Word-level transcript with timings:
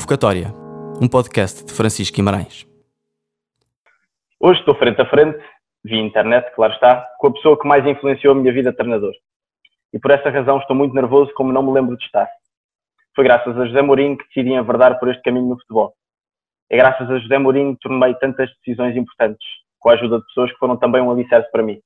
Convocatória, 0.00 0.48
um 0.98 1.06
podcast 1.06 1.62
de 1.62 1.74
Francisco 1.74 2.16
Guimarães. 2.16 2.66
Hoje 4.40 4.58
estou 4.60 4.74
frente 4.74 4.98
a 4.98 5.04
frente, 5.04 5.38
via 5.84 6.00
internet, 6.00 6.50
claro 6.54 6.72
está, 6.72 7.06
com 7.18 7.26
a 7.26 7.32
pessoa 7.34 7.60
que 7.60 7.68
mais 7.68 7.86
influenciou 7.86 8.32
a 8.32 8.34
minha 8.34 8.50
vida 8.50 8.70
de 8.70 8.78
treinador. 8.78 9.12
E 9.92 9.98
por 9.98 10.10
essa 10.10 10.30
razão 10.30 10.58
estou 10.58 10.74
muito 10.74 10.94
nervoso, 10.94 11.30
como 11.34 11.52
não 11.52 11.62
me 11.62 11.72
lembro 11.72 11.98
de 11.98 12.04
estar. 12.04 12.26
Foi 13.14 13.24
graças 13.24 13.54
a 13.58 13.66
José 13.66 13.82
Mourinho 13.82 14.16
que 14.16 14.24
decidi 14.28 14.54
enverdar 14.54 14.98
por 14.98 15.10
este 15.10 15.22
caminho 15.22 15.50
no 15.50 15.58
futebol. 15.58 15.92
É 16.70 16.78
graças 16.78 17.08
a 17.10 17.18
José 17.18 17.38
Mourinho 17.38 17.76
que 17.76 17.86
tomei 17.86 18.14
tantas 18.14 18.48
decisões 18.64 18.96
importantes, 18.96 19.46
com 19.78 19.90
a 19.90 19.92
ajuda 19.92 20.18
de 20.18 20.24
pessoas 20.26 20.50
que 20.50 20.58
foram 20.58 20.78
também 20.78 21.02
um 21.02 21.10
alicerce 21.10 21.50
para 21.52 21.62
mim. 21.62 21.78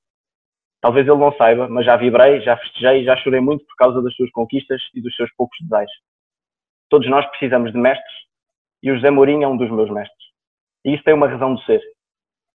Talvez 0.80 1.06
ele 1.08 1.18
não 1.18 1.32
saiba, 1.32 1.68
mas 1.68 1.84
já 1.84 1.96
vibrei, 1.96 2.40
já 2.42 2.56
festejei 2.58 3.04
já 3.04 3.16
chorei 3.16 3.40
muito 3.40 3.66
por 3.66 3.74
causa 3.74 4.00
das 4.00 4.14
suas 4.14 4.30
conquistas 4.30 4.80
e 4.94 5.02
dos 5.02 5.14
seus 5.16 5.30
poucos 5.34 5.58
desejos. 5.62 6.13
Todos 6.88 7.08
nós 7.08 7.26
precisamos 7.26 7.72
de 7.72 7.78
mestres 7.78 8.14
e 8.82 8.90
o 8.90 8.94
José 8.96 9.10
Mourinho 9.10 9.44
é 9.44 9.48
um 9.48 9.56
dos 9.56 9.70
meus 9.70 9.90
mestres. 9.90 10.24
E 10.84 10.94
isso 10.94 11.04
tem 11.04 11.14
uma 11.14 11.28
razão 11.28 11.54
de 11.54 11.64
ser. 11.64 11.80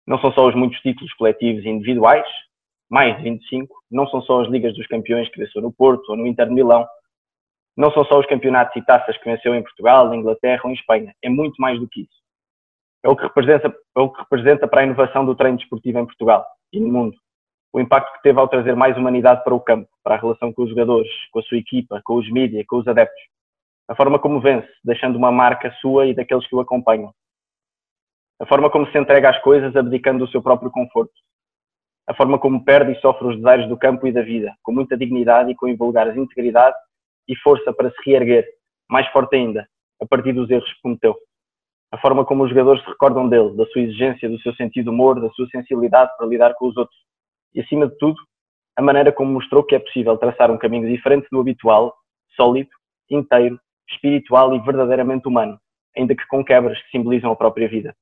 Não 0.07 0.19
são 0.19 0.33
só 0.33 0.47
os 0.49 0.55
muitos 0.55 0.81
títulos 0.81 1.13
coletivos 1.15 1.65
e 1.65 1.69
individuais, 1.69 2.27
mais 2.91 3.17
de 3.17 3.23
25, 3.25 3.75
não 3.91 4.07
são 4.09 4.21
só 4.23 4.43
as 4.43 4.49
Ligas 4.49 4.75
dos 4.75 4.87
Campeões 4.87 5.29
que 5.29 5.39
venceu 5.39 5.61
no 5.63 5.73
Porto 5.73 6.09
ou 6.11 6.17
no 6.17 6.27
Inter 6.27 6.47
de 6.47 6.55
Milão, 6.55 6.87
não 7.77 7.91
são 7.93 8.05
só 8.05 8.19
os 8.19 8.27
campeonatos 8.27 8.75
e 8.77 8.85
taças 8.85 9.17
que 9.19 9.25
venceu 9.25 9.55
em 9.55 9.63
Portugal, 9.63 10.09
na 10.09 10.17
Inglaterra 10.17 10.63
ou 10.65 10.71
em 10.71 10.75
Espanha. 10.75 11.15
É 11.23 11.29
muito 11.29 11.61
mais 11.61 11.79
do 11.79 11.89
que 11.89 12.03
isso. 12.03 12.23
É 13.05 13.09
o 13.09 13.17
que 13.17 13.23
representa, 13.25 13.69
é 13.69 14.01
o 14.01 14.11
que 14.11 14.21
representa 14.21 14.67
para 14.67 14.81
a 14.81 14.85
inovação 14.85 15.25
do 15.25 15.35
treino 15.35 15.59
desportivo 15.59 15.99
em 15.99 16.07
Portugal 16.07 16.47
e 16.73 16.81
no 16.81 16.89
mundo 16.89 17.17
o 17.73 17.81
impacto 17.81 18.11
que 18.15 18.23
teve 18.23 18.41
ao 18.41 18.49
trazer 18.49 18.75
mais 18.75 18.97
humanidade 18.97 19.45
para 19.45 19.55
o 19.55 19.61
campo, 19.61 19.87
para 20.03 20.15
a 20.15 20.19
relação 20.19 20.51
com 20.51 20.63
os 20.63 20.71
jogadores, 20.71 21.11
com 21.31 21.41
a 21.41 21.43
sua 21.43 21.59
equipa, 21.59 22.01
com 22.03 22.15
os 22.15 22.31
mídias, 22.33 22.65
com 22.67 22.79
os 22.79 22.89
adeptos. 22.89 23.23
A 23.89 23.95
forma 23.95 24.19
como 24.19 24.41
vence, 24.41 24.69
deixando 24.85 25.17
uma 25.17 25.31
marca 25.31 25.73
sua 25.81 26.07
e 26.07 26.15
daqueles 26.15 26.47
que 26.49 26.55
o 26.55 26.61
acompanham. 26.61 27.13
A 28.41 28.47
forma 28.47 28.69
como 28.69 28.87
se 28.91 28.99
entrega 28.99 29.31
às 29.31 29.41
coisas, 29.41 29.75
abdicando 29.77 30.25
do 30.25 30.31
seu 30.31 30.43
próprio 30.43 30.71
conforto. 30.71 31.15
A 32.07 32.15
forma 32.15 32.39
como 32.39 32.65
perde 32.65 32.93
e 32.93 33.01
sofre 33.01 33.29
os 33.29 33.37
desaires 33.37 33.69
do 33.69 33.77
campo 33.77 34.07
e 34.07 34.13
da 34.13 34.23
vida, 34.23 34.55
com 34.63 34.73
muita 34.73 34.97
dignidade 34.97 35.51
e 35.51 35.55
com 35.55 35.69
invulgares 35.69 36.17
integridade 36.17 36.77
e 37.29 37.37
força 37.37 37.73
para 37.73 37.91
se 37.91 37.97
reerguer, 38.05 38.47
mais 38.89 39.07
forte 39.09 39.37
ainda, 39.37 39.67
a 40.01 40.07
partir 40.07 40.33
dos 40.33 40.51
erros 40.51 40.73
que 40.73 40.83
cometeu. 40.83 41.17
A 41.91 41.99
forma 41.99 42.25
como 42.25 42.45
os 42.45 42.51
jogadores 42.51 42.83
se 42.83 42.91
recordam 42.91 43.29
dele, 43.29 43.57
da 43.57 43.65
sua 43.67 43.83
exigência, 43.83 44.29
do 44.29 44.39
seu 44.41 44.55
sentido 44.55 44.91
humor, 44.91 45.21
da 45.21 45.31
sua 45.31 45.49
sensibilidade 45.49 46.11
para 46.17 46.27
lidar 46.27 46.55
com 46.55 46.69
os 46.69 46.77
outros 46.77 46.97
e, 47.55 47.61
acima 47.61 47.89
de 47.89 47.97
tudo, 47.97 48.17
a 48.77 48.83
maneira 48.83 49.11
como 49.11 49.33
mostrou 49.33 49.65
que 49.65 49.75
é 49.75 49.79
possível 49.79 50.17
traçar 50.19 50.51
um 50.51 50.59
caminho 50.59 50.87
diferente 50.89 51.27
do 51.33 51.41
habitual, 51.41 51.95
sólido, 52.37 52.69
inteiro, 53.11 53.59
espiritual 53.89 54.55
e 54.55 54.61
verdadeiramente 54.61 55.29
humano, 55.29 55.59
ainda 55.97 56.15
que 56.15 56.27
com 56.27 56.45
quebras 56.45 56.81
que 56.83 56.91
simbolizam 56.91 57.31
a 57.31 57.37
própria 57.37 57.69
vida, 57.69 57.95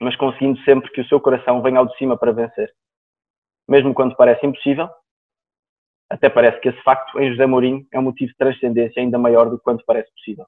mas 0.00 0.16
conseguindo 0.16 0.60
sempre 0.60 0.90
que 0.90 1.00
o 1.00 1.08
seu 1.08 1.20
coração 1.20 1.62
venha 1.62 1.78
ao 1.78 1.86
de 1.86 1.96
cima 1.96 2.16
para 2.16 2.32
vencer. 2.32 2.72
Mesmo 3.68 3.94
quando 3.94 4.16
parece 4.16 4.46
impossível, 4.46 4.88
até 6.08 6.28
parece 6.28 6.60
que 6.60 6.68
esse 6.68 6.80
facto 6.82 7.18
em 7.18 7.30
José 7.30 7.46
Mourinho 7.46 7.86
é 7.92 7.98
um 7.98 8.02
motivo 8.02 8.30
de 8.30 8.36
transcendência 8.36 9.02
ainda 9.02 9.18
maior 9.18 9.50
do 9.50 9.58
que 9.58 9.64
quando 9.64 9.84
parece 9.84 10.12
possível. 10.12 10.46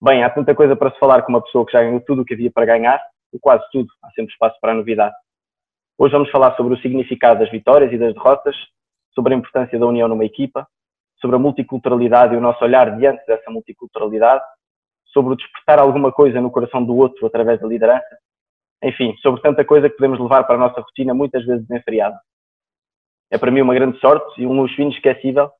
Bem, 0.00 0.22
há 0.22 0.30
tanta 0.30 0.54
coisa 0.54 0.76
para 0.76 0.92
se 0.92 0.98
falar 0.98 1.22
com 1.22 1.32
uma 1.32 1.42
pessoa 1.42 1.64
que 1.66 1.72
já 1.72 1.82
ganhou 1.82 2.00
tudo 2.00 2.22
o 2.22 2.24
que 2.24 2.34
havia 2.34 2.52
para 2.52 2.66
ganhar, 2.66 3.00
ou 3.32 3.40
quase 3.40 3.64
tudo, 3.72 3.88
há 4.02 4.10
sempre 4.10 4.32
espaço 4.32 4.56
para 4.60 4.72
a 4.72 4.74
novidade. 4.74 5.14
Hoje 5.98 6.12
vamos 6.12 6.30
falar 6.30 6.54
sobre 6.56 6.74
o 6.74 6.78
significado 6.78 7.40
das 7.40 7.50
vitórias 7.50 7.92
e 7.92 7.98
das 7.98 8.14
derrotas, 8.14 8.56
sobre 9.12 9.34
a 9.34 9.36
importância 9.36 9.78
da 9.78 9.86
união 9.86 10.08
numa 10.08 10.24
equipa, 10.24 10.68
sobre 11.24 11.36
a 11.36 11.38
multiculturalidade 11.38 12.34
e 12.34 12.36
o 12.36 12.40
nosso 12.40 12.62
olhar 12.62 12.98
diante 12.98 13.24
dessa 13.24 13.50
multiculturalidade, 13.50 14.44
sobre 15.06 15.32
o 15.32 15.36
despertar 15.36 15.78
alguma 15.78 16.12
coisa 16.12 16.38
no 16.38 16.50
coração 16.50 16.84
do 16.84 16.94
outro 16.94 17.26
através 17.26 17.58
da 17.58 17.66
liderança, 17.66 18.18
enfim, 18.82 19.16
sobre 19.22 19.40
tanta 19.40 19.64
coisa 19.64 19.88
que 19.88 19.96
podemos 19.96 20.20
levar 20.20 20.44
para 20.44 20.56
a 20.56 20.58
nossa 20.58 20.82
rotina 20.82 21.14
muitas 21.14 21.42
vezes 21.46 21.66
desenfreada. 21.66 22.20
É 23.30 23.38
para 23.38 23.50
mim 23.50 23.62
uma 23.62 23.72
grande 23.72 23.98
sorte 24.00 24.42
e 24.42 24.46
um 24.46 24.52
luxo 24.52 24.78
inesquecível 24.82 25.50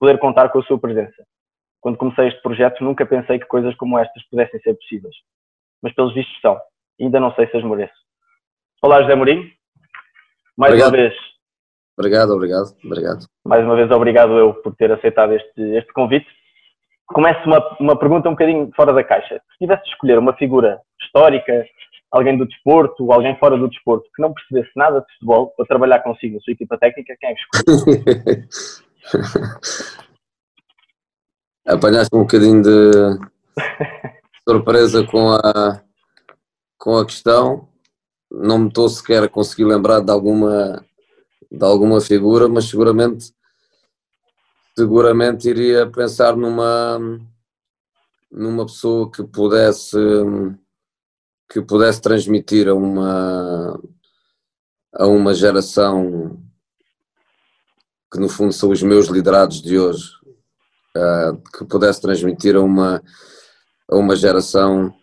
poder 0.00 0.18
contar 0.18 0.48
com 0.48 0.60
a 0.60 0.62
sua 0.62 0.80
presença. 0.80 1.22
Quando 1.78 1.98
comecei 1.98 2.28
este 2.28 2.40
projeto 2.40 2.82
nunca 2.82 3.04
pensei 3.04 3.38
que 3.38 3.44
coisas 3.44 3.74
como 3.74 3.98
estas 3.98 4.26
pudessem 4.30 4.60
ser 4.60 4.74
possíveis, 4.76 5.14
mas 5.82 5.92
pelos 5.94 6.14
vistos 6.14 6.40
são, 6.40 6.58
ainda 6.98 7.20
não 7.20 7.34
sei 7.34 7.46
se 7.48 7.56
as 7.58 7.64
mereço. 7.64 7.92
Olá 8.80 9.02
José 9.02 9.14
Mourinho, 9.14 9.46
mais 10.56 10.72
obrigado. 10.72 10.94
uma 10.94 11.02
vez. 11.02 11.31
Obrigado, 11.98 12.30
obrigado, 12.30 12.74
obrigado. 12.84 13.26
Mais 13.44 13.64
uma 13.64 13.76
vez, 13.76 13.90
obrigado 13.90 14.38
eu 14.38 14.54
por 14.54 14.74
ter 14.74 14.90
aceitado 14.90 15.32
este, 15.34 15.60
este 15.76 15.92
convite. 15.92 16.26
Começo 17.06 17.40
uma, 17.46 17.76
uma 17.78 17.98
pergunta 17.98 18.28
um 18.28 18.32
bocadinho 18.32 18.70
fora 18.74 18.92
da 18.92 19.04
caixa. 19.04 19.40
Se 19.52 19.58
tivesse 19.58 19.84
de 19.84 19.90
escolher 19.90 20.18
uma 20.18 20.32
figura 20.34 20.80
histórica, 21.02 21.66
alguém 22.10 22.38
do 22.38 22.46
desporto, 22.46 23.12
alguém 23.12 23.36
fora 23.38 23.58
do 23.58 23.68
desporto, 23.68 24.08
que 24.14 24.22
não 24.22 24.32
percebesse 24.32 24.70
nada 24.74 25.00
de 25.00 25.12
futebol, 25.14 25.52
para 25.56 25.66
trabalhar 25.66 26.00
consigo 26.00 26.34
na 26.36 26.40
sua 26.40 26.52
equipa 26.52 26.78
técnica, 26.78 27.14
quem 27.20 27.30
é 27.30 27.34
que 27.34 27.40
escolhe? 27.40 28.48
Apanhaste 31.66 32.16
um 32.16 32.20
bocadinho 32.22 32.62
de 32.62 32.90
surpresa 34.48 35.06
com 35.06 35.30
a, 35.30 35.82
com 36.78 36.96
a 36.96 37.04
questão 37.04 37.68
não 38.32 38.58
me 38.58 38.68
estou 38.68 38.88
sequer 38.88 39.22
a 39.22 39.28
conseguir 39.28 39.64
lembrar 39.64 40.00
de 40.00 40.10
alguma, 40.10 40.82
de 41.52 41.64
alguma 41.64 42.00
figura, 42.00 42.48
mas 42.48 42.64
seguramente, 42.64 43.34
seguramente 44.74 45.50
iria 45.50 45.86
pensar 45.86 46.34
numa, 46.34 46.98
numa 48.30 48.64
pessoa 48.64 49.10
que 49.10 49.22
pudesse, 49.22 49.98
que 51.50 51.60
pudesse 51.60 52.00
transmitir 52.00 52.68
a 52.68 52.74
uma, 52.74 53.78
a 54.94 55.06
uma 55.06 55.34
geração 55.34 56.42
que 58.10 58.18
no 58.18 58.28
fundo 58.28 58.52
são 58.52 58.70
os 58.70 58.82
meus 58.82 59.08
liderados 59.08 59.60
de 59.60 59.78
hoje, 59.78 60.10
eh, 60.96 61.32
que 61.56 61.64
pudesse 61.66 62.00
transmitir 62.00 62.56
a 62.56 62.60
uma, 62.60 63.02
a 63.90 63.96
uma 63.96 64.16
geração 64.16 64.94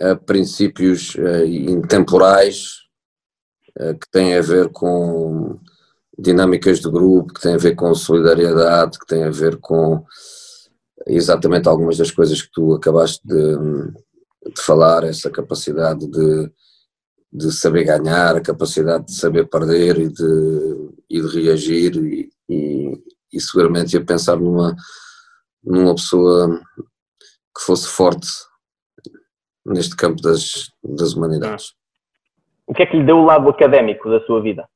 a 0.00 0.14
princípios 0.14 1.14
uh, 1.16 1.44
intemporais 1.44 2.87
que 3.78 4.10
têm 4.10 4.36
a 4.36 4.42
ver 4.42 4.70
com 4.70 5.58
dinâmicas 6.18 6.80
de 6.80 6.90
grupo, 6.90 7.32
que 7.32 7.40
têm 7.40 7.54
a 7.54 7.58
ver 7.58 7.76
com 7.76 7.94
solidariedade, 7.94 8.98
que 8.98 9.06
têm 9.06 9.22
a 9.22 9.30
ver 9.30 9.58
com 9.58 10.04
exatamente 11.06 11.68
algumas 11.68 11.96
das 11.96 12.10
coisas 12.10 12.42
que 12.42 12.50
tu 12.52 12.74
acabaste 12.74 13.20
de, 13.24 13.56
de 14.52 14.60
falar, 14.60 15.04
essa 15.04 15.30
capacidade 15.30 16.06
de, 16.08 16.50
de 17.32 17.52
saber 17.52 17.84
ganhar, 17.84 18.36
a 18.36 18.40
capacidade 18.40 19.06
de 19.06 19.14
saber 19.14 19.48
perder 19.48 19.98
e 19.98 20.08
de, 20.08 20.90
e 21.08 21.20
de 21.20 21.28
reagir 21.28 21.96
e, 21.96 22.30
e, 22.48 23.02
e 23.32 23.40
seguramente 23.40 23.94
ia 23.94 24.04
pensar 24.04 24.36
numa, 24.36 24.74
numa 25.62 25.94
pessoa 25.94 26.60
que 27.56 27.62
fosse 27.64 27.86
forte 27.86 28.28
neste 29.64 29.94
campo 29.94 30.20
das, 30.20 30.70
das 30.82 31.12
humanidades. 31.12 31.77
O 32.68 32.74
que 32.74 32.82
é 32.82 32.86
que 32.86 32.98
lhe 32.98 33.04
deu 33.04 33.16
o 33.16 33.24
lado 33.24 33.48
académico 33.48 34.10
da 34.10 34.20
sua 34.26 34.42
vida? 34.42 34.68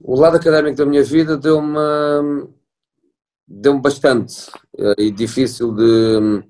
O 0.00 0.18
lado 0.18 0.38
académico 0.38 0.74
da 0.74 0.86
minha 0.86 1.04
vida 1.04 1.36
deu-me 1.36 2.48
deu-me 3.46 3.80
bastante 3.80 4.50
eh, 4.78 4.94
e 4.98 5.10
difícil 5.10 5.74
de 5.74 6.42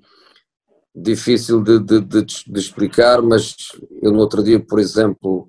difícil 0.94 1.62
de, 1.62 1.80
de, 1.80 2.00
de, 2.00 2.24
de, 2.24 2.58
explicar, 2.58 3.20
mas 3.20 3.56
eu 4.02 4.12
no 4.12 4.18
outro 4.18 4.42
dia, 4.42 4.58
por 4.58 4.78
exemplo, 4.78 5.48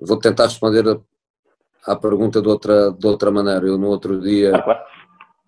vou 0.00 0.18
tentar 0.18 0.44
responder 0.44 0.84
à 1.86 1.96
pergunta 1.96 2.40
de 2.40 2.48
outra, 2.48 2.90
de 2.90 3.06
outra 3.06 3.30
maneira. 3.30 3.66
Eu 3.66 3.76
no 3.76 3.88
outro 3.88 4.20
dia 4.20 4.52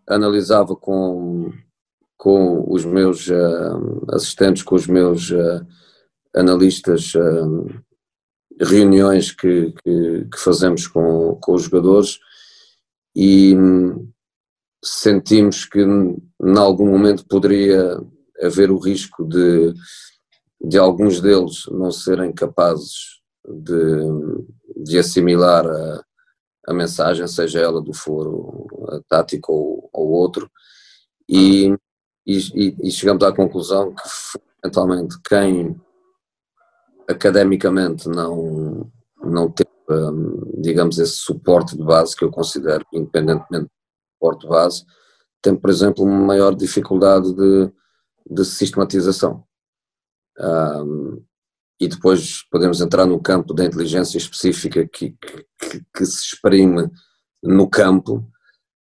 analisava 0.07 0.77
com, 0.77 1.51
com 2.17 2.65
os 2.69 2.85
meus 2.85 3.29
uh, 3.29 4.15
assistentes, 4.15 4.63
com 4.63 4.75
os 4.75 4.87
meus 4.87 5.31
uh, 5.31 5.67
analistas, 6.35 7.15
uh, 7.15 7.67
reuniões 8.61 9.33
que, 9.33 9.73
que, 9.83 10.29
que, 10.31 10.39
fazemos 10.39 10.87
com, 10.87 11.37
com 11.41 11.55
os 11.55 11.65
jogadores 11.65 12.19
e 13.15 13.55
um, 13.57 14.09
sentimos 14.85 15.65
que 15.65 15.81
em 15.81 16.59
algum 16.59 16.87
momento 16.87 17.27
poderia 17.27 17.99
haver 18.43 18.71
o 18.71 18.79
risco 18.79 19.25
de, 19.25 19.73
de 20.61 20.79
alguns 20.79 21.21
deles 21.21 21.65
não 21.71 21.91
serem 21.91 22.33
capazes 22.33 23.21
de, 23.47 24.85
de 24.85 24.99
assimilar 24.99 25.67
a, 25.67 26.05
a 26.69 26.75
mensagem, 26.75 27.27
seja 27.27 27.61
ela 27.61 27.81
do 27.81 27.93
foro 27.93 28.67
a 28.89 29.01
tática 29.09 29.51
ou, 29.51 29.89
ou 29.93 30.11
outro, 30.11 30.51
e, 31.29 31.75
e, 32.27 32.77
e 32.83 32.91
chegamos 32.91 33.23
à 33.25 33.33
conclusão 33.33 33.95
que 33.95 34.03
fundamentalmente 34.09 35.17
quem 35.27 35.81
academicamente 37.09 38.09
não, 38.09 38.91
não 39.23 39.51
teve, 39.51 39.71
hum, 39.91 40.61
digamos, 40.61 40.99
esse 40.99 41.17
suporte 41.17 41.77
de 41.77 41.83
base 41.83 42.17
que 42.17 42.25
eu 42.25 42.31
considero, 42.31 42.85
independentemente 42.93 43.65
do 43.67 43.71
suporte 44.15 44.43
de 44.43 44.49
base, 44.49 44.85
tem, 45.43 45.55
por 45.55 45.71
exemplo, 45.71 46.05
uma 46.05 46.27
maior 46.27 46.55
dificuldade 46.55 47.33
de, 47.35 47.71
de 48.31 48.45
sistematização. 48.45 49.45
Um, 50.39 51.23
e 51.79 51.89
depois 51.89 52.43
podemos 52.51 52.81
entrar 52.81 53.05
no 53.05 53.21
campo 53.21 53.53
da 53.53 53.65
inteligência 53.65 54.17
específica 54.17 54.89
que, 54.89 55.11
que, 55.11 55.85
que 55.95 56.07
se 56.07 56.25
exprime 56.25 56.91
no 57.43 57.69
campo, 57.69 58.27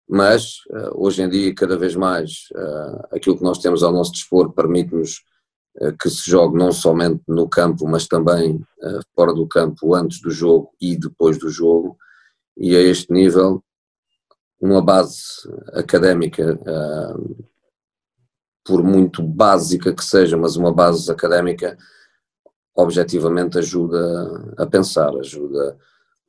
mas 0.07 0.59
uh, 0.69 1.03
hoje 1.03 1.21
em 1.21 1.29
dia, 1.29 1.53
cada 1.53 1.77
vez 1.77 1.95
mais, 1.95 2.47
uh, 2.55 3.07
aquilo 3.11 3.37
que 3.37 3.43
nós 3.43 3.57
temos 3.57 3.83
ao 3.83 3.91
nosso 3.91 4.13
dispor 4.13 4.53
permite-nos 4.53 5.21
que 5.99 6.09
se 6.09 6.29
jogue 6.29 6.57
não 6.57 6.71
somente 6.71 7.21
no 7.27 7.49
campo, 7.49 7.87
mas 7.87 8.07
também 8.07 8.61
fora 9.15 9.33
do 9.33 9.47
campo, 9.47 9.95
antes 9.95 10.21
do 10.21 10.29
jogo 10.29 10.71
e 10.79 10.95
depois 10.95 11.37
do 11.37 11.49
jogo, 11.49 11.97
e 12.55 12.75
a 12.75 12.81
este 12.81 13.11
nível, 13.11 13.63
uma 14.61 14.81
base 14.81 15.19
académica, 15.73 16.59
por 18.63 18.83
muito 18.83 19.21
básica 19.23 19.93
que 19.93 20.05
seja, 20.05 20.37
mas 20.37 20.55
uma 20.55 20.71
base 20.71 21.11
académica 21.11 21.77
objetivamente 22.75 23.57
ajuda 23.57 24.53
a 24.57 24.65
pensar, 24.65 25.15
ajuda 25.17 25.77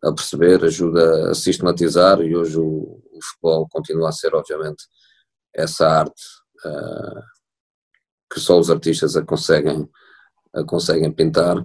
a 0.02 0.12
perceber, 0.12 0.64
ajuda 0.64 1.30
a 1.30 1.34
sistematizar. 1.34 2.20
E 2.20 2.36
hoje 2.36 2.58
o, 2.58 3.00
o 3.12 3.18
futebol 3.22 3.68
continua 3.70 4.08
a 4.08 4.12
ser 4.12 4.34
obviamente 4.34 4.84
essa 5.54 5.86
arte 5.86 6.22
que 8.34 8.40
só 8.40 8.58
os 8.58 8.68
artistas 8.68 9.16
a 9.16 9.24
conseguem, 9.24 9.88
a 10.52 10.64
conseguem 10.64 11.12
pintar, 11.12 11.64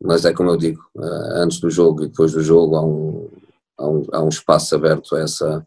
mas 0.00 0.24
é 0.24 0.32
como 0.32 0.50
eu 0.50 0.56
digo, 0.56 0.80
uh, 0.94 1.42
antes 1.42 1.58
do 1.58 1.68
jogo 1.68 2.04
e 2.04 2.08
depois 2.08 2.32
do 2.32 2.40
jogo 2.40 2.76
há 2.76 2.84
um, 2.84 3.30
há 3.76 3.88
um, 3.88 4.06
há 4.12 4.22
um 4.22 4.28
espaço 4.28 4.76
aberto 4.76 5.16
a 5.16 5.20
essa, 5.20 5.66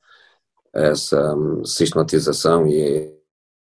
a 0.74 0.80
essa 0.80 1.36
hum, 1.36 1.66
sistematização 1.66 2.66
e 2.66 3.14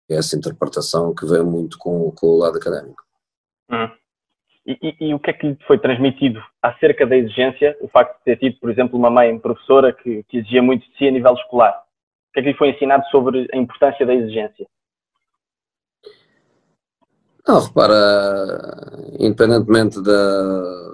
essa 0.09 0.35
interpretação 0.35 1.13
que 1.13 1.25
vem 1.25 1.43
muito 1.43 1.77
com, 1.77 2.11
com 2.11 2.27
o 2.27 2.37
lado 2.37 2.57
académico. 2.57 3.03
Hum. 3.69 3.89
E, 4.65 4.77
e, 4.81 5.09
e, 5.09 5.13
o 5.13 5.19
que 5.19 5.29
é 5.29 5.33
que 5.33 5.47
lhe 5.47 5.57
foi 5.65 5.79
transmitido 5.79 6.41
acerca 6.61 7.05
da 7.05 7.15
exigência, 7.15 7.75
o 7.81 7.87
facto 7.87 8.17
de 8.19 8.23
ter 8.25 8.37
tido, 8.37 8.59
por 8.59 8.69
exemplo, 8.69 8.97
uma 8.97 9.09
mãe 9.09 9.37
professora 9.39 9.91
que, 9.93 10.23
que, 10.23 10.37
exigia 10.37 10.61
muito 10.61 10.87
de 10.87 10.97
si 10.97 11.07
a 11.07 11.11
nível 11.11 11.33
escolar? 11.33 11.73
O 11.73 12.33
que 12.33 12.39
é 12.39 12.43
que 12.43 12.49
lhe 12.49 12.57
foi 12.57 12.69
ensinado 12.69 13.03
sobre 13.09 13.47
a 13.51 13.57
importância 13.57 14.05
da 14.05 14.13
exigência? 14.13 14.67
Não, 17.47 17.59
repara, 17.59 18.91
independentemente 19.19 20.01
da, 20.01 20.91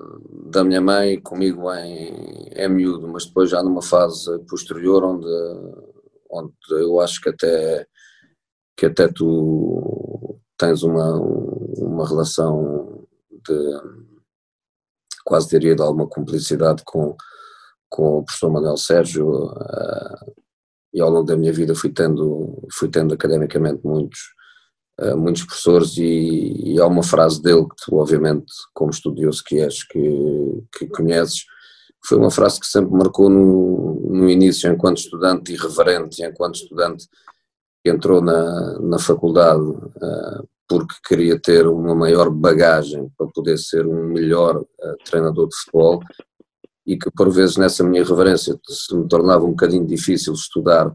da 0.49 0.63
minha 0.63 0.81
mãe 0.81 1.19
comigo 1.21 1.71
em, 1.73 2.49
em 2.55 2.69
miúdo, 2.69 3.07
mas 3.07 3.25
depois 3.25 3.49
já 3.49 3.61
numa 3.61 3.81
fase 3.81 4.39
posterior 4.49 5.03
onde, 5.03 5.27
onde 6.29 6.53
eu 6.71 6.99
acho 7.01 7.21
que 7.21 7.29
até, 7.29 7.85
que 8.77 8.85
até 8.85 9.07
tu 9.07 10.39
tens 10.57 10.83
uma, 10.83 11.19
uma 11.77 12.07
relação 12.07 13.05
de 13.29 14.07
quase 15.25 15.49
diria 15.49 15.75
de 15.75 15.81
alguma 15.81 16.07
cumplicidade 16.07 16.81
com, 16.85 17.15
com 17.89 18.19
o 18.19 18.23
professor 18.23 18.49
Manuel 18.49 18.77
Sérgio 18.77 19.27
uh, 19.47 20.33
e 20.93 21.01
ao 21.01 21.09
longo 21.09 21.25
da 21.25 21.35
minha 21.35 21.51
vida 21.51 21.75
fui 21.75 21.91
tendo, 21.91 22.65
fui 22.71 22.89
tendo 22.89 23.13
academicamente 23.13 23.81
muitos, 23.83 24.19
muitos 25.15 25.43
professores 25.43 25.97
e, 25.97 26.73
e, 26.73 26.81
há 26.81 26.87
uma 26.87 27.03
frase 27.03 27.41
dele 27.41 27.63
que 27.63 27.85
tu 27.85 27.95
obviamente 27.97 28.51
como 28.73 28.89
estudioso 28.89 29.43
que 29.43 29.59
és 29.59 29.83
que, 29.83 30.63
que 30.75 30.87
conheces 30.87 31.45
foi 32.03 32.17
uma 32.17 32.31
frase 32.31 32.59
que 32.59 32.65
sempre 32.65 32.91
marcou 32.91 33.29
no, 33.29 34.01
no 34.09 34.29
início 34.29 34.71
enquanto 34.71 34.97
estudante 34.97 35.53
irreverente 35.53 36.23
enquanto 36.23 36.55
estudante 36.55 37.07
que 37.83 37.91
entrou 37.91 38.21
na, 38.21 38.79
na 38.79 38.97
faculdade 38.97 39.61
uh, 39.61 40.47
porque 40.67 40.95
queria 41.07 41.39
ter 41.39 41.67
uma 41.67 41.93
maior 41.93 42.29
bagagem 42.29 43.07
para 43.17 43.27
poder 43.27 43.57
ser 43.57 43.85
um 43.85 44.07
melhor 44.07 44.57
uh, 44.57 44.97
treinador 45.05 45.47
de 45.47 45.55
futebol 45.57 46.01
e 46.87 46.97
que 46.97 47.11
por 47.11 47.29
vezes 47.29 47.57
nessa 47.57 47.83
minha 47.83 48.03
reverência 48.03 48.59
se 48.67 48.95
me 48.95 49.07
tornava 49.07 49.45
um 49.45 49.51
bocadinho 49.51 49.85
difícil 49.85 50.33
estudar 50.33 50.91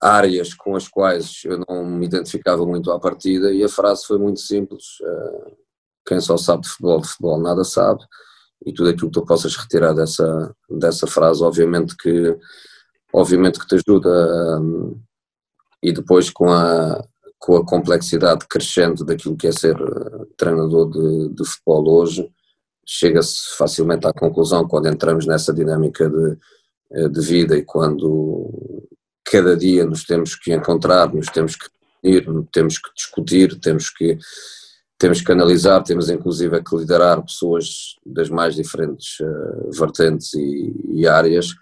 áreas 0.00 0.54
com 0.54 0.76
as 0.76 0.88
quais 0.88 1.42
eu 1.44 1.62
não 1.68 1.84
me 1.84 2.06
identificava 2.06 2.64
muito 2.64 2.90
à 2.90 2.98
partida 2.98 3.52
e 3.52 3.62
a 3.62 3.68
frase 3.68 4.06
foi 4.06 4.18
muito 4.18 4.40
simples 4.40 4.84
uh, 5.02 5.56
quem 6.06 6.20
só 6.20 6.36
sabe 6.36 6.62
de 6.62 6.68
futebol, 6.68 7.00
de 7.00 7.08
futebol 7.08 7.40
nada 7.40 7.64
sabe 7.64 8.02
e 8.64 8.72
tudo 8.72 8.90
aquilo 8.90 9.10
que 9.10 9.20
tu 9.20 9.26
possas 9.26 9.56
retirar 9.56 9.92
dessa, 9.92 10.54
dessa 10.68 11.06
frase 11.06 11.42
obviamente 11.42 11.96
que 11.96 12.36
obviamente 13.12 13.58
que 13.58 13.66
te 13.66 13.74
ajuda 13.76 14.60
um, 14.60 15.00
e 15.82 15.92
depois 15.92 16.30
com 16.30 16.50
a 16.50 17.02
com 17.40 17.56
a 17.56 17.64
complexidade 17.64 18.46
crescente 18.46 19.02
daquilo 19.02 19.36
que 19.36 19.46
é 19.46 19.52
ser 19.52 19.74
eh, 19.74 20.26
treinador 20.36 20.90
de, 20.90 21.34
de 21.34 21.44
futebol 21.44 22.00
hoje, 22.00 22.30
chega-se 22.86 23.56
facilmente 23.56 24.06
à 24.06 24.12
conclusão 24.12 24.68
quando 24.68 24.88
entramos 24.88 25.26
nessa 25.26 25.52
dinâmica 25.52 26.08
de, 26.08 26.36
eh, 26.92 27.08
de 27.08 27.20
vida 27.22 27.56
e 27.56 27.64
quando 27.64 28.86
cada 29.30 29.56
dia 29.56 29.84
nos 29.84 30.04
temos 30.04 30.34
que 30.34 30.52
encontrar, 30.52 31.12
nos 31.12 31.26
temos 31.28 31.56
que 31.56 31.68
ir, 32.02 32.26
temos 32.52 32.78
que 32.78 32.92
discutir, 32.94 33.60
temos 33.60 33.90
que 33.90 34.18
temos 34.98 35.22
que 35.22 35.32
analisar, 35.32 35.82
temos 35.82 36.10
inclusive 36.10 36.62
que 36.62 36.76
liderar 36.76 37.22
pessoas 37.22 37.96
das 38.04 38.28
mais 38.28 38.54
diferentes 38.54 39.18
uh, 39.20 39.70
vertentes 39.72 40.34
e, 40.34 40.74
e 40.88 41.08
áreas. 41.08 41.54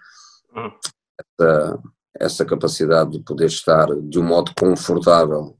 Uhum. 0.53 0.69
Essa, 1.17 1.79
essa 2.19 2.45
capacidade 2.45 3.11
de 3.11 3.19
poder 3.23 3.45
estar 3.45 3.87
de 3.95 4.19
um 4.19 4.23
modo 4.23 4.51
confortável 4.59 5.55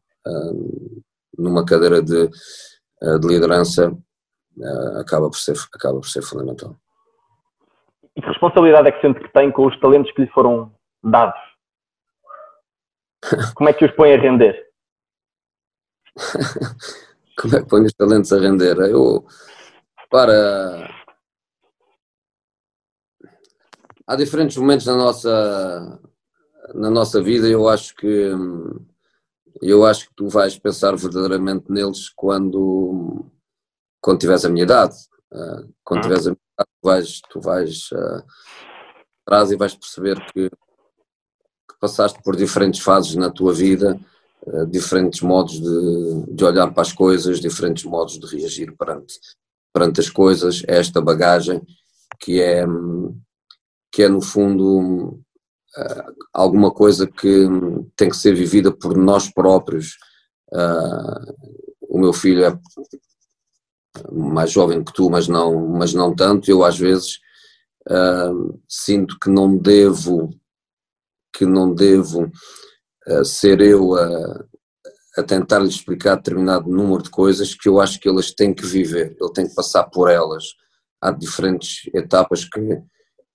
numa 1.37 1.65
cadeira 1.65 2.01
de, 2.01 2.29
ah, 3.01 3.17
de 3.17 3.27
liderança 3.27 3.95
acaba 4.99 5.29
por, 5.29 5.37
ser, 5.37 5.55
acaba 5.73 5.99
por 5.99 6.07
ser 6.07 6.21
fundamental. 6.21 6.75
E 8.15 8.21
que 8.21 8.27
responsabilidade 8.27 8.89
é 8.89 8.91
que 8.91 9.01
sente 9.01 9.19
que 9.21 9.31
tem 9.31 9.51
com 9.51 9.67
os 9.67 9.79
talentos 9.79 10.11
que 10.11 10.21
lhe 10.21 10.29
foram 10.31 10.71
dados? 11.01 11.39
Como 13.55 13.69
é 13.69 13.73
que 13.73 13.85
os 13.85 13.91
põe 13.91 14.13
a 14.13 14.17
render? 14.17 14.67
Como 17.39 17.55
é 17.55 17.61
que 17.61 17.69
põe 17.69 17.85
os 17.85 17.93
talentos 17.93 18.33
a 18.33 18.39
render? 18.39 18.77
Eu, 18.79 19.25
para. 20.09 20.89
Há 24.07 24.15
diferentes 24.15 24.57
momentos 24.57 24.85
na 24.87 24.95
nossa, 24.95 25.99
na 26.73 26.89
nossa 26.89 27.21
vida, 27.21 27.47
eu 27.47 27.69
acho 27.69 27.95
que 27.95 28.33
hum, 28.33 28.85
eu 29.61 29.85
acho 29.85 30.07
que 30.07 30.15
tu 30.15 30.27
vais 30.27 30.57
pensar 30.57 30.95
verdadeiramente 30.95 31.71
neles 31.71 32.09
quando, 32.09 33.25
quando 34.01 34.19
tiveres 34.19 34.45
a 34.45 34.49
minha 34.49 34.63
idade. 34.63 34.95
Uh, 35.31 35.71
quando 35.83 36.03
uhum. 36.03 36.09
tiveres 36.09 36.27
a 36.27 36.29
minha 36.31 36.39
idade, 36.53 36.69
tu 36.81 36.87
vais, 36.87 37.21
tu 37.29 37.39
vais 37.41 37.91
uh, 37.91 38.23
atrás 39.25 39.51
e 39.51 39.55
vais 39.55 39.75
perceber 39.75 40.19
que, 40.31 40.49
passaste 41.79 42.21
por 42.23 42.35
diferentes 42.35 42.81
fases 42.81 43.15
na 43.15 43.29
tua 43.29 43.53
vida, 43.53 43.99
uh, 44.43 44.65
diferentes 44.67 45.21
modos 45.21 45.59
de, 45.59 46.35
de 46.35 46.43
olhar 46.43 46.71
para 46.71 46.81
as 46.81 46.91
coisas, 46.91 47.39
diferentes 47.39 47.85
modos 47.85 48.19
de 48.19 48.27
reagir 48.27 48.75
perante, 48.77 49.19
perante 49.73 49.99
as 49.99 50.09
coisas. 50.09 50.63
É 50.67 50.77
esta 50.77 51.01
bagagem 51.01 51.61
que 52.19 52.41
é, 52.41 52.65
que 53.91 54.03
é 54.03 54.09
no 54.09 54.21
fundo 54.21 55.19
uh, 55.77 56.13
alguma 56.33 56.71
coisa 56.71 57.07
que 57.07 57.47
tem 57.95 58.09
que 58.09 58.17
ser 58.17 58.35
vivida 58.35 58.71
por 58.71 58.97
nós 58.97 59.31
próprios. 59.31 59.97
Uh, 60.51 61.33
o 61.81 61.97
meu 61.97 62.13
filho 62.13 62.43
é 62.45 62.59
mais 64.11 64.51
jovem 64.51 64.83
que 64.83 64.93
tu, 64.93 65.09
mas 65.09 65.27
não, 65.27 65.67
mas 65.69 65.93
não 65.93 66.13
tanto. 66.13 66.49
Eu 66.49 66.63
às 66.63 66.77
vezes 66.77 67.19
sinto 68.67 69.17
que 69.17 69.31
não 69.31 69.57
devo, 69.57 70.29
que 71.33 71.45
não 71.45 71.73
devo 71.73 72.31
ser 73.23 73.59
eu 73.61 73.95
a, 73.95 74.45
a 75.17 75.23
tentar 75.23 75.59
lhe 75.59 75.69
explicar 75.69 76.15
determinado 76.15 76.69
número 76.69 77.01
de 77.01 77.09
coisas 77.09 77.55
que 77.55 77.67
eu 77.67 77.79
acho 77.79 77.99
que 77.99 78.07
elas 78.07 78.31
têm 78.31 78.53
que 78.53 78.65
viver, 78.65 79.15
ele 79.19 79.33
tem 79.33 79.47
que 79.47 79.55
passar 79.55 79.83
por 79.85 80.09
elas. 80.09 80.43
Há 81.01 81.11
diferentes 81.11 81.89
etapas 81.93 82.45
que, 82.45 82.81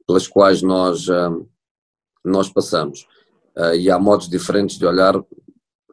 pelas 0.06 0.28
quais 0.28 0.62
nós 0.62 1.08
nós 2.24 2.48
passamos. 2.48 3.06
Uh, 3.56 3.74
e 3.74 3.90
há 3.90 3.98
modos 3.98 4.28
diferentes 4.28 4.78
de 4.78 4.86
olhar 4.86 5.14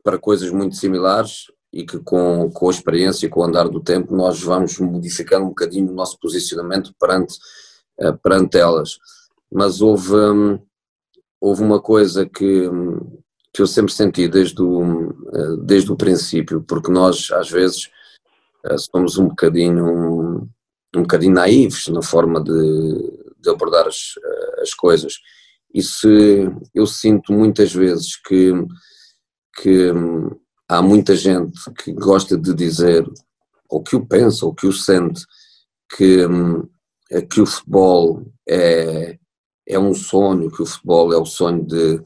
para 0.03 0.17
coisas 0.17 0.49
muito 0.49 0.75
similares 0.75 1.45
e 1.71 1.85
que 1.85 1.99
com, 1.99 2.49
com 2.49 2.67
a 2.67 2.71
experiência 2.71 3.27
e 3.27 3.29
com 3.29 3.41
o 3.41 3.43
andar 3.43 3.69
do 3.69 3.79
tempo 3.79 4.15
nós 4.15 4.41
vamos 4.41 4.79
modificando 4.79 5.45
um 5.45 5.49
bocadinho 5.49 5.91
o 5.91 5.95
nosso 5.95 6.17
posicionamento 6.19 6.93
perante, 6.99 7.35
uh, 7.99 8.17
perante 8.17 8.57
elas. 8.57 8.97
Mas 9.51 9.81
houve, 9.81 10.15
um, 10.15 10.59
houve 11.41 11.63
uma 11.63 11.81
coisa 11.81 12.25
que, 12.25 12.69
que 13.51 13.61
eu 13.63 13.67
sempre 13.67 13.91
senti 13.91 14.27
desde 14.27 14.61
o, 14.61 15.09
uh, 15.09 15.57
desde 15.57 15.91
o 15.91 15.97
princípio, 15.97 16.61
porque 16.61 16.91
nós 16.91 17.29
às 17.31 17.49
vezes 17.49 17.89
somos 18.91 19.17
um 19.17 19.27
bocadinho, 19.27 19.83
um, 19.83 20.49
um 20.95 21.01
bocadinho 21.01 21.33
naivos 21.33 21.87
na 21.87 22.03
forma 22.03 22.41
de, 22.43 22.51
de 23.39 23.49
abordar 23.49 23.87
as, 23.87 24.13
as 24.61 24.73
coisas. 24.75 25.15
E 25.73 25.81
se 25.81 26.47
eu 26.75 26.85
sinto 26.85 27.33
muitas 27.33 27.73
vezes 27.73 28.15
que, 28.17 28.51
que 29.61 29.91
há 30.67 30.81
muita 30.81 31.15
gente 31.15 31.57
que 31.83 31.91
gosta 31.93 32.37
de 32.37 32.53
dizer, 32.53 33.03
ou 33.69 33.81
que 33.81 33.95
o 33.95 34.05
pensa, 34.05 34.45
ou 34.45 34.53
que 34.53 34.67
o 34.67 34.73
sente, 34.73 35.25
que, 35.97 36.27
que 37.29 37.41
o 37.41 37.45
futebol 37.45 38.21
é, 38.47 39.17
é 39.67 39.79
um 39.79 39.93
sonho, 39.93 40.51
que 40.51 40.61
o 40.61 40.65
futebol 40.65 41.13
é 41.13 41.17
o 41.17 41.25
sonho 41.25 41.65
de, 41.65 41.97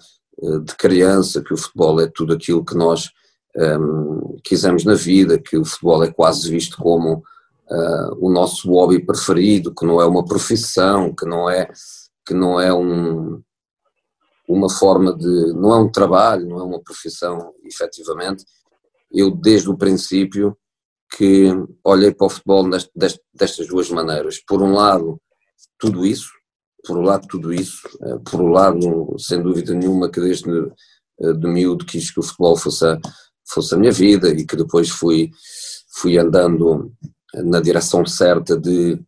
de 0.63 0.75
criança, 0.77 1.43
que 1.43 1.53
o 1.53 1.57
futebol 1.57 1.99
é 2.01 2.07
tudo 2.13 2.33
aquilo 2.33 2.65
que 2.65 2.75
nós 2.75 3.09
um, 3.55 4.37
quisemos 4.43 4.83
na 4.83 4.93
vida, 4.93 5.39
que 5.39 5.57
o 5.57 5.65
futebol 5.65 6.03
é 6.03 6.11
quase 6.11 6.49
visto 6.49 6.77
como 6.77 7.23
uh, 7.69 8.15
o 8.19 8.29
nosso 8.29 8.69
hobby 8.69 9.03
preferido, 9.03 9.73
que 9.73 9.85
não 9.85 10.01
é 10.01 10.05
uma 10.05 10.25
profissão, 10.25 11.13
que 11.13 11.25
não 11.25 11.49
é, 11.49 11.67
que 12.25 12.33
não 12.33 12.59
é 12.59 12.73
um, 12.73 13.41
uma 14.47 14.69
forma 14.69 15.15
de. 15.15 15.53
não 15.53 15.73
é 15.73 15.77
um 15.77 15.91
trabalho, 15.91 16.47
não 16.47 16.59
é 16.59 16.63
uma 16.63 16.81
profissão, 16.81 17.53
efetivamente. 17.63 18.45
Eu, 19.11 19.31
desde 19.31 19.69
o 19.69 19.77
princípio, 19.77 20.57
que 21.15 21.47
olhei 21.83 22.13
para 22.13 22.27
o 22.27 22.29
futebol 22.29 22.69
destas 23.33 23.67
duas 23.67 23.89
maneiras. 23.89 24.39
Por 24.45 24.61
um 24.61 24.73
lado, 24.73 25.19
tudo 25.79 26.05
isso, 26.05 26.29
por 26.85 26.97
um 26.97 27.01
lado, 27.01 27.27
tudo 27.27 27.53
isso, 27.53 27.87
eh, 28.01 28.19
por 28.29 28.41
um 28.41 28.49
lado, 28.49 29.15
sem 29.17 29.41
dúvida 29.41 29.73
nenhuma, 29.73 30.09
que 30.09 30.19
desde 30.19 30.49
eh, 31.19 31.33
de 31.33 31.47
miúdo 31.47 31.85
quis 31.85 32.11
que 32.11 32.19
o 32.19 32.23
futebol 32.23 32.55
fosse 32.55 32.85
a, 32.85 32.99
fosse 33.47 33.75
a 33.75 33.77
minha 33.77 33.91
vida 33.91 34.29
e 34.29 34.45
que 34.45 34.55
depois 34.55 34.89
fui, 34.89 35.31
fui 35.95 36.17
andando 36.17 36.91
na 37.33 37.59
direção 37.59 38.05
certa 38.05 38.57
de 38.57 38.99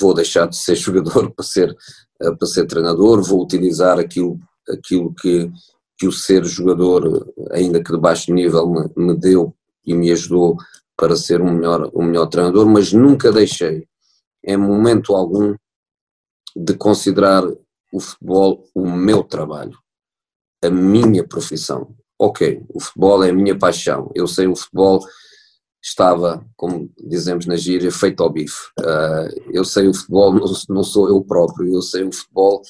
vou 0.00 0.14
deixar 0.14 0.46
de 0.46 0.56
ser 0.56 0.74
jogador 0.76 1.30
para 1.30 1.44
ser, 1.44 1.76
eh, 2.20 2.30
para 2.32 2.46
ser 2.46 2.66
treinador, 2.66 3.22
vou 3.22 3.42
utilizar 3.42 3.98
aquilo, 3.98 4.38
aquilo 4.68 5.14
que, 5.14 5.50
que 5.98 6.06
o 6.06 6.12
ser 6.12 6.44
jogador, 6.44 7.32
ainda 7.52 7.82
que 7.82 7.92
de 7.92 7.98
baixo 7.98 8.32
nível, 8.32 8.68
me, 8.68 9.06
me 9.06 9.16
deu 9.16 9.54
e 9.84 9.94
me 9.94 10.10
ajudou 10.10 10.56
para 10.96 11.14
ser 11.14 11.40
um 11.40 11.52
melhor, 11.52 11.90
um 11.94 12.02
melhor 12.02 12.26
treinador, 12.26 12.66
mas 12.66 12.92
nunca 12.92 13.30
deixei, 13.30 13.86
em 14.44 14.56
momento 14.56 15.14
algum, 15.14 15.54
de 16.56 16.74
considerar 16.74 17.44
o 17.92 18.00
futebol 18.00 18.64
o 18.74 18.90
meu 18.90 19.22
trabalho, 19.22 19.78
a 20.64 20.70
minha 20.70 21.26
profissão. 21.26 21.94
Ok, 22.18 22.64
o 22.70 22.80
futebol 22.80 23.22
é 23.22 23.30
a 23.30 23.34
minha 23.34 23.58
paixão, 23.58 24.10
eu 24.14 24.26
sei 24.26 24.46
o 24.46 24.56
futebol 24.56 25.06
estava, 25.86 26.44
como 26.56 26.90
dizemos 26.98 27.46
na 27.46 27.54
gíria, 27.54 27.92
feito 27.92 28.20
ao 28.22 28.30
bife. 28.30 28.70
Uh, 28.80 29.52
eu 29.52 29.64
sei 29.64 29.86
o 29.86 29.94
futebol, 29.94 30.34
não, 30.68 30.82
sou 30.82 31.08
eu 31.08 31.22
próprio, 31.22 31.72
eu 31.72 31.80
sei 31.80 32.02
o 32.02 32.12
futebol, 32.12 32.60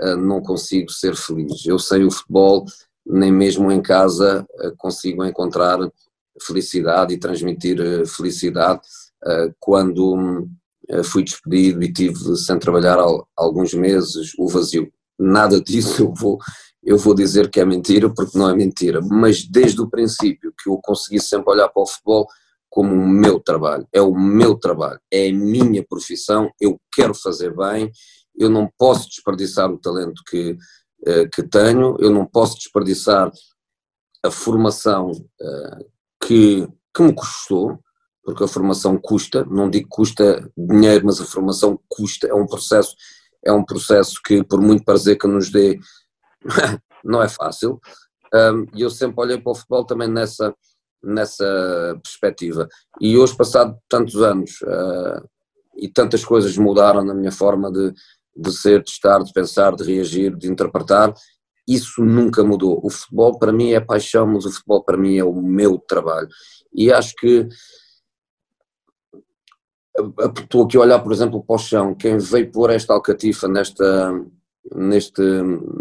uh, 0.00 0.16
não 0.16 0.40
consigo 0.40 0.90
ser 0.90 1.16
feliz. 1.16 1.66
Eu 1.66 1.80
sei 1.80 2.04
o 2.04 2.10
futebol, 2.10 2.64
nem 3.04 3.32
mesmo 3.32 3.72
em 3.72 3.82
casa 3.82 4.46
uh, 4.48 4.76
consigo 4.76 5.24
encontrar 5.24 5.78
felicidade 6.40 7.12
e 7.12 7.18
transmitir 7.18 7.76
felicidade. 8.06 8.80
quando 9.58 10.48
fui 11.04 11.22
despedido 11.22 11.82
e 11.82 11.92
tive 11.92 12.36
sem 12.36 12.58
trabalhar 12.58 12.98
alguns 13.36 13.74
meses, 13.74 14.32
o 14.38 14.48
vazio. 14.48 14.90
Nada 15.18 15.60
disso 15.60 16.02
eu 16.02 16.14
vou, 16.14 16.38
eu 16.82 16.96
vou 16.96 17.14
dizer 17.14 17.50
que 17.50 17.60
é 17.60 17.64
mentira, 17.64 18.12
porque 18.12 18.38
não 18.38 18.48
é 18.48 18.54
mentira, 18.54 19.00
mas 19.02 19.44
desde 19.44 19.80
o 19.80 19.90
princípio 19.90 20.52
que 20.58 20.68
eu 20.68 20.78
consegui 20.82 21.20
sempre 21.20 21.52
olhar 21.52 21.68
para 21.68 21.82
o 21.82 21.86
futebol 21.86 22.26
como 22.70 22.94
o 22.94 23.08
meu 23.08 23.40
trabalho, 23.40 23.86
é 23.92 24.00
o 24.00 24.14
meu 24.14 24.56
trabalho, 24.56 25.00
é 25.12 25.28
a 25.28 25.32
minha 25.32 25.84
profissão, 25.84 26.50
eu 26.60 26.80
quero 26.92 27.12
fazer 27.12 27.54
bem, 27.54 27.90
eu 28.36 28.48
não 28.48 28.70
posso 28.78 29.08
desperdiçar 29.08 29.70
o 29.70 29.78
talento 29.78 30.22
que, 30.28 30.52
uh, 30.52 31.28
que 31.34 31.42
tenho, 31.42 31.96
eu 31.98 32.10
não 32.10 32.24
posso 32.24 32.54
desperdiçar 32.56 33.30
a 34.22 34.30
formação 34.30 35.10
uh, 35.10 35.84
que, 36.24 36.66
que 36.94 37.02
me 37.02 37.12
custou, 37.12 37.78
porque 38.24 38.44
a 38.44 38.48
formação 38.48 38.98
custa, 38.98 39.44
não 39.44 39.70
digo 39.70 39.88
custa 39.88 40.50
dinheiro, 40.56 41.06
mas 41.06 41.20
a 41.20 41.24
formação 41.24 41.80
custa, 41.88 42.26
é 42.26 42.34
um 42.34 42.46
processo, 42.46 42.94
é 43.44 43.52
um 43.52 43.64
processo 43.64 44.20
que 44.24 44.42
por 44.44 44.60
muito 44.60 44.84
prazer 44.84 45.18
que 45.18 45.26
nos 45.26 45.50
dê, 45.50 45.78
não 47.04 47.22
é 47.22 47.28
fácil, 47.28 47.80
e 48.74 48.82
eu 48.82 48.90
sempre 48.90 49.20
olhei 49.20 49.38
para 49.38 49.52
o 49.52 49.54
futebol 49.54 49.84
também 49.84 50.08
nessa, 50.08 50.54
nessa 51.02 51.98
perspectiva. 52.02 52.68
E 53.00 53.16
hoje, 53.16 53.36
passado 53.36 53.76
tantos 53.88 54.16
anos 54.16 54.60
uh, 54.62 55.28
e 55.76 55.88
tantas 55.88 56.24
coisas 56.24 56.56
mudaram 56.56 57.04
na 57.04 57.14
minha 57.14 57.32
forma 57.32 57.72
de, 57.72 57.92
de 58.36 58.52
ser, 58.52 58.82
de 58.82 58.90
estar, 58.90 59.22
de 59.22 59.32
pensar, 59.32 59.74
de 59.74 59.84
reagir, 59.84 60.36
de 60.36 60.48
interpretar, 60.48 61.12
isso 61.66 62.04
nunca 62.04 62.42
mudou. 62.42 62.80
O 62.84 62.90
futebol 62.90 63.38
para 63.38 63.52
mim 63.52 63.72
é 63.72 63.80
paixão, 63.80 64.26
mas 64.26 64.44
o 64.44 64.50
futebol 64.50 64.84
para 64.84 64.96
mim 64.96 65.18
é 65.18 65.24
o 65.24 65.34
meu 65.34 65.78
trabalho. 65.78 66.28
E 66.72 66.92
acho 66.92 67.14
que 67.16 67.48
estou 70.38 70.64
aqui 70.64 70.76
a 70.76 70.80
olhar, 70.80 70.98
por 71.00 71.12
exemplo, 71.12 71.42
para 71.42 71.56
o 71.56 71.58
chão. 71.58 71.94
Quem 71.94 72.18
veio 72.18 72.50
pôr 72.50 72.70
esta 72.70 72.92
alcatifa 72.92 73.48
nesta, 73.48 74.12
neste, 74.74 75.22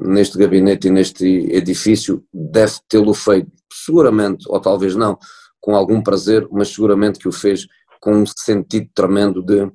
neste 0.03 0.37
gabinete 0.37 0.87
e 0.87 0.91
neste 0.91 1.25
edifício 1.51 2.23
deve 2.33 2.73
tê-lo 2.87 3.13
feito, 3.13 3.51
seguramente, 3.71 4.45
ou 4.47 4.59
talvez 4.59 4.95
não, 4.95 5.17
com 5.59 5.75
algum 5.75 6.01
prazer, 6.01 6.47
mas 6.51 6.69
seguramente 6.69 7.19
que 7.19 7.27
o 7.27 7.31
fez 7.31 7.67
com 7.99 8.13
um 8.13 8.25
sentido 8.25 8.89
tremendo 8.93 9.43
de, 9.43 9.69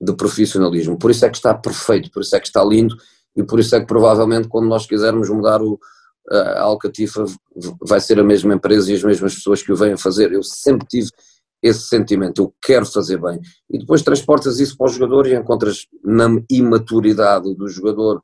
de 0.00 0.12
profissionalismo. 0.14 0.98
Por 0.98 1.10
isso 1.10 1.24
é 1.24 1.30
que 1.30 1.36
está 1.36 1.54
perfeito, 1.54 2.10
por 2.10 2.22
isso 2.22 2.36
é 2.36 2.40
que 2.40 2.46
está 2.46 2.62
lindo 2.62 2.94
e 3.34 3.42
por 3.42 3.58
isso 3.58 3.74
é 3.74 3.80
que 3.80 3.86
provavelmente 3.86 4.48
quando 4.48 4.68
nós 4.68 4.86
quisermos 4.86 5.28
mudar 5.30 5.62
o, 5.62 5.78
a 6.30 6.62
Alcatifa 6.62 7.24
vai 7.80 8.00
ser 8.00 8.18
a 8.18 8.24
mesma 8.24 8.54
empresa 8.54 8.90
e 8.90 8.94
as 8.94 9.02
mesmas 9.02 9.34
pessoas 9.34 9.62
que 9.62 9.72
o 9.72 9.76
vêm 9.76 9.96
fazer. 9.96 10.32
Eu 10.32 10.42
sempre 10.42 10.86
tive 10.86 11.10
esse 11.62 11.88
sentimento, 11.88 12.42
eu 12.42 12.54
quero 12.62 12.86
fazer 12.86 13.20
bem. 13.20 13.40
E 13.70 13.78
depois 13.78 14.02
transportas 14.02 14.60
isso 14.60 14.76
para 14.76 14.86
o 14.86 14.92
jogador 14.92 15.26
e 15.26 15.34
encontras 15.34 15.86
na 16.04 16.26
imaturidade 16.50 17.54
do 17.54 17.68
jogador, 17.68 18.22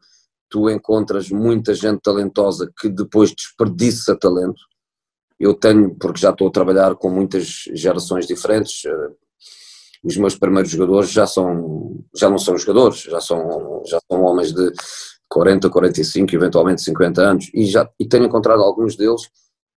tu 0.48 0.68
encontras 0.68 1.30
muita 1.30 1.74
gente 1.74 2.00
talentosa 2.02 2.70
que 2.78 2.88
depois 2.88 3.32
desperdiça 3.34 4.16
talento. 4.16 4.60
Eu 5.40 5.54
tenho, 5.54 5.94
porque 5.96 6.20
já 6.20 6.30
estou 6.30 6.48
a 6.48 6.52
trabalhar 6.52 6.94
com 6.94 7.08
muitas 7.08 7.64
gerações 7.74 8.26
diferentes, 8.26 8.84
eh, 8.84 9.08
os 10.04 10.16
meus 10.16 10.36
primeiros 10.36 10.70
jogadores 10.70 11.10
já 11.10 11.26
são, 11.26 12.04
já 12.14 12.28
não 12.28 12.38
são 12.38 12.58
jogadores, 12.58 13.02
já 13.02 13.20
são, 13.20 13.82
já 13.86 13.98
são 14.10 14.22
homens 14.22 14.52
de 14.52 14.72
40, 15.28 15.70
45, 15.70 16.34
eventualmente 16.34 16.82
50 16.82 17.22
anos, 17.22 17.50
e 17.54 17.64
já 17.64 17.88
e 17.98 18.06
tenho 18.06 18.26
encontrado 18.26 18.62
alguns 18.62 18.96
deles 18.96 19.22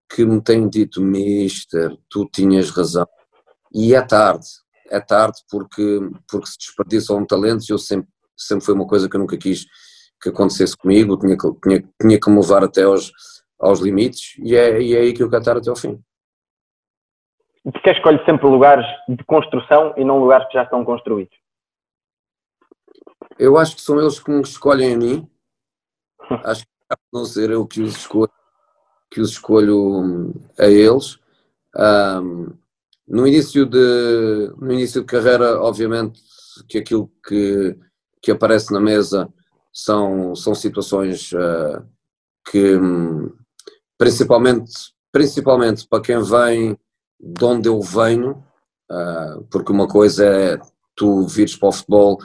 que 0.10 0.26
me 0.26 0.42
têm 0.42 0.68
dito, 0.68 1.02
Mister, 1.02 1.96
tu 2.10 2.28
tinhas 2.32 2.70
razão, 2.70 3.08
e 3.75 3.94
é 3.94 4.01
tarde, 4.01 4.46
é 4.89 5.01
tarde 5.01 5.38
porque, 5.51 6.00
porque 6.32 6.48
se 6.48 6.58
desperdiçam 6.58 7.25
talentos 7.25 7.67
e 7.67 7.74
eu 7.74 7.77
sempre, 7.77 8.10
sempre 8.38 8.65
foi 8.65 8.74
uma 8.74 8.88
coisa 8.88 9.10
que 9.10 9.17
eu 9.17 9.20
nunca 9.20 9.38
quis 9.38 9.65
que 10.22 10.29
acontecesse 10.29 10.77
comigo, 10.77 11.20
tinha 11.20 11.38
que, 11.38 11.51
tinha, 11.62 11.84
tinha 12.01 12.20
que 12.20 12.29
me 12.29 12.39
levar 12.39 12.63
até 12.63 12.84
aos, 12.84 13.12
aos 13.60 13.82
limites 13.82 14.38
e 14.39 14.55
é, 14.55 14.82
e 14.82 14.96
é 14.96 15.00
aí 15.00 15.13
que 15.13 15.22
eu 15.22 15.29
quero 15.29 15.41
estar 15.41 15.58
até 15.58 15.70
ao 15.70 15.75
fim. 15.75 16.01
Porque 17.63 17.89
escolhe 17.89 18.24
sempre 18.24 18.48
lugares 18.48 18.86
de 19.10 19.24
construção 19.25 19.94
e 19.98 20.05
não 20.05 20.20
lugares 20.20 20.48
que 20.48 20.53
já 20.53 20.63
estão 20.63 20.86
construídos? 20.86 21.36
Eu 23.38 23.58
acho 23.58 23.75
que 23.75 23.82
são 23.82 24.00
eles 24.00 24.20
que 24.20 24.32
me 24.32 24.41
escolhem 24.41 24.94
a 24.94 24.98
mim. 24.98 25.29
acho 26.46 26.63
que 26.63 26.96
não 27.12 27.25
ser 27.25 27.50
eu 27.50 27.67
que 27.67 27.82
os 27.82 27.98
escolho, 27.98 28.32
que 29.12 29.20
os 29.20 29.32
escolho 29.32 30.34
a 30.58 30.67
eles. 30.67 31.20
Um, 31.75 32.55
no 33.08 33.28
início 33.28 33.66
de, 33.66 34.52
no 34.58 34.74
início 34.74 35.02
de 35.02 35.08
carreira, 35.08 35.62
obviamente 35.62 36.20
que 36.68 36.78
aquilo 36.78 37.12
que, 37.28 37.78
que 38.22 38.32
aparece 38.32 38.74
na 38.74 38.80
mesa 38.80 39.30
são, 39.72 40.36
são 40.36 40.56
situações 40.56 41.32
uh, 41.34 41.84
que, 42.50 42.80
principalmente, 43.98 44.72
principalmente 45.12 45.88
para 45.88 46.02
quem 46.02 46.22
vem 46.24 46.78
de 47.20 47.46
onde 47.46 47.68
eu 47.70 47.82
venho, 47.82 48.44
uh, 48.92 49.44
porque 49.52 49.72
uma 49.72 49.88
coisa 49.88 50.26
é 50.26 50.60
tu 50.96 51.28
vires 51.28 51.56
para 51.56 51.70
o 51.70 51.72
futebol 51.74 52.20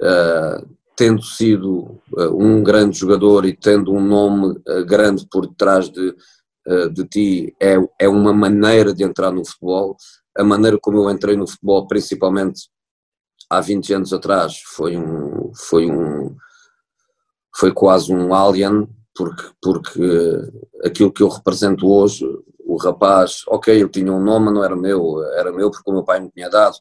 uh, 0.00 0.78
tendo 0.96 1.22
sido 1.22 2.00
um 2.32 2.62
grande 2.62 2.98
jogador 2.98 3.44
e 3.44 3.56
tendo 3.56 3.92
um 3.92 4.00
nome 4.00 4.60
grande 4.84 5.24
por 5.30 5.46
trás 5.46 5.88
de, 5.88 6.12
eh, 6.68 6.88
de 6.90 7.04
ti 7.06 7.56
é, 7.58 7.76
é 7.98 8.08
uma 8.08 8.30
maneira 8.30 8.92
de 8.92 9.02
entrar 9.02 9.32
no 9.32 9.42
futebol. 9.44 9.96
A 10.36 10.44
maneira 10.44 10.78
como 10.78 10.98
eu 10.98 11.10
entrei 11.10 11.34
no 11.34 11.46
futebol, 11.48 11.86
principalmente 11.86 12.68
há 13.48 13.58
20 13.58 13.94
anos 13.94 14.12
atrás, 14.12 14.60
foi 14.66 14.94
um, 14.94 15.50
foi 15.54 15.90
um, 15.90 16.36
foi 17.56 17.72
quase 17.72 18.12
um 18.12 18.34
alien, 18.34 18.86
porque, 19.14 19.42
porque 19.62 20.50
aquilo 20.84 21.10
que 21.10 21.22
eu 21.22 21.28
represento 21.28 21.88
hoje, 21.90 22.26
o 22.58 22.76
rapaz, 22.76 23.44
ok, 23.48 23.82
eu 23.82 23.88
tinha 23.88 24.12
um 24.12 24.22
nome, 24.22 24.52
não 24.52 24.62
era 24.62 24.76
meu, 24.76 25.24
era 25.36 25.50
meu 25.50 25.70
porque 25.70 25.90
o 25.90 25.94
meu 25.94 26.04
pai 26.04 26.20
me 26.20 26.30
tinha 26.30 26.50
dado, 26.50 26.76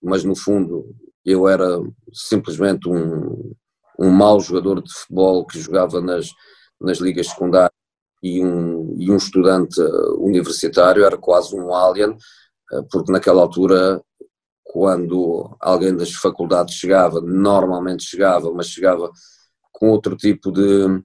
mas 0.00 0.22
no 0.22 0.36
fundo 0.36 0.94
eu 1.24 1.48
era 1.48 1.80
simplesmente 2.12 2.88
um, 2.88 3.52
um 3.98 4.10
mau 4.10 4.38
jogador 4.40 4.80
de 4.80 4.92
futebol 4.92 5.44
que 5.44 5.58
jogava 5.58 6.00
nas, 6.00 6.28
nas 6.80 6.98
ligas 6.98 7.26
secundárias 7.26 7.71
e 8.22 8.42
um, 8.44 8.94
e 8.98 9.10
um 9.10 9.16
estudante 9.16 9.80
universitário 10.18 11.04
era 11.04 11.16
quase 11.16 11.54
um 11.54 11.74
alien, 11.74 12.16
porque 12.90 13.10
naquela 13.10 13.42
altura, 13.42 14.00
quando 14.62 15.54
alguém 15.60 15.94
das 15.94 16.12
faculdades 16.12 16.74
chegava, 16.74 17.20
normalmente 17.20 18.04
chegava, 18.04 18.52
mas 18.52 18.68
chegava 18.68 19.10
com 19.72 19.90
outro 19.90 20.16
tipo 20.16 20.52
de, 20.52 21.02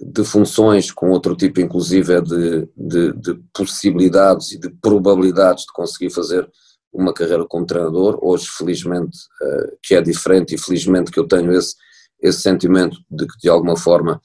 de 0.00 0.24
funções, 0.24 0.90
com 0.90 1.10
outro 1.10 1.36
tipo, 1.36 1.60
inclusive, 1.60 2.20
de, 2.22 2.68
de, 2.76 3.12
de, 3.12 3.42
possibilidades 3.54 4.50
e 4.52 4.58
de 4.58 4.68
probabilidades 4.68 5.64
de 5.64 5.72
conseguir 5.72 6.10
fazer 6.10 6.50
uma 6.92 7.14
carreira 7.14 7.46
como 7.46 7.64
treinador. 7.64 8.18
Hoje, 8.20 8.48
felizmente, 8.48 9.16
uh, 9.40 9.78
que 9.82 9.94
é 9.94 10.02
diferente 10.02 10.54
e 10.54 10.58
felizmente 10.58 11.12
que 11.12 11.20
eu 11.20 11.28
tenho 11.28 11.52
esse, 11.52 11.76
esse 12.20 12.40
sentimento 12.40 12.98
de 13.08 13.26
que, 13.26 13.38
de 13.42 13.48
alguma 13.48 13.76
forma, 13.76 14.20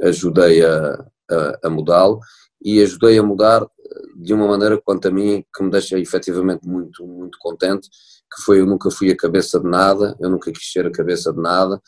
ajudei 0.00 0.64
a, 0.64 1.04
a, 1.30 1.66
a 1.68 1.70
mudá-lo 1.70 2.20
e 2.62 2.80
ajudei 2.82 3.18
a 3.18 3.22
mudar 3.22 3.62
eh, 3.62 4.02
de 4.16 4.34
uma 4.34 4.48
maneira, 4.48 4.80
quanto 4.82 5.08
a 5.08 5.10
mim, 5.10 5.44
que 5.54 5.62
me 5.62 5.70
deixa 5.70 5.98
efetivamente 5.98 6.66
muito, 6.66 7.06
muito 7.06 7.38
contente, 7.38 7.88
que 8.34 8.42
foi 8.42 8.60
eu 8.60 8.66
nunca 8.66 8.90
fui 8.90 9.10
a 9.10 9.16
cabeça 9.16 9.60
de 9.60 9.68
nada, 9.68 10.16
eu 10.20 10.30
nunca 10.30 10.50
quis 10.50 10.72
ser 10.72 10.86
a 10.86 10.90
cabeça 10.90 11.32
de 11.32 11.40
nada, 11.40 11.80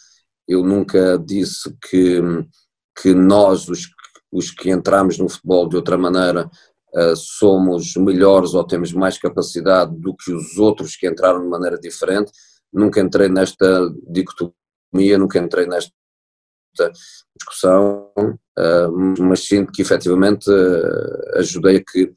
eu 0.47 0.62
nunca 0.62 1.18
disse 1.18 1.75
que 1.88 2.23
que 3.00 3.14
nós, 3.14 3.68
os, 3.68 3.88
os 4.30 4.50
que 4.50 4.71
entramos 4.71 5.18
no 5.18 5.28
futebol 5.28 5.68
de 5.68 5.76
outra 5.76 5.97
maneira, 5.97 6.50
uh, 6.95 7.16
somos 7.16 7.95
melhores 7.97 8.54
ou 8.54 8.64
temos 8.64 8.92
mais 8.92 9.18
capacidade 9.18 9.95
do 9.97 10.14
que 10.14 10.33
os 10.33 10.59
outros 10.59 10.97
que 10.97 11.09
entraram 11.09 11.40
de 11.40 11.49
maneira 11.49 11.78
diferente. 11.78 12.33
Nunca 12.73 13.00
entrei 13.00 13.28
nesta 13.28 13.88
dicotomia, 14.09 15.16
nunca 15.18 15.38
entrei 15.38 15.66
nesta 15.66 15.92
discussão, 17.37 18.11
uh, 18.16 19.23
mas 19.23 19.44
sinto 19.44 19.73
que 19.73 19.82
efetivamente 19.82 20.50
uh, 20.50 21.38
ajudei 21.38 21.76
a 21.76 21.85
que, 21.85 22.12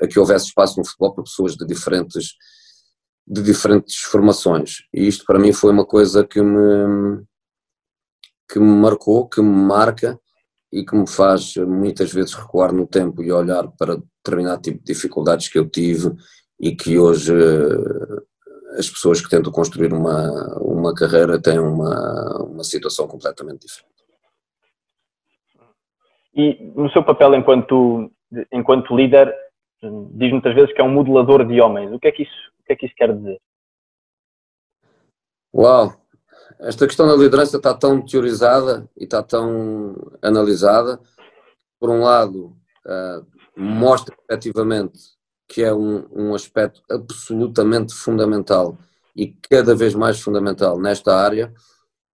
a 0.00 0.06
que 0.06 0.18
houvesse 0.18 0.46
espaço 0.46 0.78
no 0.78 0.86
futebol 0.86 1.14
para 1.14 1.24
pessoas 1.24 1.56
de 1.56 1.66
diferentes, 1.66 2.34
de 3.26 3.42
diferentes 3.42 3.96
formações. 4.02 4.84
E 4.92 5.06
isto 5.06 5.24
para 5.24 5.38
mim 5.38 5.52
foi 5.52 5.70
uma 5.70 5.84
coisa 5.84 6.24
que 6.24 6.42
me, 6.42 7.22
que 8.48 8.58
me 8.58 8.80
marcou, 8.80 9.28
que 9.28 9.40
me 9.40 9.66
marca 9.66 10.18
e 10.72 10.84
que 10.84 10.96
me 10.96 11.08
faz 11.08 11.54
muitas 11.56 12.12
vezes 12.12 12.34
recuar 12.34 12.72
no 12.72 12.86
tempo 12.86 13.22
e 13.22 13.30
olhar 13.30 13.68
para 13.78 14.02
determinado 14.24 14.62
tipo 14.62 14.78
de 14.78 14.84
dificuldades 14.84 15.48
que 15.48 15.58
eu 15.58 15.68
tive 15.68 16.12
e 16.58 16.74
que 16.74 16.98
hoje 16.98 17.32
eh, 17.32 18.78
as 18.78 18.90
pessoas 18.90 19.20
que 19.20 19.28
tentam 19.28 19.52
construir 19.52 19.92
uma, 19.92 20.58
uma 20.58 20.94
carreira 20.94 21.40
têm 21.40 21.58
uma, 21.58 22.42
uma 22.42 22.64
situação 22.64 23.06
completamente 23.06 23.66
diferente. 23.66 23.93
E 26.34 26.72
no 26.74 26.90
seu 26.90 27.04
papel 27.04 27.34
enquanto, 27.34 28.10
enquanto 28.52 28.96
líder, 28.96 29.34
diz 30.12 30.32
muitas 30.32 30.54
vezes 30.54 30.72
que 30.74 30.80
é 30.80 30.84
um 30.84 30.92
modelador 30.92 31.46
de 31.46 31.60
homens. 31.60 31.92
O 31.92 31.98
que 31.98 32.08
é 32.08 32.12
que 32.12 32.22
isso, 32.22 32.50
o 32.60 32.64
que 32.64 32.72
é 32.72 32.76
que 32.76 32.86
isso 32.86 32.94
quer 32.96 33.14
dizer? 33.14 33.40
Uau! 35.54 36.04
esta 36.60 36.86
questão 36.86 37.06
da 37.06 37.14
liderança 37.14 37.56
está 37.56 37.74
tão 37.74 38.00
teorizada 38.04 38.88
e 38.96 39.04
está 39.04 39.22
tão 39.22 39.94
analisada. 40.22 41.00
Por 41.78 41.90
um 41.90 42.00
lado, 42.00 42.56
uh, 42.86 43.26
mostra 43.56 44.16
efetivamente 44.28 44.98
que 45.48 45.62
é 45.62 45.72
um, 45.72 46.06
um 46.10 46.34
aspecto 46.34 46.82
absolutamente 46.90 47.94
fundamental 47.94 48.78
e 49.14 49.36
cada 49.48 49.74
vez 49.74 49.94
mais 49.94 50.20
fundamental 50.20 50.80
nesta 50.80 51.14
área, 51.14 51.52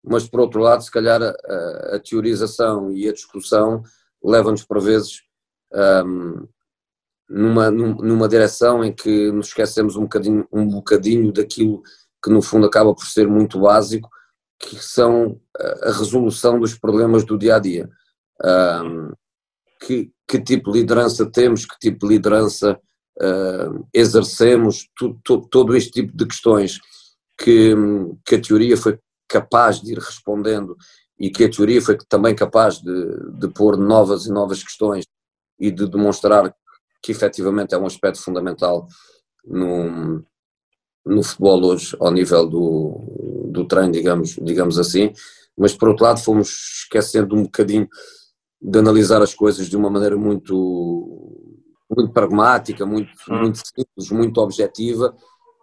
mas 0.02 0.28
por 0.28 0.40
outro 0.40 0.60
lado, 0.60 0.82
se 0.82 0.90
calhar 0.90 1.22
a, 1.22 1.96
a 1.96 2.00
teorização 2.00 2.90
e 2.90 3.08
a 3.08 3.12
discussão 3.12 3.82
levam-nos 4.22 4.64
por 4.64 4.80
vezes 4.80 5.22
um, 5.72 6.46
numa, 7.28 7.70
numa 7.70 8.28
direção 8.28 8.84
em 8.84 8.92
que 8.92 9.30
nos 9.30 9.48
esquecemos 9.48 9.96
um 9.96 10.02
bocadinho, 10.02 10.46
um 10.52 10.66
bocadinho 10.66 11.32
daquilo 11.32 11.82
que 12.22 12.30
no 12.30 12.42
fundo 12.42 12.66
acaba 12.66 12.94
por 12.94 13.06
ser 13.06 13.28
muito 13.28 13.60
básico, 13.60 14.10
que 14.58 14.76
são 14.76 15.40
a 15.82 15.92
resolução 15.92 16.60
dos 16.60 16.74
problemas 16.74 17.24
do 17.24 17.38
dia 17.38 17.56
a 17.56 17.58
dia. 17.58 17.88
Um, 18.44 19.12
que, 19.80 20.12
que, 20.28 20.40
tipo 20.40 20.72
de 20.72 20.80
liderança 20.80 21.24
temos, 21.24 21.64
que 21.64 21.78
tipo 21.78 22.06
de 22.06 22.14
liderança 22.14 22.78
uh, 23.18 23.88
exercemos, 23.94 24.86
tu, 24.94 25.18
tu, 25.24 25.40
todo 25.48 25.74
este 25.74 25.90
tipo 25.90 26.14
de 26.14 26.26
questões 26.26 26.78
que, 27.38 27.74
que 28.26 28.34
a 28.34 28.40
teoria 28.40 28.76
foi 28.76 28.98
capaz 29.26 29.80
de 29.80 29.92
ir 29.92 29.98
respondendo 29.98 30.76
e 31.20 31.30
que 31.30 31.44
a 31.44 31.50
teoria 31.50 31.82
foi 31.82 31.98
também 32.08 32.34
capaz 32.34 32.78
de, 32.78 33.30
de 33.38 33.48
pôr 33.48 33.76
novas 33.76 34.24
e 34.24 34.32
novas 34.32 34.64
questões 34.64 35.04
e 35.58 35.70
de 35.70 35.86
demonstrar 35.86 36.54
que 37.02 37.12
efetivamente 37.12 37.74
é 37.74 37.78
um 37.78 37.84
aspecto 37.84 38.22
fundamental 38.22 38.88
no, 39.44 40.24
no 41.04 41.22
futebol 41.22 41.62
hoje 41.62 41.94
ao 42.00 42.10
nível 42.10 42.46
do, 42.48 43.48
do 43.52 43.66
treino, 43.66 43.92
digamos, 43.92 44.36
digamos 44.40 44.78
assim, 44.78 45.12
mas 45.56 45.74
por 45.74 45.90
outro 45.90 46.04
lado 46.04 46.20
fomos 46.20 46.48
esquecendo 46.82 47.36
um 47.36 47.42
bocadinho 47.42 47.86
de 48.60 48.78
analisar 48.78 49.20
as 49.20 49.34
coisas 49.34 49.68
de 49.68 49.76
uma 49.76 49.90
maneira 49.90 50.16
muito, 50.16 51.36
muito 51.94 52.12
pragmática, 52.12 52.86
muito, 52.86 53.10
hum. 53.28 53.40
muito 53.40 53.58
simples, 53.58 54.10
muito 54.10 54.40
objetiva 54.40 55.14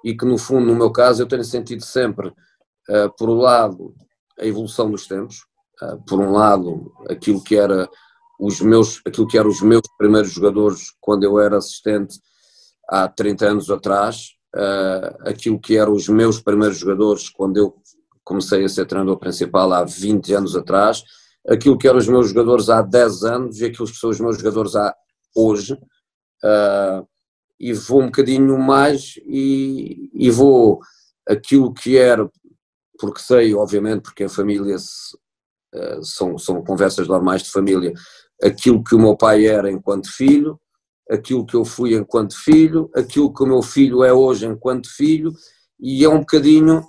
e 0.04 0.15
que 0.15 0.26
no 0.26 0.38
fundo, 0.38 0.67
no 0.67 0.76
meu 0.76 0.91
caso, 0.91 1.24
eu 1.24 1.28
tenho 1.28 1.43
sentido 1.43 1.84
sempre, 1.84 2.30
uh, 2.30 3.12
por 3.17 3.30
um 3.30 3.38
lado, 3.38 3.96
a 4.39 4.45
evolução 4.45 4.89
dos 4.89 5.08
tempos, 5.08 5.45
uh, 5.82 6.02
por 6.08 6.19
um 6.19 6.32
lado, 6.32 6.91
aquilo 7.10 7.43
que 7.43 7.56
era 7.56 7.89
os 8.39 8.62
meus, 8.62 9.02
aquilo 9.06 9.28
que 9.28 9.38
eram 9.38 9.50
os 9.50 9.62
meus 9.62 9.84
primeiros 9.97 10.32
jogadores 10.32 10.91
quando 11.02 11.23
eu 11.23 11.39
era 11.39 11.58
assistente 11.58 12.19
há 12.88 13.08
30 13.08 13.45
anos 13.45 13.69
atrás, 13.69 14.30
uh, 14.56 15.30
aquilo 15.30 15.60
que 15.60 15.78
eram 15.78 15.93
os 15.93 16.08
meus 16.08 16.41
primeiros 16.41 16.78
jogadores 16.78 17.30
quando 17.30 17.58
eu 17.58 17.76
comecei 18.23 18.63
a 18.63 18.69
ser 18.69 18.86
treinador 18.86 19.17
principal 19.17 19.71
há 19.73 19.84
20 19.84 20.34
anos 20.34 20.56
atrás, 20.56 21.04
aquilo 21.47 21.78
que 21.78 21.88
eram 21.88 21.97
os 21.97 22.08
meus 22.08 22.30
jogadores 22.30 22.69
há 22.69 22.82
10 22.82 23.23
anos 23.23 23.60
e 23.60 23.65
aquilo 23.65 23.88
que 23.88 23.95
são 23.95 24.10
os 24.10 24.19
meus 24.19 24.38
jogadores 24.38 24.76
há 24.76 24.93
hoje. 25.36 25.73
Uh, 26.43 27.08
e 27.60 27.73
vou 27.73 28.02
um 28.02 28.08
bocadinho 28.08 28.58
mais 28.58 29.15
e, 29.26 30.12
e, 30.13 30.30
vou 30.30 30.80
aquilo 31.28 31.73
que 31.73 31.97
era, 31.97 32.30
porque 32.99 33.21
sei, 33.21 33.53
obviamente, 33.53 34.01
porque 34.01 34.23
a 34.23 34.29
família 34.29 34.75
uh, 34.75 36.03
são, 36.03 36.38
são 36.38 36.63
conversas 36.63 37.07
normais 37.07 37.43
de 37.43 37.51
família, 37.51 37.93
aquilo 38.43 38.83
que 38.83 38.95
o 38.95 38.99
meu 38.99 39.15
pai 39.15 39.45
era 39.45 39.71
enquanto 39.71 40.12
filho, 40.12 40.60
aquilo 41.10 41.45
que 41.45 41.55
eu 41.55 41.63
fui 41.63 41.95
enquanto 41.95 42.36
filho, 42.36 42.89
aquilo 42.95 43.33
que 43.33 43.43
o 43.43 43.47
meu 43.47 43.62
filho 43.62 44.03
é 44.03 44.12
hoje 44.12 44.45
enquanto 44.45 44.89
filho, 44.89 45.31
e 45.79 46.03
é 46.03 46.10
um 46.10 46.19
bocadinho 46.19 46.83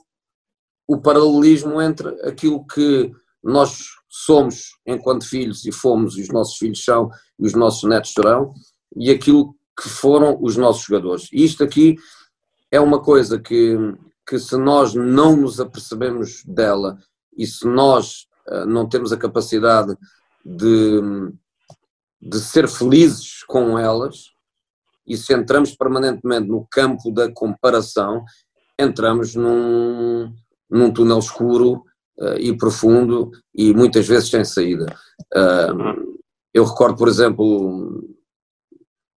o 0.87 0.99
paralelismo 0.99 1.81
entre 1.83 2.09
aquilo 2.27 2.67
que 2.67 3.13
nós 3.43 3.91
somos 4.09 4.79
enquanto 4.87 5.29
filhos 5.29 5.65
e 5.65 5.73
fomos, 5.73 6.17
e 6.17 6.23
os 6.23 6.29
nossos 6.29 6.57
filhos 6.57 6.83
são, 6.83 7.11
e 7.39 7.47
os 7.47 7.55
nossos 7.55 7.89
netos 7.89 8.13
serão, 8.13 8.55
e 8.97 9.11
aquilo 9.11 9.55
que 9.81 9.89
foram 9.89 10.39
os 10.41 10.57
nossos 10.57 10.85
jogadores. 10.85 11.29
E 11.33 11.45
isto 11.45 11.63
aqui 11.63 11.97
é 12.71 12.81
uma 12.81 13.01
coisa 13.01 13.39
que, 13.39 13.77
que 14.29 14.39
se 14.39 14.59
nós 14.59 14.95
não 14.95 15.35
nos 15.35 15.59
apercebemos 15.59 16.43
dela 16.45 16.99
e 17.35 17.47
se 17.47 17.67
nós 17.67 18.27
uh, 18.47 18.67
não 18.67 18.87
temos 18.87 19.11
a 19.11 19.17
capacidade 19.17 19.97
de, 20.45 21.01
de 22.21 22.39
ser 22.39 22.69
felizes 22.69 23.43
com 23.45 23.79
elas, 23.79 24.27
e 25.07 25.17
se 25.17 25.33
entramos 25.33 25.75
permanentemente 25.75 26.47
no 26.47 26.67
campo 26.71 27.11
da 27.11 27.33
comparação, 27.33 28.23
entramos 28.79 29.35
num, 29.35 30.31
num 30.69 30.93
túnel 30.93 31.21
escuro 31.21 31.83
uh, 32.21 32.37
e 32.39 32.55
profundo 32.55 33.31
e 33.55 33.73
muitas 33.73 34.07
vezes 34.07 34.29
sem 34.29 34.45
saída. 34.45 34.95
Uh, 35.35 36.19
eu 36.53 36.65
recordo, 36.65 36.99
por 36.99 37.09
exemplo, 37.09 38.05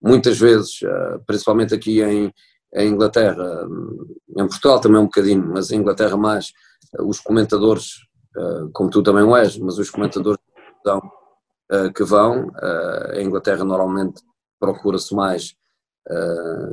muitas 0.01 0.39
vezes, 0.39 0.81
principalmente 1.27 1.75
aqui 1.75 2.01
em, 2.03 2.33
em, 2.75 2.89
Inglaterra, 2.89 3.67
em 4.29 4.47
Portugal 4.47 4.81
também 4.81 5.01
um 5.01 5.05
bocadinho, 5.05 5.47
mas 5.47 5.71
em 5.71 5.77
Inglaterra 5.77 6.17
mais, 6.17 6.53
os 7.01 7.21
comentadores, 7.21 8.07
como 8.73 8.91
tu 8.91 9.03
também 9.03 9.25
o 9.25 9.37
és, 9.37 9.59
mas 9.59 9.79
os 9.79 9.91
comentadores 9.91 10.41
uh, 10.87 11.93
que 11.95 12.05
vão. 12.05 12.51
Em 13.15 13.27
Inglaterra 13.27 13.65
normalmente 13.65 14.23
procura-se 14.59 15.15
mais 15.15 15.55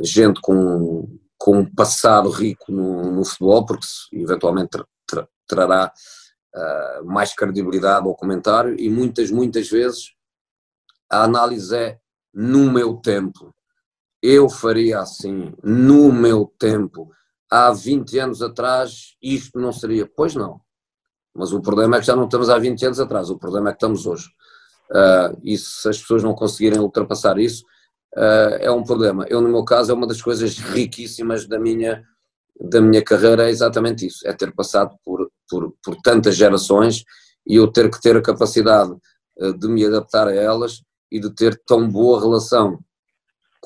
gente 0.01 0.39
com, 0.41 1.07
com 1.37 1.59
um 1.59 1.65
passado 1.65 2.29
rico 2.29 2.71
no, 2.71 3.11
no 3.11 3.25
futebol, 3.25 3.65
porque 3.65 3.87
eventualmente 4.13 4.69
tra, 4.69 4.85
tra, 5.05 5.27
trará 5.47 5.93
mais 7.05 7.33
credibilidade 7.35 8.07
ao 8.07 8.15
comentário 8.15 8.75
e 8.79 8.89
muitas, 8.89 9.29
muitas 9.29 9.69
vezes 9.69 10.13
a 11.09 11.23
análise 11.23 11.75
é 11.75 11.99
no 12.33 12.71
meu 12.71 12.95
tempo. 12.95 13.53
Eu 14.29 14.49
faria 14.49 14.99
assim, 14.99 15.53
no 15.63 16.11
meu 16.11 16.53
tempo. 16.59 17.09
Há 17.49 17.71
20 17.71 18.19
anos 18.19 18.41
atrás 18.41 19.15
isto 19.23 19.57
não 19.57 19.71
seria. 19.71 20.05
Pois 20.05 20.35
não. 20.35 20.59
Mas 21.33 21.53
o 21.53 21.61
problema 21.61 21.95
é 21.95 21.99
que 22.01 22.07
já 22.07 22.13
não 22.13 22.25
estamos 22.25 22.49
há 22.49 22.59
20 22.59 22.87
anos 22.87 22.99
atrás, 22.99 23.29
o 23.29 23.37
problema 23.37 23.69
é 23.69 23.71
que 23.71 23.77
estamos 23.77 24.05
hoje. 24.05 24.27
uh, 24.91 25.39
e 25.41 25.57
se 25.57 25.87
as 25.87 25.97
pessoas 25.99 26.23
não 26.23 26.33
conseguirem 26.33 26.77
ultrapassar 26.77 27.39
isso, 27.39 27.63
uh, 28.17 28.59
é 28.59 28.69
um 28.69 28.83
problema. 28.83 29.25
Eu, 29.29 29.39
no 29.39 29.47
meu 29.47 29.63
caso, 29.63 29.93
é 29.93 29.95
uma 29.95 30.05
das 30.05 30.21
coisas 30.21 30.57
riquíssimas 30.57 31.47
da 31.47 31.57
minha, 31.57 32.03
da 32.59 32.81
minha 32.81 33.01
carreira, 33.01 33.47
é 33.47 33.49
exatamente 33.49 34.07
isso, 34.07 34.27
é 34.27 34.33
ter 34.33 34.53
passado 34.53 34.93
por, 35.05 35.31
por, 35.49 35.73
por 35.81 35.95
tantas 36.01 36.35
gerações 36.35 37.05
e 37.47 37.55
eu 37.55 37.71
ter 37.71 37.89
que 37.89 38.01
ter 38.01 38.17
a 38.17 38.21
capacidade 38.21 38.93
de 39.57 39.69
me 39.69 39.85
adaptar 39.85 40.27
a 40.27 40.35
elas 40.35 40.81
e 41.09 41.17
de 41.17 41.33
ter 41.33 41.57
tão 41.65 41.89
boa 41.89 42.19
relação 42.19 42.77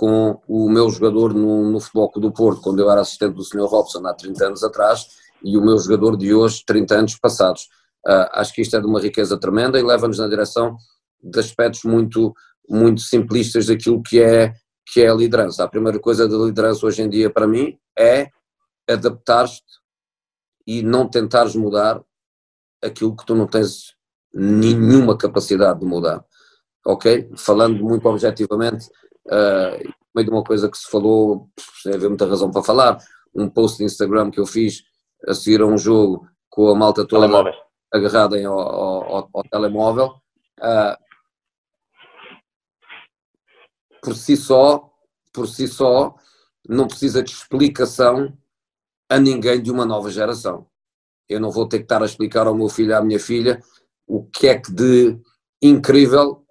com 0.02 0.42
o 0.48 0.68
meu 0.68 0.90
jogador 0.90 1.32
no, 1.32 1.70
no 1.70 1.80
Futebol 1.80 2.12
do 2.16 2.32
Porto, 2.32 2.60
quando 2.60 2.80
eu 2.80 2.90
era 2.90 3.02
assistente 3.02 3.36
do 3.36 3.44
Sr. 3.44 3.68
Robson 3.68 4.04
há 4.08 4.16
30 4.16 4.48
anos 4.48 4.64
atrás, 4.64 5.06
e 5.44 5.56
o 5.56 5.62
meu 5.62 5.78
jogador 5.78 6.18
de 6.18 6.34
hoje, 6.34 6.64
30 6.66 6.96
anos 6.96 7.16
passados. 7.20 7.70
Uh, 8.08 8.26
acho 8.32 8.52
que 8.52 8.64
isto 8.64 8.76
é 8.76 8.80
de 8.80 8.88
uma 8.88 9.00
riqueza 9.00 9.40
tremenda 9.40 9.80
e 9.80 9.84
leva-nos 9.84 10.18
na 10.18 10.28
direção 10.28 10.76
de 11.22 11.40
aspectos 11.40 11.84
muito, 11.84 12.34
muito 12.68 13.00
simplistas 13.02 13.68
daquilo 13.68 14.02
que 14.02 14.20
é, 14.20 14.56
que 14.92 15.02
é 15.02 15.08
a 15.08 15.14
liderança. 15.14 15.64
A 15.64 15.70
primeira 15.70 16.00
coisa 16.00 16.28
da 16.28 16.36
liderança 16.36 16.84
hoje 16.84 17.04
em 17.04 17.08
dia 17.08 17.30
para 17.30 17.46
mim 17.46 17.78
é 17.96 18.28
adaptar-te 18.90 19.62
e 20.66 20.82
não 20.82 21.08
tentares 21.08 21.56
mudar 21.56 22.02
aquilo 22.84 23.16
que 23.16 23.24
tu 23.24 23.36
não 23.36 23.46
tens 23.46 23.94
nenhuma 24.34 25.16
capacidade 25.16 25.80
de 25.80 25.86
mudar. 25.86 26.26
Ok? 26.88 27.30
Falando 27.38 27.84
muito 27.84 28.10
objetivamente, 28.10 28.90
uh, 29.28 29.94
meio 30.16 30.26
de 30.26 30.30
uma 30.30 30.44
coisa 30.44 30.70
que 30.70 30.78
se 30.78 30.90
falou, 30.90 31.50
sem 31.82 31.94
haver 31.94 32.10
muita 32.10 32.28
razão 32.28 32.52
para 32.52 32.64
falar, 32.64 32.98
um 33.34 33.50
post 33.50 33.78
de 33.78 33.86
Instagram 33.86 34.30
que 34.30 34.40
eu 34.40 34.46
fiz 34.46 34.84
a 35.28 35.34
seguir 35.34 35.62
a 35.62 35.66
um 35.66 35.78
jogo 35.78 36.28
com 36.50 36.70
a 36.70 36.76
malta 36.76 37.08
toda 37.08 37.28
agarrada 37.94 38.38
ao, 38.46 38.60
ao, 38.60 39.30
ao, 39.34 39.44
telemóvel. 39.44 40.16
Uh, 40.60 40.98
por 44.02 44.16
si 44.16 44.36
só, 44.36 44.90
por 45.34 45.48
si 45.48 45.68
só, 45.68 46.16
não 46.68 46.88
precisa 46.88 47.24
de 47.24 47.32
explicação 47.32 48.38
a 49.10 49.20
ninguém 49.20 49.62
de 49.62 49.72
uma 49.72 49.86
nova 49.86 50.10
geração. 50.10 50.68
Eu 51.28 51.40
não 51.40 51.52
vou 51.52 51.68
ter 51.68 51.80
que 51.80 51.84
estar 51.84 52.02
a 52.02 52.06
explicar 52.06 52.48
ao 52.48 52.56
meu 52.56 52.70
filho, 52.70 52.96
à 52.96 53.02
minha 53.02 53.20
filha, 53.20 53.62
o 54.08 54.26
que 54.26 54.48
é 54.48 54.60
que 54.60 54.72
de 54.72 55.18
incrível 55.62 56.46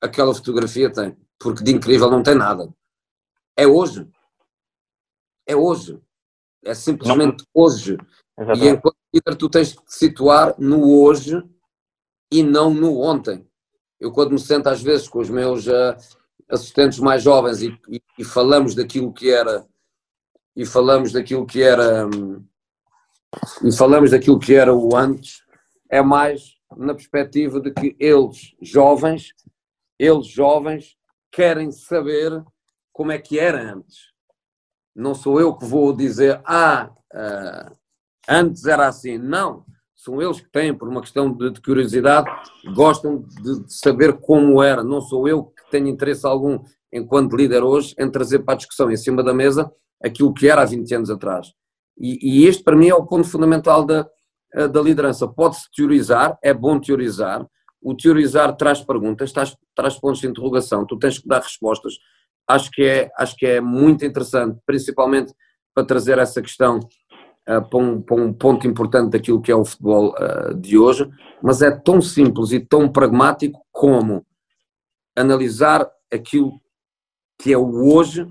aquela 0.00 0.34
fotografia 0.34 0.92
tem, 0.92 1.16
porque 1.38 1.62
de 1.62 1.72
incrível 1.72 2.10
não 2.10 2.22
tem 2.22 2.34
nada. 2.34 2.72
É 3.56 3.66
hoje. 3.66 4.08
É 5.46 5.54
hoje. 5.54 6.00
É 6.64 6.74
simplesmente 6.74 7.44
não. 7.54 7.62
hoje. 7.62 7.96
Exatamente. 8.38 8.64
E 8.64 8.68
enquanto 8.68 8.96
líder 9.14 9.36
tu 9.36 9.48
tens 9.48 9.72
que 9.72 9.84
te 9.84 9.94
situar 9.94 10.54
no 10.58 11.00
hoje 11.00 11.42
e 12.30 12.42
não 12.42 12.72
no 12.72 13.00
ontem. 13.00 13.46
Eu 13.98 14.12
quando 14.12 14.32
me 14.32 14.38
sento 14.38 14.68
às 14.68 14.82
vezes 14.82 15.08
com 15.08 15.20
os 15.20 15.30
meus 15.30 15.66
uh, 15.66 15.96
assistentes 16.50 16.98
mais 16.98 17.22
jovens 17.22 17.62
e, 17.62 17.68
e, 17.88 18.02
e, 18.18 18.24
falamos 18.24 18.74
daquilo 18.74 19.12
que 19.12 19.30
era 19.30 19.66
e 20.54 20.66
falamos 20.66 21.12
daquilo 21.12 21.46
que 21.46 21.62
era 21.62 22.06
um, 22.06 22.44
e 23.62 23.72
falamos 23.72 24.10
daquilo 24.10 24.38
que 24.38 24.54
era 24.54 24.72
o 24.74 24.96
antes, 24.96 25.42
é 25.90 26.02
mais 26.02 26.56
na 26.76 26.94
perspectiva 26.94 27.60
de 27.60 27.70
que 27.70 27.96
eles 27.98 28.54
jovens, 28.60 29.32
eles 29.98 30.26
jovens 30.26 30.96
querem 31.30 31.70
saber 31.70 32.44
como 32.92 33.12
é 33.12 33.18
que 33.18 33.38
era 33.38 33.74
antes. 33.74 33.96
Não 34.94 35.14
sou 35.14 35.40
eu 35.40 35.54
que 35.54 35.66
vou 35.66 35.92
dizer, 35.92 36.40
ah, 36.44 36.90
uh, 37.12 37.76
antes 38.28 38.64
era 38.64 38.88
assim. 38.88 39.18
Não, 39.18 39.64
são 39.94 40.22
eles 40.22 40.40
que 40.40 40.50
têm, 40.50 40.72
por 40.72 40.88
uma 40.88 41.00
questão 41.00 41.32
de, 41.32 41.50
de 41.50 41.60
curiosidade, 41.60 42.30
gostam 42.74 43.18
de, 43.18 43.64
de, 43.64 43.74
saber 43.74 44.14
como 44.20 44.62
era. 44.62 44.82
Não 44.82 45.00
sou 45.00 45.28
eu 45.28 45.44
que 45.44 45.70
tenho 45.70 45.88
interesse 45.88 46.26
algum, 46.26 46.60
enquanto 46.92 47.36
líder 47.36 47.62
hoje, 47.62 47.94
em 47.98 48.10
trazer 48.10 48.40
para 48.40 48.54
a 48.54 48.56
discussão 48.56 48.90
em 48.90 48.96
cima 48.96 49.22
da 49.22 49.34
mesa 49.34 49.70
aquilo 50.02 50.32
que 50.32 50.48
era 50.48 50.62
há 50.62 50.64
20 50.64 50.94
anos 50.94 51.10
atrás. 51.10 51.48
E, 51.98 52.42
e 52.42 52.46
este, 52.46 52.62
para 52.62 52.76
mim, 52.76 52.88
é 52.88 52.94
o 52.94 53.06
ponto 53.06 53.26
fundamental 53.28 53.84
da, 53.84 54.08
da 54.72 54.80
liderança. 54.80 55.26
Pode-se 55.26 55.70
teorizar, 55.74 56.38
é 56.42 56.54
bom 56.54 56.78
teorizar. 56.78 57.46
O 57.80 57.94
teorizar 57.94 58.56
traz 58.56 58.80
perguntas, 58.82 59.32
traz, 59.32 59.56
traz 59.74 59.98
pontos 59.98 60.20
de 60.20 60.26
interrogação, 60.26 60.86
tu 60.86 60.98
tens 60.98 61.18
que 61.18 61.28
dar 61.28 61.40
respostas. 61.40 61.94
Acho 62.48 62.70
que 62.70 62.82
é, 62.82 63.10
acho 63.18 63.36
que 63.36 63.46
é 63.46 63.60
muito 63.60 64.04
interessante, 64.04 64.58
principalmente 64.64 65.32
para 65.74 65.84
trazer 65.84 66.18
essa 66.18 66.40
questão 66.40 66.78
uh, 66.78 67.68
para, 67.68 67.78
um, 67.78 68.00
para, 68.00 68.16
um, 68.16 68.32
ponto 68.32 68.66
importante 68.66 69.10
daquilo 69.10 69.42
que 69.42 69.52
é 69.52 69.56
o 69.56 69.64
futebol 69.64 70.14
uh, 70.14 70.54
de 70.54 70.78
hoje, 70.78 71.08
mas 71.42 71.60
é 71.60 71.70
tão 71.70 72.00
simples 72.00 72.52
e 72.52 72.60
tão 72.60 72.88
pragmático 72.88 73.60
como 73.70 74.24
analisar 75.14 75.88
aquilo 76.12 76.60
que 77.38 77.52
é 77.52 77.58
o 77.58 77.92
hoje 77.92 78.26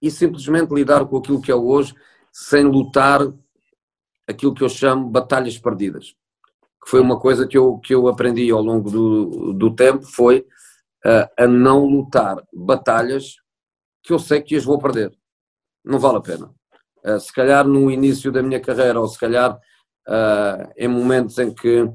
e 0.00 0.10
simplesmente 0.10 0.72
lidar 0.72 1.04
com 1.06 1.16
aquilo 1.16 1.40
que 1.40 1.50
é 1.50 1.54
o 1.54 1.66
hoje 1.66 1.94
sem 2.32 2.64
lutar 2.64 3.20
aquilo 4.28 4.54
que 4.54 4.62
eu 4.62 4.68
chamo 4.68 5.08
batalhas 5.08 5.58
perdidas. 5.58 6.14
Que 6.82 6.90
foi 6.90 7.00
uma 7.00 7.18
coisa 7.18 7.46
que 7.46 7.56
eu, 7.56 7.78
que 7.78 7.94
eu 7.94 8.08
aprendi 8.08 8.50
ao 8.50 8.62
longo 8.62 8.90
do, 8.90 9.52
do 9.52 9.74
tempo, 9.74 10.04
foi 10.04 10.46
uh, 11.04 11.28
a 11.36 11.46
não 11.46 11.84
lutar 11.84 12.36
batalhas 12.52 13.36
que 14.02 14.12
eu 14.12 14.18
sei 14.18 14.40
que 14.40 14.56
as 14.56 14.64
vou 14.64 14.78
perder. 14.78 15.12
Não 15.84 15.98
vale 15.98 16.18
a 16.18 16.20
pena. 16.20 16.50
Uh, 17.04 17.20
se 17.20 17.32
calhar 17.32 17.66
no 17.66 17.90
início 17.90 18.30
da 18.30 18.42
minha 18.42 18.60
carreira, 18.60 19.00
ou 19.00 19.08
se 19.08 19.18
calhar 19.18 19.54
uh, 19.54 20.72
em 20.76 20.88
momentos 20.88 21.38
em 21.38 21.52
que 21.52 21.88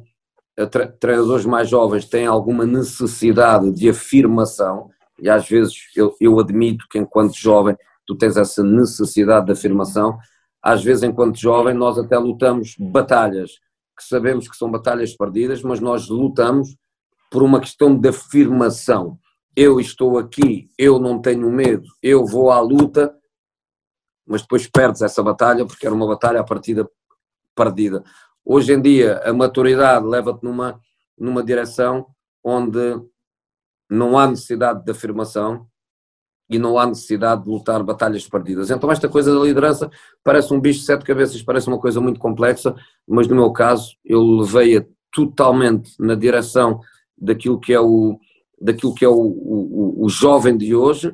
treinadores 1.00 1.46
mais 1.46 1.68
jovens 1.68 2.06
têm 2.06 2.28
alguma 2.28 2.64
necessidade 2.64 3.72
de 3.72 3.90
afirmação, 3.90 4.92
e 5.20 5.28
às 5.28 5.50
vezes 5.50 5.74
eu, 5.96 6.16
eu 6.22 6.40
admito 6.40 6.86
que 6.90 7.00
enquanto 7.00 7.36
jovem 7.36 7.76
tu 8.06 8.16
tens 8.16 8.38
essa 8.38 8.64
necessidade 8.64 9.48
de 9.48 9.54
afirmação, 9.54 10.20
às 10.64 10.82
vezes, 10.82 11.04
enquanto 11.04 11.38
jovem, 11.38 11.74
nós 11.74 12.00
até 12.00 12.18
lutamos 12.18 12.76
batalhas 12.80 13.60
que 13.96 14.04
sabemos 14.04 14.48
que 14.48 14.58
são 14.58 14.70
batalhas 14.70 15.16
perdidas, 15.16 15.62
mas 15.62 15.80
nós 15.80 16.10
lutamos 16.10 16.76
por 17.32 17.44
uma 17.44 17.60
questão 17.60 17.96
de 17.98 18.10
afirmação. 18.10 19.18
Eu 19.56 19.80
estou 19.80 20.18
aqui, 20.18 20.70
eu 20.78 21.00
não 21.00 21.22
tenho 21.22 21.50
medo, 21.52 21.88
eu 22.02 22.26
vou 22.26 22.52
à 22.52 22.60
luta, 22.60 23.16
mas 24.26 24.42
depois 24.42 24.68
perdes 24.68 25.02
essa 25.02 25.22
batalha 25.22 25.66
porque 25.66 25.86
era 25.86 25.96
uma 25.96 26.08
batalha 26.08 26.40
à 26.40 26.44
partida 26.44 26.90
perdida. 27.56 28.04
Hoje 28.44 28.74
em 28.74 28.82
dia, 28.82 29.20
a 29.20 29.32
maturidade 29.34 30.06
leva-te 30.06 30.44
numa, 30.44 30.80
numa 31.18 31.44
direção 31.44 32.08
onde 32.44 33.00
não 33.90 34.18
há 34.18 34.28
necessidade 34.28 34.84
de 34.84 34.92
afirmação, 34.92 35.68
e 36.54 36.60
não 36.60 36.78
há 36.78 36.86
necessidade 36.86 37.44
de 37.44 37.50
lutar 37.50 37.82
batalhas 37.84 38.28
perdidas. 38.28 38.70
Então 38.70 38.92
esta 38.92 39.10
coisa 39.10 39.34
da 39.34 39.44
liderança 39.44 39.90
parece 40.24 40.54
um 40.54 40.60
bicho 40.60 40.82
de 40.82 40.86
sete 40.86 41.04
cabeças, 41.04 41.42
parece 41.42 41.68
uma 41.68 41.80
coisa 41.80 42.00
muito 42.00 42.20
complexa, 42.20 42.76
mas 43.08 43.28
no 43.28 43.36
meu 43.36 43.52
caso 43.52 43.96
eu 44.06 44.22
levei-a 44.22 44.86
totalmente 45.12 45.92
na 46.00 46.16
direção 46.16 46.80
daquilo 47.18 47.60
que 47.60 47.74
é 47.74 47.80
o, 47.80 48.20
daquilo 48.62 48.94
que 48.94 49.04
é 49.04 49.10
o, 49.10 49.14
o, 49.16 50.06
o 50.06 50.10
jovem 50.10 50.56
de 50.56 50.76
hoje, 50.76 51.14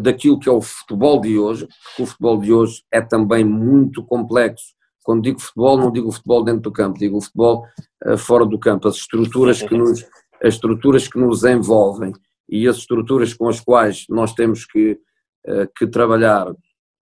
daquilo 0.00 0.38
que 0.38 0.48
é 0.48 0.52
o 0.52 0.60
futebol 0.60 1.20
de 1.20 1.38
hoje, 1.38 1.66
porque 1.84 2.02
o 2.02 2.06
futebol 2.06 2.38
de 2.38 2.52
hoje 2.52 2.82
é 2.92 3.00
também 3.00 3.44
muito 3.44 4.02
complexo. 4.04 4.74
Quando 5.02 5.22
digo 5.22 5.40
futebol, 5.40 5.78
não 5.78 5.90
digo 5.90 6.12
futebol 6.12 6.44
dentro 6.44 6.62
do 6.62 6.72
campo, 6.72 6.98
digo 6.98 7.20
futebol 7.20 7.64
uh, 8.04 8.18
fora 8.18 8.44
do 8.44 8.58
campo, 8.58 8.88
as 8.88 8.96
estruturas 8.96 9.62
que 9.62 9.74
nos, 9.74 10.04
as 10.42 10.54
estruturas 10.54 11.08
que 11.08 11.18
nos 11.18 11.44
envolvem 11.44 12.12
e 12.48 12.66
as 12.66 12.76
estruturas 12.76 13.34
com 13.34 13.48
as 13.48 13.60
quais 13.60 14.06
nós 14.08 14.32
temos 14.32 14.64
que, 14.64 14.98
eh, 15.46 15.68
que 15.76 15.86
trabalhar 15.86 16.52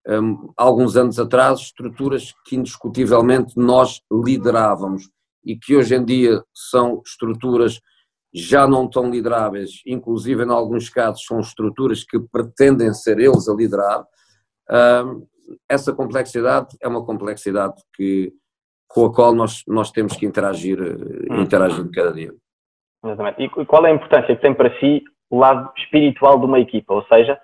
um, 0.09 0.53
alguns 0.57 0.97
anos 0.97 1.19
atrás, 1.19 1.61
estruturas 1.61 2.33
que 2.45 2.57
indiscutivelmente 2.57 3.55
nós 3.57 4.01
liderávamos 4.11 5.09
e 5.45 5.57
que 5.57 5.77
hoje 5.77 5.95
em 5.95 6.05
dia 6.05 6.43
são 6.55 7.03
estruturas 7.05 7.81
já 8.35 8.67
não 8.67 8.89
tão 8.89 9.11
lideráveis, 9.11 9.81
inclusive 9.87 10.45
em 10.45 10.51
alguns 10.51 10.89
casos 10.91 11.25
são 11.25 11.41
estruturas 11.41 12.05
que 12.05 12.19
pretendem 12.21 12.93
ser 12.93 13.19
eles 13.19 13.49
a 13.49 13.55
liderar, 13.55 14.05
um, 14.71 15.27
essa 15.69 15.93
complexidade 15.93 16.77
é 16.81 16.89
uma 16.89 17.05
complexidade 17.05 17.75
que, 17.95 18.33
com 18.89 19.07
a 19.07 19.15
qual 19.15 19.35
nós, 19.35 19.63
nós 19.67 19.91
temos 19.91 20.17
que 20.17 20.27
interagir, 20.27 20.79
eh, 20.81 21.33
hum. 21.33 21.43
interagir 21.43 21.89
cada 21.93 22.13
dia. 22.13 22.35
Exatamente. 23.05 23.43
E 23.43 23.67
qual 23.67 23.87
é 23.87 23.91
a 23.91 23.95
importância 23.95 24.35
que 24.35 24.43
tem 24.43 24.55
para 24.55 24.77
si 24.81 25.03
o 25.31 25.39
lado 25.39 25.71
espiritual 25.77 26.39
de 26.39 26.47
uma 26.47 26.61
equipa, 26.61 26.95
ou 26.95 27.05
seja, 27.07 27.39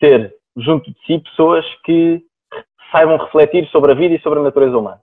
ter 0.00 0.34
junto 0.56 0.90
de 0.90 0.96
si 1.06 1.18
pessoas 1.18 1.64
que 1.84 2.22
saibam 2.90 3.16
refletir 3.16 3.68
sobre 3.70 3.92
a 3.92 3.94
vida 3.94 4.14
e 4.14 4.20
sobre 4.20 4.40
a 4.40 4.42
natureza 4.42 4.76
humana. 4.76 5.00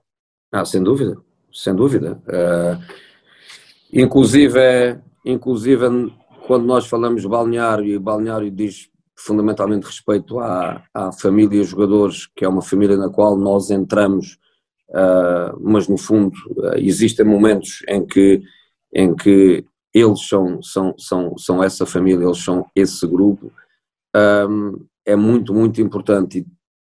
Ah, 0.52 0.64
sem 0.64 0.82
dúvida, 0.82 1.16
sem 1.52 1.74
dúvida. 1.74 2.20
Uh, 2.26 2.80
inclusive, 3.92 4.98
inclusive, 5.24 5.84
quando 6.46 6.66
nós 6.66 6.86
falamos 6.86 7.24
balneário, 7.24 7.84
e 7.84 7.98
balneário 7.98 8.50
diz 8.50 8.90
fundamentalmente 9.16 9.86
respeito 9.86 10.38
à, 10.38 10.82
à 10.94 11.12
família 11.12 11.62
jogadores, 11.62 12.26
que 12.26 12.44
é 12.44 12.48
uma 12.48 12.62
família 12.62 12.96
na 12.96 13.10
qual 13.10 13.36
nós 13.36 13.70
entramos, 13.70 14.38
uh, 14.90 15.58
mas 15.60 15.88
no 15.88 15.98
fundo 15.98 16.34
uh, 16.56 16.76
existem 16.76 17.26
momentos 17.26 17.82
em 17.88 18.06
que, 18.06 18.42
em 18.94 19.14
que 19.14 19.64
eles 19.92 20.26
são, 20.28 20.62
são, 20.62 20.94
são, 20.98 21.36
são 21.36 21.62
essa 21.62 21.84
família, 21.84 22.24
eles 22.24 22.42
são 22.42 22.64
esse 22.74 23.06
grupo, 23.06 23.52
um, 24.48 24.86
é 25.04 25.16
muito, 25.16 25.52
muito 25.52 25.80
importante. 25.80 26.46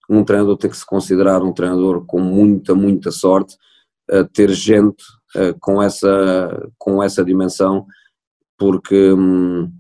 Um 0.10 0.24
treinador 0.24 0.58
tem 0.58 0.70
que 0.70 0.78
se 0.78 0.86
considerar 0.86 1.42
um 1.42 1.54
treinador 1.54 2.06
com 2.06 2.20
muita, 2.20 2.76
muita 2.76 3.12
sorte, 3.12 3.56
uh, 4.12 4.26
ter 4.34 4.50
gente 4.52 5.04
uh, 5.36 5.58
com, 5.60 5.82
essa, 5.82 6.70
com 6.78 7.02
essa 7.02 7.24
dimensão, 7.24 7.86
porque 8.58 9.14
um, 9.14 9.72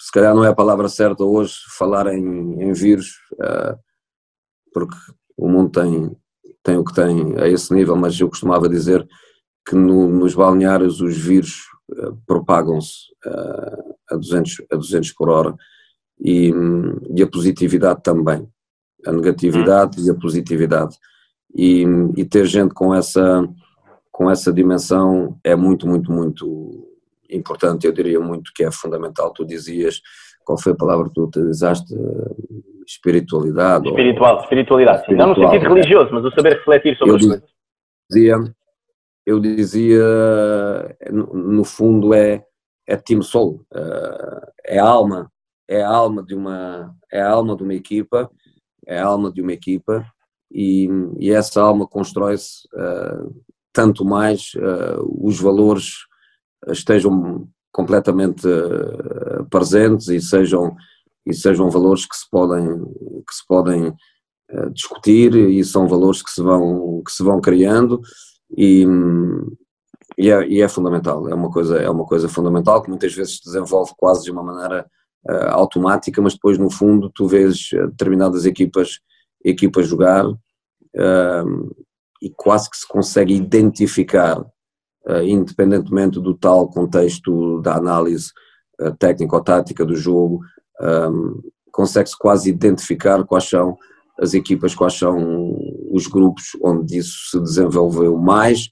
se 0.00 0.12
calhar 0.12 0.34
não 0.34 0.44
é 0.44 0.48
a 0.48 0.54
palavra 0.54 0.88
certa 0.88 1.24
hoje 1.24 1.54
falar 1.76 2.06
em, 2.14 2.62
em 2.62 2.72
vírus, 2.72 3.14
uh, 3.34 3.76
porque 4.72 4.96
o 5.36 5.48
mundo 5.48 5.70
tem, 5.70 6.16
tem 6.62 6.76
o 6.76 6.84
que 6.84 6.94
tem 6.94 7.38
a 7.40 7.48
esse 7.48 7.72
nível, 7.72 7.96
mas 7.96 8.18
eu 8.20 8.28
costumava 8.28 8.68
dizer 8.68 9.06
que 9.68 9.76
no, 9.76 10.08
nos 10.08 10.34
balneários 10.34 11.02
os 11.02 11.16
vírus 11.16 11.66
uh, 11.90 12.16
propagam-se 12.26 13.12
uh, 13.26 13.94
a, 14.10 14.16
200, 14.16 14.62
a 14.72 14.76
200 14.76 15.12
por 15.12 15.28
hora 15.28 15.54
e, 16.18 16.50
e 17.14 17.22
a 17.22 17.26
positividade 17.26 18.02
também, 18.02 18.48
a 19.06 19.12
negatividade 19.12 20.00
e 20.00 20.10
a 20.10 20.14
positividade. 20.14 20.96
E, 21.54 21.84
e, 22.16 22.24
ter 22.24 22.46
gente 22.46 22.72
com 22.74 22.94
essa, 22.94 23.46
com 24.10 24.30
essa 24.30 24.52
dimensão 24.52 25.38
é 25.44 25.54
muito, 25.54 25.86
muito, 25.86 26.10
muito 26.10 26.88
importante, 27.30 27.86
eu 27.86 27.92
diria 27.92 28.20
muito 28.20 28.52
que 28.54 28.64
é 28.64 28.70
fundamental. 28.70 29.32
Tu 29.32 29.44
dizias, 29.44 30.00
qual 30.44 30.58
foi 30.58 30.72
a 30.72 30.76
palavra 30.76 31.08
que 31.08 31.14
tu 31.14 31.24
utilizaste? 31.24 31.94
Espiritualidade? 32.86 33.86
Espiritual, 33.86 34.36
ou... 34.36 34.42
espiritualidade. 34.42 35.14
Não 35.14 35.28
no 35.28 35.34
sentido 35.34 35.74
religioso, 35.74 36.08
mas 36.10 36.24
o 36.24 36.30
saber 36.32 36.54
refletir 36.54 36.96
sobre 36.96 37.12
eu 37.12 37.16
as 37.16 37.26
coisas. 37.26 37.50
Dizia, 38.10 38.36
eu 39.28 39.38
dizia, 39.38 40.02
no 41.12 41.62
fundo, 41.62 42.14
é, 42.14 42.42
é 42.86 42.96
Team 42.96 43.20
Soul, 43.20 43.62
eh, 43.74 44.52
é 44.68 44.78
a 44.78 44.88
alma, 44.88 45.30
é 45.68 45.82
a 45.82 45.90
alma 45.90 46.22
de 46.22 46.34
uma, 46.34 46.96
é 47.12 47.20
alma 47.20 47.54
de 47.54 47.62
uma 47.62 47.74
equipa, 47.74 48.30
é 48.86 48.98
a 48.98 49.04
alma 49.04 49.30
de 49.30 49.42
uma 49.42 49.52
equipa 49.52 50.02
e, 50.50 50.88
e 51.18 51.30
essa 51.30 51.60
alma 51.60 51.86
constrói-se 51.86 52.66
uh, 52.72 53.44
tanto 53.70 54.02
mais 54.02 54.52
uh, 54.54 55.04
os 55.22 55.38
valores 55.38 55.92
estejam 56.68 57.46
completamente 57.70 58.48
presentes 59.50 60.08
e 60.08 60.22
sejam 60.22 60.74
e 61.26 61.34
sejam 61.34 61.68
valores 61.68 62.06
que 62.06 62.16
se 62.16 62.24
podem 62.30 62.66
que 62.66 63.34
se 63.34 63.46
podem 63.46 63.94
discutir 64.72 65.36
e 65.36 65.62
são 65.62 65.86
valores 65.86 66.22
que 66.22 66.30
se 66.30 66.42
vão 66.42 67.02
que 67.04 67.12
se 67.12 67.22
vão 67.22 67.42
criando 67.42 68.00
e, 68.56 68.86
e, 70.16 70.30
é, 70.30 70.46
e, 70.48 70.62
é, 70.62 70.68
fundamental, 70.68 71.28
é 71.28 71.34
uma, 71.34 71.50
coisa, 71.50 71.78
é 71.78 71.88
uma 71.88 72.04
coisa 72.04 72.28
fundamental 72.28 72.82
que 72.82 72.88
muitas 72.88 73.14
vezes 73.14 73.36
se 73.36 73.44
desenvolve 73.44 73.92
quase 73.96 74.24
de 74.24 74.30
uma 74.30 74.42
maneira 74.42 74.86
uh, 75.28 75.50
automática, 75.50 76.20
mas 76.22 76.34
depois 76.34 76.58
no 76.58 76.70
fundo 76.70 77.10
tu 77.10 77.26
vês 77.26 77.70
eh, 77.72 77.86
determinadas 77.86 78.44
equipas, 78.46 79.00
equipas 79.44 79.86
jogar 79.86 80.26
uh, 80.26 81.76
e 82.22 82.30
quase 82.30 82.70
que 82.70 82.76
se 82.76 82.88
consegue 82.88 83.34
identificar, 83.34 84.40
uh, 84.40 85.22
independentemente 85.22 86.20
do 86.20 86.34
tal 86.34 86.68
contexto 86.68 87.60
da 87.60 87.76
análise 87.76 88.32
técnico-tática 89.00 89.84
do 89.84 89.96
jogo, 89.96 90.38
consegue-se 91.72 92.16
quase 92.16 92.48
identificar 92.48 93.24
quais 93.24 93.42
são 93.42 93.76
as 94.18 94.34
equipas, 94.34 94.74
quais 94.74 94.94
são 94.94 95.56
os 95.90 96.06
grupos 96.06 96.44
onde 96.62 96.98
isso 96.98 97.30
se 97.30 97.40
desenvolveu 97.40 98.16
mais, 98.16 98.68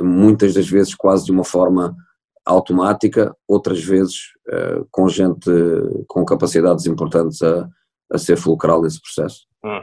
muitas 0.00 0.54
das 0.54 0.68
vezes 0.68 0.94
quase 0.94 1.24
de 1.24 1.32
uma 1.32 1.44
forma 1.44 1.94
automática, 2.44 3.34
outras 3.46 3.82
vezes 3.82 4.16
uh, 4.48 4.86
com 4.90 5.08
gente 5.08 5.50
com 6.08 6.24
capacidades 6.24 6.86
importantes 6.86 7.40
a, 7.42 7.68
a 8.12 8.18
ser 8.18 8.36
fulcral 8.36 8.82
nesse 8.82 9.00
processo. 9.00 9.46
Hum. 9.64 9.82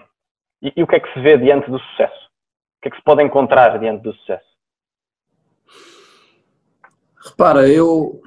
E, 0.61 0.73
e, 0.75 0.83
o 0.83 0.87
que 0.87 0.95
é 0.95 0.99
que 0.99 1.13
se 1.13 1.21
vê 1.21 1.37
diante 1.37 1.69
do 1.69 1.79
sucesso? 1.79 2.25
O 2.77 2.81
que 2.81 2.87
é 2.87 2.91
que 2.91 2.97
se 2.97 3.03
pode 3.03 3.23
encontrar 3.23 3.77
diante 3.79 4.03
do 4.03 4.13
sucesso? 4.13 4.45
Repara, 7.23 7.67
eu. 7.69 8.21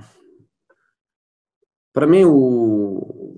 Para 1.92 2.06
mim, 2.06 2.24
o, 2.24 3.34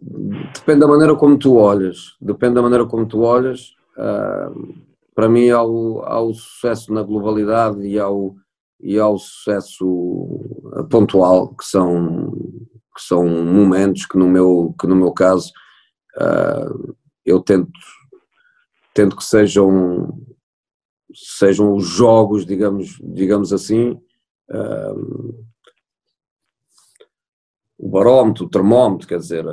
depende 0.54 0.80
da 0.80 0.88
maneira 0.88 1.16
como 1.16 1.38
tu 1.38 1.56
olhas. 1.56 2.16
Depende 2.20 2.54
da 2.54 2.62
maneira 2.62 2.86
como 2.86 3.06
tu 3.06 3.20
olhas. 3.20 3.74
Uh, 3.96 4.74
para 5.14 5.28
mim, 5.28 5.50
há 5.50 5.62
o, 5.62 6.02
há 6.04 6.20
o 6.20 6.34
sucesso 6.34 6.92
na 6.92 7.02
globalidade 7.02 7.80
e 7.86 7.98
há 7.98 8.10
o, 8.10 8.36
e 8.80 8.98
há 8.98 9.08
o 9.08 9.18
sucesso 9.18 10.40
pontual, 10.90 11.54
que 11.54 11.64
são, 11.64 12.32
que 12.94 13.02
são 13.02 13.26
momentos 13.26 14.06
que, 14.06 14.18
no 14.18 14.28
meu, 14.28 14.74
que, 14.78 14.86
no 14.86 14.96
meu 14.96 15.12
caso, 15.12 15.50
uh, 16.16 16.94
eu 17.24 17.40
tento, 17.40 17.70
tento 18.92 19.16
que 19.16 19.24
sejam, 19.24 20.18
sejam 21.14 21.74
os 21.74 21.86
jogos, 21.86 22.44
digamos, 22.44 22.98
digamos 23.02 23.52
assim. 23.52 23.98
O 27.82 27.88
barómetro, 27.88 28.44
o 28.44 28.48
termómetro, 28.48 29.08
quer 29.08 29.18
dizer, 29.18 29.44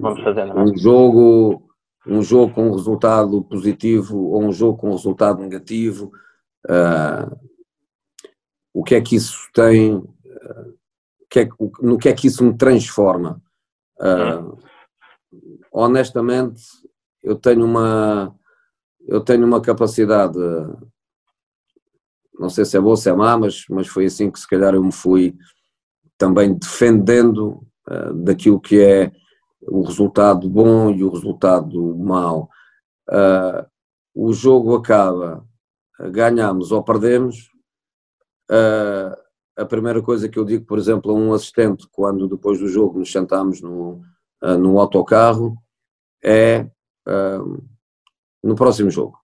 vamos 0.00 0.20
fazer, 0.24 0.48
é? 0.48 0.52
um 0.52 0.76
jogo, 0.76 1.70
um 2.04 2.20
jogo 2.20 2.54
com 2.54 2.66
um 2.66 2.74
resultado 2.74 3.40
positivo 3.44 4.18
ou 4.18 4.42
um 4.42 4.50
jogo 4.50 4.76
com 4.76 4.88
um 4.88 4.94
resultado 4.94 5.40
negativo, 5.40 6.10
uh, 6.66 7.38
o 8.74 8.82
que 8.82 8.96
é 8.96 9.00
que 9.00 9.14
isso 9.14 9.48
tem, 9.54 9.94
uh, 9.94 10.74
que 11.30 11.38
é, 11.38 11.48
no 11.80 11.96
que 11.96 12.08
é 12.08 12.12
que 12.12 12.26
isso 12.26 12.42
me 12.42 12.56
transforma? 12.56 13.40
Uh, 14.00 14.58
honestamente, 15.70 16.62
eu 17.22 17.36
tenho 17.36 17.64
uma, 17.64 18.34
eu 19.06 19.20
tenho 19.20 19.46
uma 19.46 19.60
capacidade, 19.60 20.36
não 22.36 22.50
sei 22.50 22.64
se 22.64 22.76
é 22.76 22.80
boa 22.80 22.90
ou 22.90 22.96
se 22.96 23.08
é 23.08 23.12
má, 23.12 23.38
mas, 23.38 23.66
mas 23.70 23.86
foi 23.86 24.06
assim 24.06 24.32
que 24.32 24.40
se 24.40 24.48
calhar 24.48 24.74
eu 24.74 24.82
me 24.82 24.92
fui 24.92 25.32
também 26.18 26.54
defendendo 26.54 27.66
uh, 27.88 28.12
daquilo 28.14 28.60
que 28.60 28.80
é 28.80 29.12
o 29.62 29.82
resultado 29.82 30.48
bom 30.48 30.90
e 30.90 31.02
o 31.02 31.10
resultado 31.10 31.96
mau. 31.96 32.48
Uh, 33.08 33.66
o 34.14 34.32
jogo 34.32 34.74
acaba, 34.74 35.44
ganhamos 36.10 36.72
ou 36.72 36.82
perdemos. 36.82 37.50
Uh, 38.50 39.16
a 39.56 39.64
primeira 39.64 40.02
coisa 40.02 40.28
que 40.28 40.38
eu 40.38 40.44
digo, 40.44 40.64
por 40.64 40.78
exemplo, 40.78 41.10
a 41.10 41.14
um 41.14 41.32
assistente, 41.32 41.86
quando 41.90 42.28
depois 42.28 42.58
do 42.58 42.68
jogo 42.68 42.98
nos 42.98 43.10
sentamos 43.10 43.60
no, 43.60 44.02
uh, 44.42 44.56
no 44.58 44.78
autocarro, 44.78 45.56
é 46.22 46.68
no 48.42 48.56
próximo 48.56 48.90
jogo. 48.90 49.16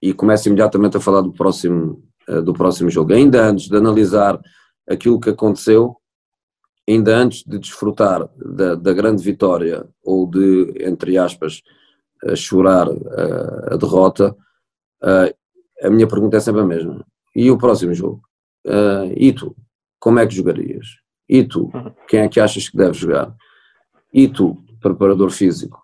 E 0.00 0.14
começo 0.14 0.46
imediatamente 0.46 0.96
a 0.96 1.00
falar 1.00 1.20
do 1.20 1.32
próximo, 1.32 2.00
do 2.44 2.52
próximo 2.52 2.88
jogo. 2.88 3.12
Ainda 3.12 3.44
antes 3.44 3.68
de 3.68 3.76
analisar 3.76 4.40
aquilo 4.88 5.20
que 5.20 5.30
aconteceu, 5.30 5.96
ainda 6.88 7.16
antes 7.16 7.42
de 7.44 7.58
desfrutar 7.58 8.28
da, 8.36 8.74
da 8.74 8.92
grande 8.92 9.22
vitória 9.22 9.86
ou 10.02 10.26
de, 10.28 10.74
entre 10.80 11.16
aspas, 11.16 11.62
chorar 12.36 12.88
a, 12.88 13.74
a 13.74 13.76
derrota, 13.76 14.36
a 15.82 15.90
minha 15.90 16.06
pergunta 16.06 16.36
é 16.36 16.40
sempre 16.40 16.62
a 16.62 16.66
mesma. 16.66 17.04
E 17.34 17.50
o 17.50 17.58
próximo 17.58 17.94
jogo? 17.94 18.22
e 19.16 19.32
tu? 19.32 19.54
Como 19.98 20.18
é 20.18 20.26
que 20.26 20.34
jogarias? 20.34 20.86
E 21.28 21.44
tu? 21.44 21.70
Quem 22.08 22.20
é 22.20 22.28
que 22.28 22.40
achas 22.40 22.68
que 22.68 22.76
deve 22.76 22.94
jogar? 22.94 23.34
E 24.12 24.28
tu, 24.28 24.62
preparador 24.80 25.30
físico? 25.30 25.82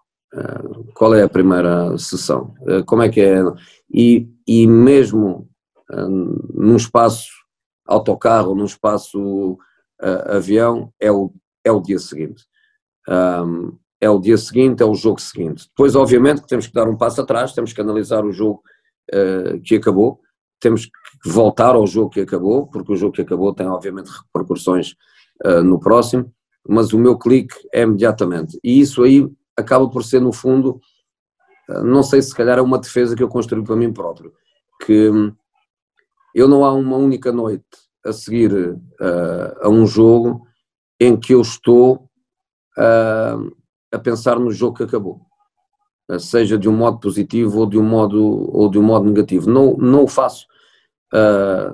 qual 0.94 1.12
é 1.14 1.22
a 1.22 1.28
primeira 1.28 1.98
sessão? 1.98 2.54
como 2.86 3.02
é 3.02 3.08
que 3.08 3.20
é? 3.20 3.42
E, 3.92 4.28
e 4.46 4.66
mesmo 4.66 5.48
num 6.54 6.76
espaço 6.76 7.39
autocarro, 7.90 8.54
num 8.54 8.64
espaço 8.64 9.52
uh, 10.00 10.36
avião, 10.36 10.92
é 10.98 11.10
o, 11.10 11.32
é 11.64 11.72
o 11.72 11.80
dia 11.80 11.98
seguinte. 11.98 12.44
Um, 13.08 13.76
é 14.00 14.08
o 14.08 14.18
dia 14.18 14.38
seguinte, 14.38 14.82
é 14.82 14.86
o 14.86 14.94
jogo 14.94 15.20
seguinte. 15.20 15.66
Depois, 15.68 15.94
obviamente, 15.94 16.40
que 16.40 16.48
temos 16.48 16.66
que 16.66 16.72
dar 16.72 16.88
um 16.88 16.96
passo 16.96 17.20
atrás, 17.20 17.52
temos 17.52 17.72
que 17.72 17.80
analisar 17.80 18.24
o 18.24 18.32
jogo 18.32 18.62
uh, 19.12 19.60
que 19.60 19.76
acabou, 19.76 20.20
temos 20.58 20.86
que 20.86 21.28
voltar 21.28 21.74
ao 21.74 21.86
jogo 21.86 22.10
que 22.10 22.20
acabou, 22.20 22.66
porque 22.66 22.92
o 22.92 22.96
jogo 22.96 23.12
que 23.12 23.22
acabou 23.22 23.52
tem, 23.54 23.66
obviamente, 23.66 24.08
repercussões 24.08 24.94
uh, 25.44 25.62
no 25.62 25.78
próximo, 25.78 26.32
mas 26.66 26.92
o 26.92 26.98
meu 26.98 27.18
clique 27.18 27.54
é 27.72 27.82
imediatamente. 27.82 28.58
E 28.62 28.80
isso 28.80 29.02
aí 29.02 29.28
acaba 29.56 29.88
por 29.88 30.04
ser, 30.04 30.20
no 30.20 30.32
fundo, 30.32 30.80
não 31.84 32.02
sei 32.02 32.20
se 32.22 32.34
calhar 32.34 32.58
é 32.58 32.62
uma 32.62 32.78
defesa 32.78 33.14
que 33.14 33.22
eu 33.22 33.28
construí 33.28 33.62
para 33.62 33.76
mim 33.76 33.92
próprio, 33.92 34.32
que 34.84 35.10
eu 36.34 36.48
não 36.48 36.64
há 36.64 36.72
uma 36.72 36.96
única 36.96 37.32
noite 37.32 37.64
a 38.04 38.12
seguir 38.12 38.52
uh, 38.52 39.56
a 39.60 39.68
um 39.68 39.86
jogo 39.86 40.46
em 40.98 41.18
que 41.18 41.34
eu 41.34 41.40
estou 41.40 42.08
uh, 42.78 43.56
a 43.92 43.98
pensar 43.98 44.38
no 44.38 44.50
jogo 44.50 44.76
que 44.76 44.82
acabou, 44.84 45.20
uh, 46.10 46.18
seja 46.18 46.58
de 46.58 46.68
um 46.68 46.76
modo 46.76 46.98
positivo 46.98 47.60
ou 47.60 47.66
de 47.66 47.78
um 47.78 47.82
modo, 47.82 48.50
ou 48.56 48.70
de 48.70 48.78
um 48.78 48.82
modo 48.82 49.06
negativo. 49.06 49.50
Não, 49.50 49.76
não 49.76 50.04
o 50.04 50.08
faço. 50.08 50.46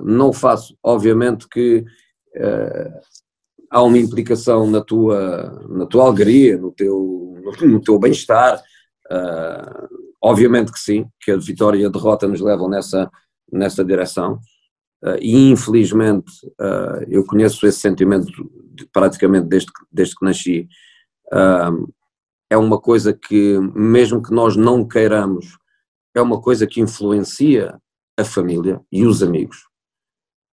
Não 0.03 0.33
faço, 0.33 0.75
obviamente 0.81 1.47
que 1.47 1.85
há 3.69 3.83
uma 3.83 3.99
implicação 3.99 4.65
na 4.65 4.81
tua, 4.81 5.63
na 5.69 5.85
tua 5.85 6.07
alegria, 6.07 6.57
no 6.57 6.71
teu, 6.71 7.35
no, 7.61 7.79
teu 7.79 7.99
bem-estar. 7.99 8.59
Obviamente 10.19 10.71
que 10.71 10.79
sim, 10.79 11.05
que 11.21 11.29
a 11.29 11.37
vitória 11.37 11.77
e 11.77 11.85
a 11.85 11.89
derrota 11.89 12.27
nos 12.27 12.41
levam 12.41 12.67
nessa, 12.67 13.11
nessa 13.51 13.83
direção. 13.83 14.39
e 15.21 15.49
infelizmente 15.51 16.31
eu 17.07 17.23
conheço 17.25 17.65
esse 17.67 17.79
sentimento 17.79 18.31
praticamente 18.91 19.47
desde, 19.47 19.71
desde 19.91 20.15
que 20.15 20.25
nasci. 20.25 20.67
é 22.49 22.57
uma 22.57 22.79
coisa 22.79 23.13
que, 23.13 23.59
mesmo 23.75 24.21
que 24.21 24.33
nós 24.33 24.55
não 24.55 24.87
queiramos, 24.87 25.57
é 26.15 26.21
uma 26.21 26.41
coisa 26.41 26.65
que 26.65 26.81
influencia 26.81 27.79
a 28.17 28.25
família 28.25 28.81
e 28.91 29.05
os 29.05 29.21
amigos. 29.21 29.67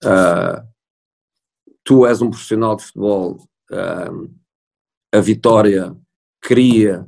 Uh, 0.04 0.66
tu 1.84 2.04
és 2.04 2.20
um 2.20 2.30
profissional 2.30 2.74
de 2.76 2.84
futebol, 2.84 3.38
a 5.14 5.20
vitória 5.20 5.96
cria 6.40 7.06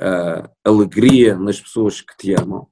uh, 0.00 0.48
alegria 0.64 1.36
nas 1.36 1.60
pessoas 1.60 2.00
que 2.00 2.16
te 2.16 2.34
amam, 2.34 2.68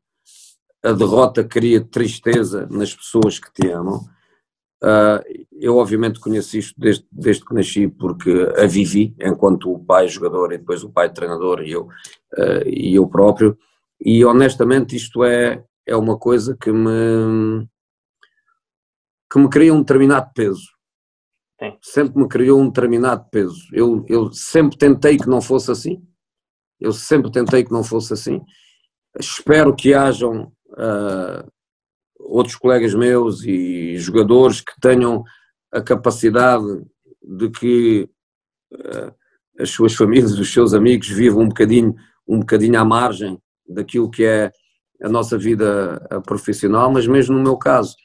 a 0.82 0.92
derrota 0.92 1.44
cria 1.44 1.84
tristeza 1.84 2.66
nas 2.70 2.94
pessoas 2.94 3.38
que 3.38 3.52
te 3.52 3.68
amam. 3.68 4.00
eu, 5.52 5.76
obviamente, 5.76 6.20
conheço 6.20 6.56
isto 6.56 6.74
desde, 6.78 7.06
desde 7.12 7.44
que 7.44 7.54
nasci, 7.54 7.88
porque 7.88 8.30
a 8.56 8.66
vivi 8.66 9.14
enquanto 9.20 9.72
o 9.72 9.78
pai 9.78 10.08
jogador 10.08 10.52
e 10.52 10.58
depois 10.58 10.82
o 10.82 10.90
pai 10.90 11.12
treinador 11.12 11.62
e 11.62 11.72
eu, 11.72 11.88
e 12.66 12.94
eu 12.94 13.06
próprio. 13.06 13.58
E 14.00 14.24
honestamente, 14.24 14.96
isto 14.96 15.22
é, 15.22 15.62
é 15.86 15.94
uma 15.94 16.18
coisa 16.18 16.56
que 16.56 16.72
me 16.72 17.68
que 19.30 19.38
me 19.38 19.48
cria 19.48 19.72
um 19.72 19.80
determinado 19.80 20.30
peso. 20.34 20.64
Sim. 21.60 21.76
Sempre 21.80 22.22
me 22.22 22.28
criou 22.28 22.60
um 22.60 22.66
determinado 22.66 23.28
peso. 23.30 23.60
Eu, 23.72 24.04
eu 24.08 24.32
sempre 24.32 24.76
tentei 24.76 25.16
que 25.16 25.28
não 25.28 25.40
fosse 25.40 25.70
assim. 25.70 26.02
Eu 26.80 26.92
sempre 26.92 27.30
tentei 27.30 27.62
que 27.62 27.70
não 27.70 27.84
fosse 27.84 28.12
assim. 28.12 28.40
Espero 29.18 29.74
que 29.74 29.94
hajam 29.94 30.52
uh, 30.72 31.50
outros 32.18 32.56
colegas 32.56 32.94
meus 32.94 33.42
e 33.44 33.96
jogadores 33.98 34.61
que 34.61 34.72
tenham 34.80 35.24
a 35.72 35.80
capacidade 35.80 36.64
de 37.22 37.50
que 37.50 38.09
uh, 38.72 39.14
as 39.59 39.70
suas 39.70 39.94
famílias, 39.94 40.38
os 40.38 40.52
seus 40.52 40.74
amigos 40.74 41.09
vivam 41.09 41.42
um 41.42 41.48
bocadinho, 41.48 41.94
um 42.26 42.40
bocadinho 42.40 42.78
à 42.78 42.85
margem 42.85 43.38
daquilo 43.68 44.11
que 44.11 44.24
é 44.24 44.52
a 45.02 45.09
nossa 45.09 45.38
vida 45.38 45.98
profissional, 46.26 46.90
mas 46.90 47.06
mesmo 47.06 47.37
no 47.37 47.42
meu 47.42 47.56
caso, 47.56 47.96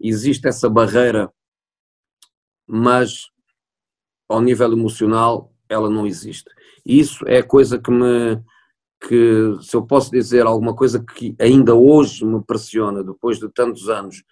existe 0.00 0.46
essa 0.46 0.68
barreira, 0.68 1.32
mas 2.66 3.28
ao 4.28 4.40
nível 4.40 4.72
emocional 4.72 5.52
ela 5.68 5.90
não 5.90 6.06
existe. 6.06 6.50
Isso 6.84 7.26
é 7.26 7.38
a 7.38 7.46
coisa 7.46 7.78
que 7.78 7.90
me, 7.90 8.40
que 9.06 9.56
se 9.60 9.76
eu 9.76 9.82
posso 9.82 10.10
dizer 10.10 10.46
alguma 10.46 10.74
coisa 10.74 10.98
que 10.98 11.34
ainda 11.38 11.74
hoje 11.74 12.24
me 12.24 12.42
pressiona, 12.42 13.04
depois 13.04 13.38
de 13.38 13.48
tantos 13.50 13.88
anos, 13.88 14.22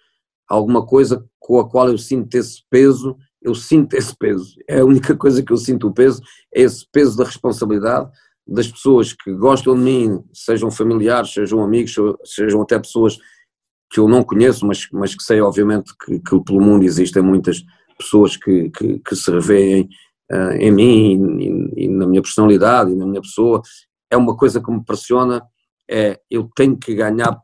alguma 0.47 0.85
coisa 0.85 1.23
com 1.39 1.59
a 1.59 1.69
qual 1.69 1.89
eu 1.89 1.97
sinto 1.97 2.35
esse 2.35 2.63
peso, 2.69 3.15
eu 3.41 3.53
sinto 3.53 3.93
esse 3.97 4.15
peso. 4.17 4.55
É 4.67 4.79
a 4.79 4.85
única 4.85 5.15
coisa 5.15 5.43
que 5.43 5.53
eu 5.53 5.57
sinto 5.57 5.87
o 5.87 5.93
peso, 5.93 6.21
é 6.53 6.61
esse 6.61 6.85
peso 6.91 7.17
da 7.17 7.23
responsabilidade 7.23 8.09
das 8.45 8.67
pessoas 8.67 9.13
que 9.13 9.33
gostam 9.33 9.75
de 9.75 9.81
mim, 9.81 10.23
sejam 10.33 10.69
familiares, 10.69 11.31
sejam 11.31 11.63
amigos, 11.63 11.95
sejam 12.25 12.61
até 12.61 12.77
pessoas 12.77 13.17
que 13.89 13.99
eu 13.99 14.07
não 14.07 14.23
conheço, 14.23 14.65
mas, 14.65 14.87
mas 14.91 15.15
que 15.15 15.23
sei 15.23 15.39
obviamente 15.39 15.93
que, 16.03 16.19
que 16.19 16.43
pelo 16.43 16.59
mundo 16.59 16.83
existem 16.83 17.21
muitas 17.21 17.63
pessoas 17.97 18.35
que, 18.35 18.69
que, 18.71 18.99
que 18.99 19.15
se 19.15 19.31
revêem 19.31 19.87
uh, 20.31 20.51
em 20.53 20.71
mim 20.71 21.39
e, 21.39 21.85
e, 21.85 21.87
na 21.87 22.07
minha 22.07 22.21
personalidade 22.21 22.91
e 22.91 22.95
na 22.95 23.05
minha 23.05 23.21
pessoa, 23.21 23.61
é 24.13 24.17
uma 24.17 24.37
coisa 24.37 24.61
que 24.61 24.71
me 24.71 24.83
pressiona, 24.83 25.41
é 25.89 26.19
eu 26.29 26.49
tenho 26.55 26.77
que 26.77 26.93
ganhar 26.93 27.37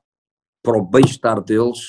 para 0.64 0.78
o 0.78 0.86
bem-estar 0.86 1.42
deles 1.42 1.80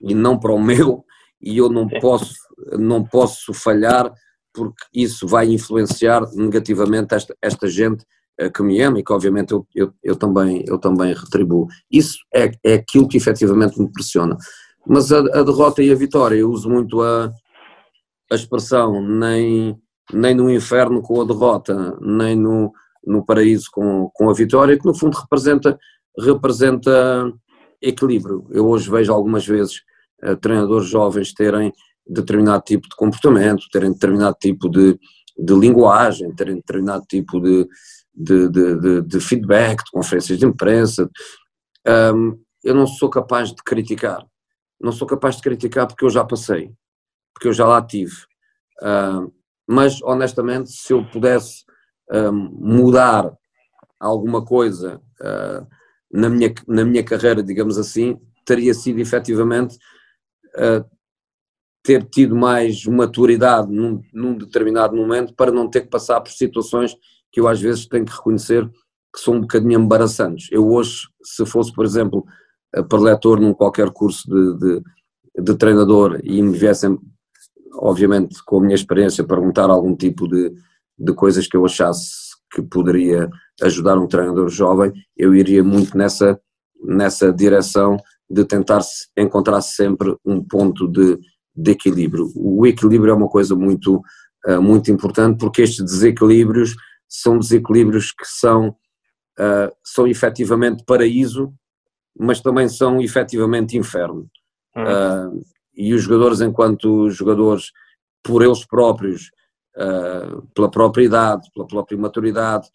e 0.00 0.14
não 0.14 0.38
para 0.38 0.52
o 0.52 0.60
meu, 0.60 1.04
e 1.40 1.56
eu 1.58 1.68
não 1.68 1.88
posso, 1.88 2.34
não 2.78 3.04
posso 3.04 3.54
falhar 3.54 4.12
porque 4.52 4.84
isso 4.92 5.26
vai 5.26 5.46
influenciar 5.46 6.22
negativamente 6.34 7.14
esta, 7.14 7.36
esta 7.40 7.68
gente 7.68 8.04
que 8.54 8.62
me 8.62 8.80
ama 8.80 8.98
e 8.98 9.04
que 9.04 9.12
obviamente 9.12 9.52
eu, 9.52 9.66
eu, 9.74 9.92
eu, 10.02 10.16
também, 10.16 10.64
eu 10.66 10.78
também 10.78 11.12
retribuo. 11.12 11.66
Isso 11.90 12.18
é, 12.32 12.50
é 12.64 12.74
aquilo 12.74 13.08
que 13.08 13.16
efetivamente 13.16 13.80
me 13.80 13.90
pressiona. 13.90 14.36
Mas 14.86 15.12
a, 15.12 15.18
a 15.18 15.42
derrota 15.42 15.82
e 15.82 15.90
a 15.90 15.94
vitória, 15.94 16.36
eu 16.36 16.50
uso 16.50 16.70
muito 16.70 17.02
a, 17.02 17.32
a 18.30 18.34
expressão 18.34 19.02
nem, 19.02 19.76
nem 20.12 20.34
no 20.34 20.50
inferno 20.50 21.02
com 21.02 21.20
a 21.20 21.24
derrota, 21.24 21.96
nem 22.00 22.36
no, 22.36 22.72
no 23.04 23.24
paraíso 23.24 23.68
com, 23.72 24.10
com 24.14 24.30
a 24.30 24.34
vitória, 24.34 24.78
que 24.78 24.86
no 24.86 24.94
fundo 24.94 25.16
representa, 25.16 25.78
representa 26.18 27.32
equilíbrio. 27.80 28.46
Eu 28.50 28.66
hoje 28.68 28.90
vejo 28.90 29.12
algumas 29.12 29.46
vezes 29.46 29.82
uh, 30.22 30.36
treinadores 30.36 30.88
jovens 30.88 31.32
terem 31.32 31.72
determinado 32.06 32.62
tipo 32.64 32.88
de 32.88 32.96
comportamento, 32.96 33.68
terem 33.70 33.92
determinado 33.92 34.36
tipo 34.40 34.68
de, 34.68 34.98
de 35.38 35.54
linguagem, 35.54 36.34
terem 36.34 36.56
determinado 36.56 37.04
tipo 37.08 37.40
de, 37.40 37.68
de, 38.14 38.48
de, 38.48 39.02
de, 39.02 39.20
feedback, 39.20 39.84
de 39.84 39.90
conferências 39.90 40.38
de 40.38 40.46
imprensa. 40.46 41.08
Um, 42.14 42.38
eu 42.64 42.74
não 42.74 42.86
sou 42.86 43.08
capaz 43.08 43.50
de 43.50 43.62
criticar. 43.62 44.26
Não 44.80 44.92
sou 44.92 45.06
capaz 45.06 45.36
de 45.36 45.42
criticar 45.42 45.86
porque 45.86 46.04
eu 46.04 46.10
já 46.10 46.24
passei, 46.24 46.72
porque 47.34 47.48
eu 47.48 47.52
já 47.52 47.66
lá 47.66 47.82
tive. 47.82 48.14
Um, 48.82 49.30
mas, 49.68 50.00
honestamente, 50.02 50.70
se 50.70 50.92
eu 50.92 51.04
pudesse 51.04 51.64
um, 52.10 52.32
mudar 52.32 53.32
alguma 53.98 54.44
coisa 54.44 55.00
uh, 55.20 55.66
na, 56.12 56.28
minha, 56.28 56.52
na 56.66 56.84
minha 56.84 57.04
carreira, 57.04 57.42
digamos 57.42 57.78
assim, 57.78 58.18
teria 58.44 58.72
sido 58.72 59.00
efetivamente 59.00 59.76
uh, 60.56 60.84
ter 61.82 62.04
tido 62.04 62.36
mais 62.36 62.84
maturidade 62.86 63.70
num, 63.70 64.00
num 64.12 64.36
determinado 64.36 64.96
momento 64.96 65.34
para 65.34 65.50
não 65.50 65.68
ter 65.68 65.82
que 65.82 65.88
passar 65.88 66.20
por 66.20 66.30
situações 66.30 66.94
que 67.30 67.40
eu 67.40 67.48
às 67.48 67.60
vezes 67.60 67.86
tenho 67.86 68.04
que 68.04 68.12
reconhecer 68.12 68.68
que 69.12 69.20
são 69.20 69.34
um 69.34 69.40
bocadinho 69.40 69.80
embaraçantes. 69.80 70.48
Eu 70.50 70.68
hoje, 70.68 71.08
se 71.22 71.44
fosse, 71.46 71.72
por 71.72 71.84
exemplo, 71.84 72.24
preletor 72.88 73.40
num 73.40 73.54
qualquer 73.54 73.90
curso 73.90 74.28
de, 74.28 74.58
de, 74.58 74.82
de, 75.42 75.54
treinador 75.56 76.20
e 76.22 76.42
me 76.42 76.56
viessem, 76.56 76.98
obviamente, 77.74 78.42
com 78.44 78.58
a 78.58 78.60
minha 78.60 78.74
experiência, 78.74 79.24
perguntar 79.24 79.70
algum 79.70 79.96
tipo 79.96 80.28
de, 80.28 80.52
de 80.98 81.12
coisas 81.12 81.46
que 81.46 81.56
eu 81.56 81.64
achasse 81.64 82.28
que 82.50 82.62
poderia 82.62 83.28
ajudar 83.62 83.98
um 83.98 84.06
treinador 84.06 84.48
jovem, 84.48 84.92
eu 85.16 85.34
iria 85.34 85.62
muito 85.62 85.96
nessa, 85.96 86.40
nessa 86.82 87.32
direção 87.32 87.96
de 88.30 88.44
tentar 88.44 88.80
encontrar 89.16 89.60
sempre 89.60 90.16
um 90.24 90.42
ponto 90.42 90.88
de, 90.88 91.18
de 91.54 91.70
equilíbrio. 91.70 92.30
O 92.34 92.66
equilíbrio 92.66 93.12
é 93.12 93.14
uma 93.14 93.28
coisa 93.28 93.54
muito, 93.54 94.02
eh, 94.46 94.58
muito 94.58 94.90
importante 94.90 95.38
porque 95.38 95.62
estes 95.62 95.84
desequilíbrios 95.84 96.74
são 97.08 97.38
desequilíbrios 97.38 98.12
que 98.12 98.26
são, 98.26 98.68
uh, 98.68 99.72
são 99.82 100.06
efetivamente 100.06 100.84
paraíso, 100.84 101.52
mas 102.18 102.40
também 102.40 102.68
são 102.68 103.00
efetivamente 103.00 103.78
inferno. 103.78 104.28
Uh, 104.76 105.40
e 105.74 105.94
os 105.94 106.02
jogadores, 106.02 106.40
enquanto 106.42 107.08
jogadores, 107.08 107.70
por 108.22 108.42
eles 108.42 108.66
próprios, 108.66 109.30
uh, 109.78 110.42
pela 110.54 110.70
própria 110.70 111.04
idade, 111.04 111.48
pela 111.54 111.66
própria 111.66 111.96
maturidade, 111.96 112.68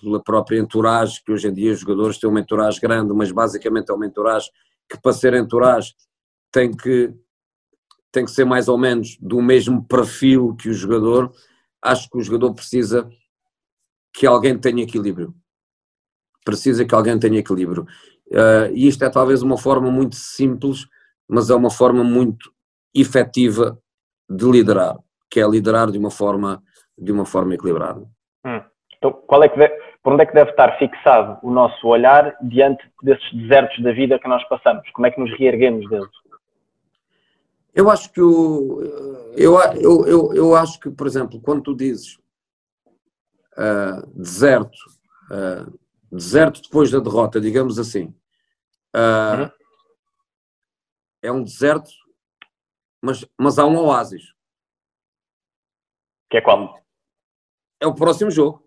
pela 0.00 0.22
própria 0.22 0.58
entourage, 0.58 1.22
que 1.24 1.32
hoje 1.32 1.48
em 1.48 1.52
dia 1.52 1.72
os 1.72 1.80
jogadores 1.80 2.18
têm 2.18 2.28
uma 2.28 2.40
entourage 2.40 2.80
grande, 2.80 3.12
mas 3.12 3.32
basicamente 3.32 3.90
é 3.90 3.94
uma 3.94 4.06
entourage 4.06 4.50
que 4.88 5.00
para 5.00 5.12
ser 5.12 5.34
entourage 5.34 5.94
tem 6.50 6.72
que, 6.72 7.12
tem 8.10 8.24
que 8.24 8.30
ser 8.30 8.44
mais 8.44 8.68
ou 8.68 8.76
menos 8.76 9.16
do 9.20 9.40
mesmo 9.40 9.84
perfil 9.84 10.54
que 10.56 10.68
o 10.68 10.74
jogador, 10.74 11.32
acho 11.82 12.08
que 12.10 12.18
o 12.18 12.22
jogador 12.22 12.54
precisa 12.54 13.08
que 14.12 14.26
alguém 14.26 14.58
tenha 14.58 14.82
equilíbrio. 14.82 15.34
Precisa 16.44 16.84
que 16.84 16.94
alguém 16.94 17.18
tenha 17.18 17.38
equilíbrio. 17.38 17.86
Uh, 18.28 18.72
e 18.74 18.88
isto 18.88 19.04
é 19.04 19.10
talvez 19.10 19.42
uma 19.42 19.56
forma 19.56 19.90
muito 19.90 20.16
simples, 20.16 20.86
mas 21.28 21.50
é 21.50 21.54
uma 21.54 21.70
forma 21.70 22.02
muito 22.02 22.52
efetiva 22.94 23.80
de 24.28 24.44
liderar, 24.44 24.98
que 25.30 25.40
é 25.40 25.48
liderar 25.48 25.90
de 25.90 25.98
uma 25.98 26.10
forma, 26.10 26.62
de 26.98 27.12
uma 27.12 27.24
forma 27.24 27.54
equilibrada. 27.54 28.00
Hum. 28.44 28.62
Então, 28.96 29.12
qual 29.12 29.42
é 29.42 29.48
que 29.48 29.58
deve, 29.58 29.74
por 30.02 30.12
onde 30.12 30.22
é 30.22 30.26
que 30.26 30.34
deve 30.34 30.50
estar 30.50 30.76
fixado 30.78 31.38
o 31.42 31.50
nosso 31.50 31.86
olhar 31.86 32.36
diante 32.42 32.82
desses 33.02 33.32
desertos 33.32 33.82
da 33.82 33.92
vida 33.92 34.18
que 34.18 34.28
nós 34.28 34.46
passamos? 34.48 34.88
Como 34.90 35.06
é 35.06 35.10
que 35.10 35.20
nos 35.20 35.30
reerguemos 35.38 35.88
deles? 35.88 36.10
Eu 37.74 37.88
acho 37.88 38.12
que 38.12 38.20
o, 38.20 38.82
eu, 39.36 39.58
eu, 39.76 40.06
eu, 40.06 40.34
eu 40.34 40.56
acho 40.56 40.78
que, 40.80 40.90
por 40.90 41.06
exemplo, 41.06 41.40
quando 41.40 41.62
tu 41.62 41.74
dizes 41.74 42.18
uh, 43.56 44.06
deserto, 44.14 44.76
uh, 45.30 45.78
deserto 46.10 46.60
depois 46.62 46.90
da 46.90 46.98
derrota, 46.98 47.40
digamos 47.40 47.78
assim. 47.78 48.12
Uh, 48.94 49.42
uhum. 49.42 49.50
É 51.22 51.30
um 51.30 51.44
deserto 51.44 51.90
mas, 53.00 53.24
mas 53.38 53.58
há 53.58 53.64
um 53.64 53.76
oásis. 53.78 54.34
Que 56.30 56.38
é 56.38 56.40
qual? 56.40 56.80
É 57.80 57.86
o 57.86 57.94
próximo 57.94 58.30
jogo. 58.30 58.64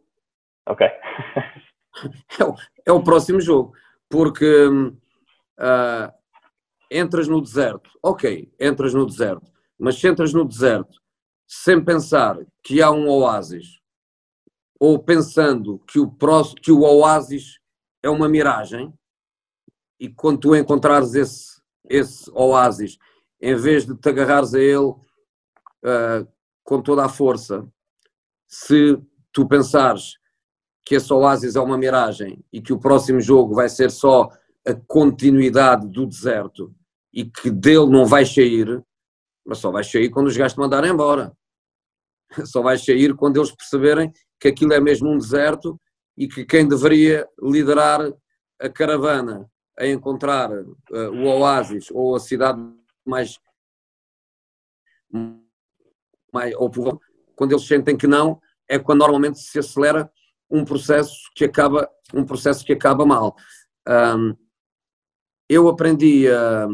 Ok. 0.68 0.86
é, 2.40 2.44
o, 2.44 2.56
é 2.86 2.92
o 2.92 3.04
próximo 3.04 3.40
jogo. 3.40 3.74
Porque 4.10 4.68
uh, 4.68 6.14
entras 6.92 7.28
no 7.28 7.42
deserto, 7.42 7.90
ok, 8.02 8.54
entras 8.60 8.94
no 8.94 9.06
deserto, 9.06 9.52
mas 9.80 10.00
se 10.00 10.08
entras 10.08 10.34
no 10.34 10.46
deserto 10.46 11.02
sem 11.48 11.84
pensar 11.84 12.38
que 12.64 12.82
há 12.82 12.92
um 12.92 13.08
oásis, 13.10 13.80
ou 14.80 15.00
pensando 15.00 15.80
que 15.88 16.00
o, 16.00 16.12
próximo, 16.12 16.62
que 16.62 16.72
o 16.72 16.82
oásis 16.82 17.60
é 18.02 18.10
uma 18.10 18.30
miragem, 18.30 18.94
e 20.00 20.10
quando 20.10 20.40
tu 20.40 20.56
encontrares 20.56 21.14
esse, 21.14 21.62
esse 21.86 22.30
oásis, 22.34 22.98
em 23.42 23.56
vez 23.56 23.86
de 23.86 23.96
te 23.96 24.10
agarrares 24.10 24.54
a 24.54 24.60
ele 24.60 24.78
uh, 24.78 26.28
com 26.64 26.82
toda 26.82 27.06
a 27.06 27.10
força, 27.10 27.68
se 28.48 28.98
tu 29.32 29.48
pensares 29.48 30.18
que 30.86 30.96
esse 30.96 31.12
oásis 31.14 31.56
é 31.56 31.60
uma 31.60 31.78
miragem 31.78 32.44
e 32.52 32.62
que 32.62 32.74
o 32.74 32.80
próximo 32.80 33.20
jogo 33.20 33.56
vai 33.56 33.70
ser 33.70 33.90
só 33.90 34.30
a 34.66 34.74
continuidade 34.88 35.88
do 35.88 36.06
deserto 36.06 36.74
e 37.14 37.26
que 37.26 37.50
dele 37.50 37.88
não 37.88 38.06
vai 38.06 38.26
sair, 38.26 38.84
mas 39.46 39.58
só 39.60 39.72
vai 39.72 39.84
sair 39.84 40.10
quando 40.10 40.28
os 40.28 40.38
gajos 40.38 40.54
te 40.54 40.60
mandarem 40.60 40.92
embora. 40.92 41.36
Só 42.46 42.64
vai 42.64 42.78
sair 42.78 43.16
quando 43.16 43.38
eles 43.38 43.52
perceberem 43.52 44.12
que 44.40 44.48
aquilo 44.48 44.74
é 44.74 44.80
mesmo 44.80 45.10
um 45.10 45.18
deserto 45.18 45.80
e 46.18 46.28
que 46.28 46.44
quem 46.46 46.68
deveria 46.68 47.28
liderar 47.40 48.02
a 48.60 48.70
caravana 48.70 49.48
a 49.78 49.86
encontrar 49.86 50.52
uh, 50.52 51.12
o 51.12 51.26
oásis 51.26 51.90
ou 51.92 52.16
a 52.16 52.20
cidade 52.20 52.60
mais, 53.06 53.40
mais 56.34 56.54
ou 56.56 56.70
quando 57.36 57.52
eles 57.52 57.66
sentem 57.66 57.98
que 57.98 58.08
não, 58.08 58.40
é 58.68 58.80
quando 58.80 59.00
normalmente 59.00 59.40
se 59.40 59.60
acelera 59.60 60.12
um 60.50 60.64
processo 60.64 61.16
que 61.36 61.46
acaba 61.46 61.90
um 62.14 62.26
processo 62.26 62.64
que 62.64 62.74
acaba 62.74 63.06
mal. 63.06 63.36
Um, 63.88 64.36
eu 65.50 65.68
aprendi 65.68 66.28
a 66.30 66.68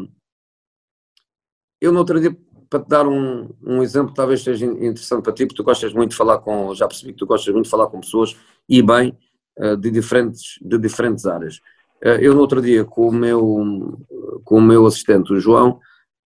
eu 1.82 1.94
no 1.94 2.00
outro 2.00 2.20
dia 2.20 2.36
para 2.70 2.84
te 2.84 2.88
dar 2.88 3.08
um, 3.08 3.50
um 3.64 3.82
exemplo 3.82 4.14
talvez 4.14 4.44
seja 4.44 4.66
interessante 4.66 5.24
para 5.24 5.34
ti, 5.34 5.46
porque 5.46 5.56
tu 5.56 5.64
gostas 5.64 5.94
muito 5.94 6.12
de 6.12 6.18
falar 6.18 6.40
com, 6.40 6.74
já 6.76 6.88
percebi 6.88 7.14
que 7.14 7.20
tu 7.20 7.26
gostas 7.26 7.52
muito 7.54 7.66
de 7.66 7.72
falar 7.72 7.88
com 7.88 8.00
pessoas 8.00 8.36
e 8.68 8.82
bem 8.82 9.18
eh, 9.58 9.76
de 9.76 9.90
diferentes, 9.90 10.60
de 10.62 10.78
diferentes 10.78 11.26
áreas. 11.26 11.60
Eh, 12.04 12.20
eu 12.22 12.36
no 12.36 12.42
outro 12.42 12.62
dia 12.62 12.86
com 12.86 13.10
o 13.10 13.12
meu, 13.12 13.98
com 14.44 14.58
o 14.58 14.62
meu 14.62 14.86
assistente, 14.86 15.34
o 15.34 15.40
João, 15.40 15.80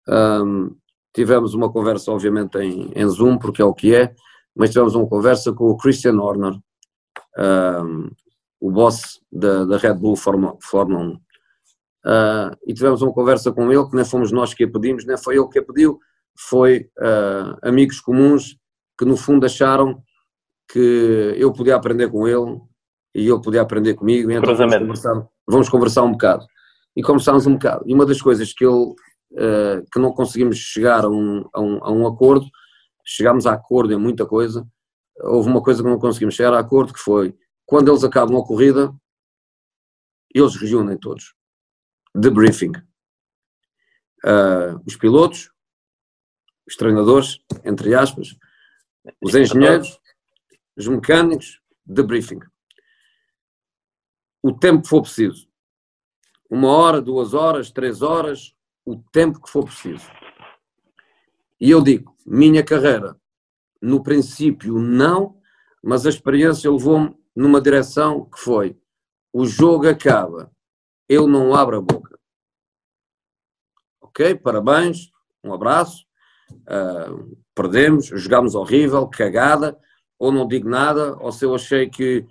um, 0.08 0.74
tivemos 1.12 1.54
uma 1.54 1.70
conversa 1.70 2.10
obviamente 2.10 2.58
em, 2.58 2.90
em 2.94 3.08
Zoom, 3.08 3.38
porque 3.38 3.62
é 3.62 3.64
o 3.64 3.74
que 3.74 3.94
é, 3.94 4.14
mas 4.54 4.70
tivemos 4.70 4.94
uma 4.94 5.06
conversa 5.06 5.52
com 5.52 5.64
o 5.70 5.76
Christian 5.76 6.18
Horner, 6.18 6.54
um, 7.38 8.10
o 8.60 8.70
boss 8.70 9.20
da, 9.30 9.64
da 9.64 9.76
Red 9.76 9.94
Bull 9.94 10.16
Fórmula, 10.16 10.56
Fórmula 10.60 11.00
1. 11.00 11.12
Uh, 12.04 12.56
e 12.66 12.74
tivemos 12.74 13.00
uma 13.02 13.12
conversa 13.12 13.52
com 13.52 13.70
ele, 13.70 13.88
que 13.88 13.94
nem 13.94 14.04
fomos 14.04 14.32
nós 14.32 14.54
que 14.54 14.64
a 14.64 14.70
pedimos, 14.70 15.06
nem 15.06 15.16
foi 15.16 15.36
ele 15.36 15.48
que 15.48 15.58
a 15.58 15.64
pediu, 15.64 15.98
foi 16.36 16.88
uh, 16.98 17.56
amigos 17.62 18.00
comuns 18.00 18.56
que 18.98 19.04
no 19.04 19.16
fundo 19.16 19.46
acharam 19.46 20.02
que 20.68 21.34
eu 21.36 21.52
podia 21.52 21.76
aprender 21.76 22.08
com 22.10 22.26
ele 22.26 22.60
e 23.14 23.28
ele 23.28 23.40
podia 23.42 23.62
aprender 23.62 23.94
comigo, 23.94 24.30
então 24.30 24.54
vamos 24.54 24.78
conversar, 24.78 25.28
vamos 25.46 25.68
conversar 25.68 26.02
um 26.02 26.12
bocado. 26.12 26.46
E 26.96 27.02
conversámos 27.02 27.46
um 27.46 27.54
bocado. 27.54 27.84
E 27.86 27.94
uma 27.94 28.06
das 28.06 28.20
coisas 28.20 28.52
que 28.52 28.64
ele, 28.64 28.94
uh, 29.32 29.84
que 29.92 29.98
não 29.98 30.12
conseguimos 30.12 30.56
chegar 30.56 31.04
a 31.04 31.08
um, 31.08 31.48
a 31.52 31.60
um, 31.60 31.84
a 31.84 31.90
um 31.90 32.06
acordo, 32.06 32.46
chegámos 33.04 33.46
a 33.46 33.52
acordo 33.52 33.92
em 33.92 33.98
muita 33.98 34.26
coisa, 34.26 34.66
houve 35.20 35.48
uma 35.48 35.62
coisa 35.62 35.82
que 35.82 35.88
não 35.88 35.98
conseguimos 35.98 36.34
chegar 36.34 36.54
a 36.54 36.60
acordo, 36.60 36.92
que 36.92 37.00
foi, 37.00 37.34
quando 37.66 37.90
eles 37.90 38.04
acabam 38.04 38.38
a 38.38 38.46
corrida, 38.46 38.92
eles 40.34 40.56
reúnem 40.56 40.96
todos 40.96 41.34
debriefing. 42.14 42.72
Uh, 44.24 44.80
os 44.86 44.96
pilotos, 44.96 45.50
os 46.66 46.76
treinadores, 46.76 47.38
entre 47.64 47.94
aspas, 47.94 48.36
os 49.20 49.34
engenheiros, 49.34 49.98
os 50.76 50.86
mecânicos, 50.86 51.60
debriefing. 51.84 52.40
O 54.42 54.52
tempo 54.52 54.82
que 54.82 54.88
for 54.88 55.02
preciso. 55.02 55.48
Uma 56.50 56.68
hora, 56.68 57.00
duas 57.00 57.34
horas, 57.34 57.70
três 57.70 58.02
horas, 58.02 58.54
o 58.84 58.96
tempo 58.96 59.40
que 59.40 59.50
for 59.50 59.64
preciso. 59.64 60.10
E 61.60 61.70
eu 61.70 61.80
digo, 61.82 62.14
minha 62.26 62.64
carreira, 62.64 63.16
no 63.80 64.02
princípio 64.02 64.78
não, 64.78 65.36
mas 65.82 66.06
a 66.06 66.08
experiência 66.08 66.70
levou-me 66.70 67.16
numa 67.34 67.60
direção 67.60 68.24
que 68.26 68.38
foi, 68.38 68.76
o 69.32 69.46
jogo 69.46 69.88
acaba, 69.88 70.50
eu 71.08 71.26
não 71.26 71.54
abro 71.54 71.78
a 71.78 71.80
boca. 71.80 72.18
Ok, 74.00 74.34
parabéns, 74.36 75.10
um 75.42 75.52
abraço, 75.52 76.04
uh, 76.52 77.36
perdemos, 77.54 78.06
jogámos 78.06 78.54
horrível, 78.54 79.08
cagada, 79.08 79.78
ou 80.18 80.30
não 80.30 80.46
digo 80.46 80.68
nada, 80.68 81.16
ou 81.18 81.32
se 81.32 81.44
eu 81.44 81.54
achei 81.54 81.88
que, 81.88 82.26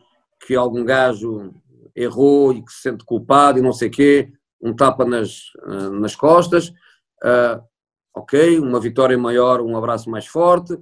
que 0.46 0.56
algum 0.56 0.86
gajo 0.86 1.54
errou 1.96 2.54
e 2.54 2.64
que 2.64 2.72
se 2.72 2.82
sente 2.82 3.04
culpado 3.04 3.60
e 3.60 3.62
não 3.62 3.74
sei 3.74 3.90
o 3.90 3.92
quê, 3.92 4.32
um 4.62 4.76
tapa 4.76 5.06
nas, 5.06 5.54
uh, 5.66 5.92
nas 5.92 6.16
costas, 6.16 6.70
uh, 7.24 7.62
ok, 8.16 8.60
uma 8.60 8.80
vitória 8.80 9.18
maior, 9.18 9.62
um 9.62 9.76
abraço 9.78 10.10
mais 10.10 10.28
forte, 10.28 10.78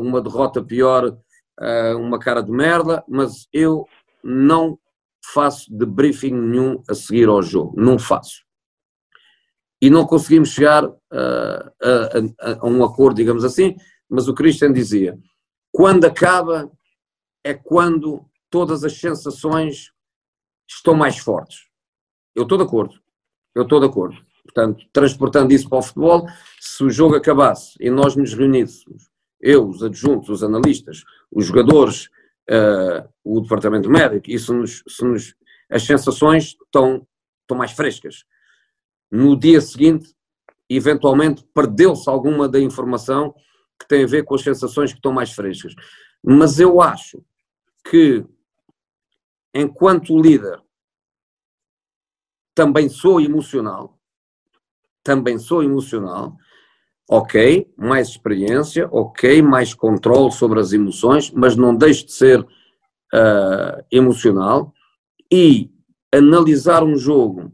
uma 0.00 0.20
derrota 0.20 0.62
pior, 0.62 1.16
uma 1.96 2.18
cara 2.18 2.42
de 2.42 2.52
merda, 2.52 3.02
mas 3.08 3.48
eu 3.50 3.86
não 4.22 4.78
faço 5.24 5.74
debriefing 5.74 6.34
nenhum 6.34 6.82
a 6.88 6.94
seguir 6.94 7.26
ao 7.26 7.42
jogo, 7.42 7.80
não 7.80 7.98
faço. 7.98 8.44
E 9.80 9.88
não 9.88 10.06
conseguimos 10.06 10.50
chegar 10.50 10.84
uh, 10.84 10.94
a, 11.10 12.50
a, 12.50 12.58
a, 12.60 12.66
um 12.66 12.84
acordo, 12.84 13.16
digamos 13.16 13.44
assim, 13.44 13.74
mas 14.08 14.28
o 14.28 14.34
Christian 14.34 14.72
dizia: 14.72 15.18
quando 15.72 16.04
acaba 16.04 16.70
é 17.44 17.54
quando 17.54 18.24
todas 18.50 18.84
as 18.84 18.98
sensações 18.98 19.90
estão 20.68 20.94
mais 20.94 21.18
fortes. 21.18 21.66
Eu 22.34 22.44
estou 22.44 22.56
de 22.56 22.64
acordo, 22.64 23.01
eu 23.54 23.62
estou 23.62 23.80
de 23.80 23.86
acordo. 23.86 24.16
Portanto, 24.44 24.84
transportando 24.92 25.52
isso 25.52 25.68
para 25.68 25.78
o 25.78 25.82
futebol, 25.82 26.26
se 26.60 26.84
o 26.84 26.90
jogo 26.90 27.14
acabasse 27.14 27.74
e 27.80 27.90
nós 27.90 28.16
nos 28.16 28.34
reuníssemos, 28.34 29.10
eu, 29.40 29.68
os 29.68 29.82
adjuntos, 29.82 30.28
os 30.28 30.42
analistas, 30.42 31.04
os 31.30 31.46
jogadores, 31.46 32.06
uh, 32.50 33.08
o 33.24 33.40
departamento 33.40 33.90
médico, 33.90 34.26
se 34.38 34.52
nos, 34.52 34.82
nos, 35.00 35.34
as 35.70 35.82
sensações 35.84 36.56
estão, 36.64 37.06
estão 37.40 37.56
mais 37.56 37.72
frescas. 37.72 38.24
No 39.10 39.38
dia 39.38 39.60
seguinte, 39.60 40.14
eventualmente, 40.68 41.44
perdeu-se 41.54 42.08
alguma 42.08 42.48
da 42.48 42.60
informação 42.60 43.34
que 43.78 43.88
tem 43.88 44.04
a 44.04 44.06
ver 44.06 44.24
com 44.24 44.34
as 44.34 44.42
sensações 44.42 44.92
que 44.92 44.98
estão 44.98 45.12
mais 45.12 45.32
frescas. 45.32 45.74
Mas 46.22 46.60
eu 46.60 46.80
acho 46.80 47.22
que, 47.90 48.24
enquanto 49.54 50.20
líder, 50.20 50.60
também 52.54 52.88
sou 52.88 53.20
emocional, 53.20 53.98
também 55.02 55.38
sou 55.38 55.62
emocional, 55.62 56.36
ok, 57.08 57.70
mais 57.76 58.08
experiência, 58.08 58.88
ok, 58.90 59.42
mais 59.42 59.74
controle 59.74 60.32
sobre 60.32 60.60
as 60.60 60.72
emoções, 60.72 61.30
mas 61.30 61.56
não 61.56 61.74
deixe 61.74 62.06
de 62.06 62.12
ser 62.12 62.40
uh, 62.40 63.84
emocional. 63.90 64.72
E 65.30 65.70
analisar 66.12 66.82
um 66.84 66.96
jogo, 66.96 67.52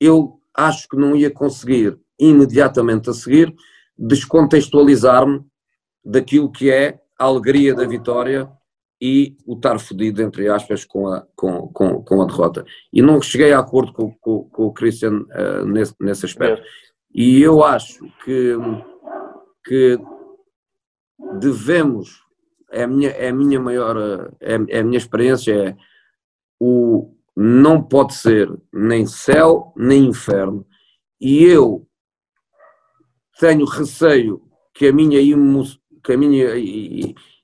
eu 0.00 0.40
acho 0.54 0.88
que 0.88 0.96
não 0.96 1.14
ia 1.14 1.30
conseguir 1.30 1.98
imediatamente 2.18 3.10
a 3.10 3.12
seguir 3.12 3.54
descontextualizar-me 3.96 5.44
daquilo 6.04 6.50
que 6.50 6.70
é 6.70 7.00
a 7.18 7.24
alegria 7.24 7.74
da 7.74 7.86
vitória 7.86 8.50
e 9.00 9.36
o 9.46 9.54
estar 9.54 9.78
fodido, 9.78 10.22
entre 10.22 10.48
aspas, 10.48 10.84
com 10.84 11.08
a, 11.08 11.24
com, 11.36 11.68
com, 11.68 12.02
com 12.02 12.22
a 12.22 12.26
derrota. 12.26 12.64
E 12.92 13.00
não 13.00 13.22
cheguei 13.22 13.52
a 13.52 13.60
acordo 13.60 13.92
com, 13.92 14.12
com, 14.20 14.44
com 14.44 14.64
o 14.64 14.72
Christian 14.72 15.20
uh, 15.20 15.64
nesse, 15.64 15.94
nesse 16.00 16.26
aspecto. 16.26 16.62
E 17.14 17.40
eu 17.40 17.62
acho 17.62 18.04
que, 18.24 18.54
que 19.64 19.98
devemos, 21.38 22.22
é 22.70 22.82
a 22.82 22.88
minha, 22.88 23.10
é 23.10 23.28
a 23.28 23.34
minha 23.34 23.60
maior, 23.60 23.96
é, 24.40 24.54
é 24.68 24.80
a 24.80 24.84
minha 24.84 24.98
experiência, 24.98 25.52
é 25.52 25.76
o 26.60 27.14
não 27.36 27.80
pode 27.80 28.14
ser 28.14 28.52
nem 28.72 29.06
céu 29.06 29.72
nem 29.76 30.06
inferno. 30.06 30.66
E 31.20 31.44
eu 31.44 31.86
tenho 33.38 33.64
receio 33.64 34.42
que 34.74 34.88
a 34.88 34.92
minha, 34.92 35.20
emo, 35.20 35.62
que 36.02 36.12
a 36.12 36.18
minha 36.18 36.46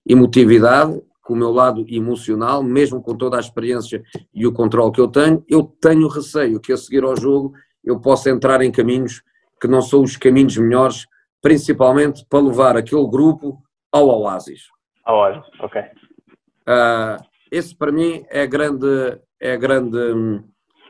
emotividade, 0.04 1.00
com 1.24 1.32
o 1.32 1.36
meu 1.36 1.50
lado 1.50 1.84
emocional, 1.88 2.62
mesmo 2.62 3.02
com 3.02 3.16
toda 3.16 3.36
a 3.38 3.40
experiência 3.40 4.02
e 4.32 4.46
o 4.46 4.52
controle 4.52 4.92
que 4.92 5.00
eu 5.00 5.08
tenho, 5.08 5.42
eu 5.48 5.62
tenho 5.80 6.06
receio 6.06 6.60
que 6.60 6.72
a 6.72 6.76
seguir 6.76 7.02
ao 7.02 7.16
jogo 7.16 7.52
eu 7.82 7.98
possa 8.00 8.30
entrar 8.30 8.62
em 8.62 8.70
caminhos 8.70 9.22
que 9.60 9.66
não 9.66 9.82
são 9.82 10.02
os 10.02 10.16
caminhos 10.16 10.56
melhores 10.56 11.06
principalmente 11.44 12.24
para 12.28 12.42
levar 12.42 12.76
aquele 12.76 13.06
grupo 13.06 13.62
ao 13.92 14.08
Oasis. 14.08 14.62
Ao 15.04 15.18
Oasis, 15.18 15.44
ok. 15.60 15.82
Uh, 15.82 17.22
esse 17.50 17.76
para 17.76 17.92
mim 17.92 18.24
é 18.30 18.46
grande, 18.46 19.20
é 19.38 19.56
grande, 19.56 20.42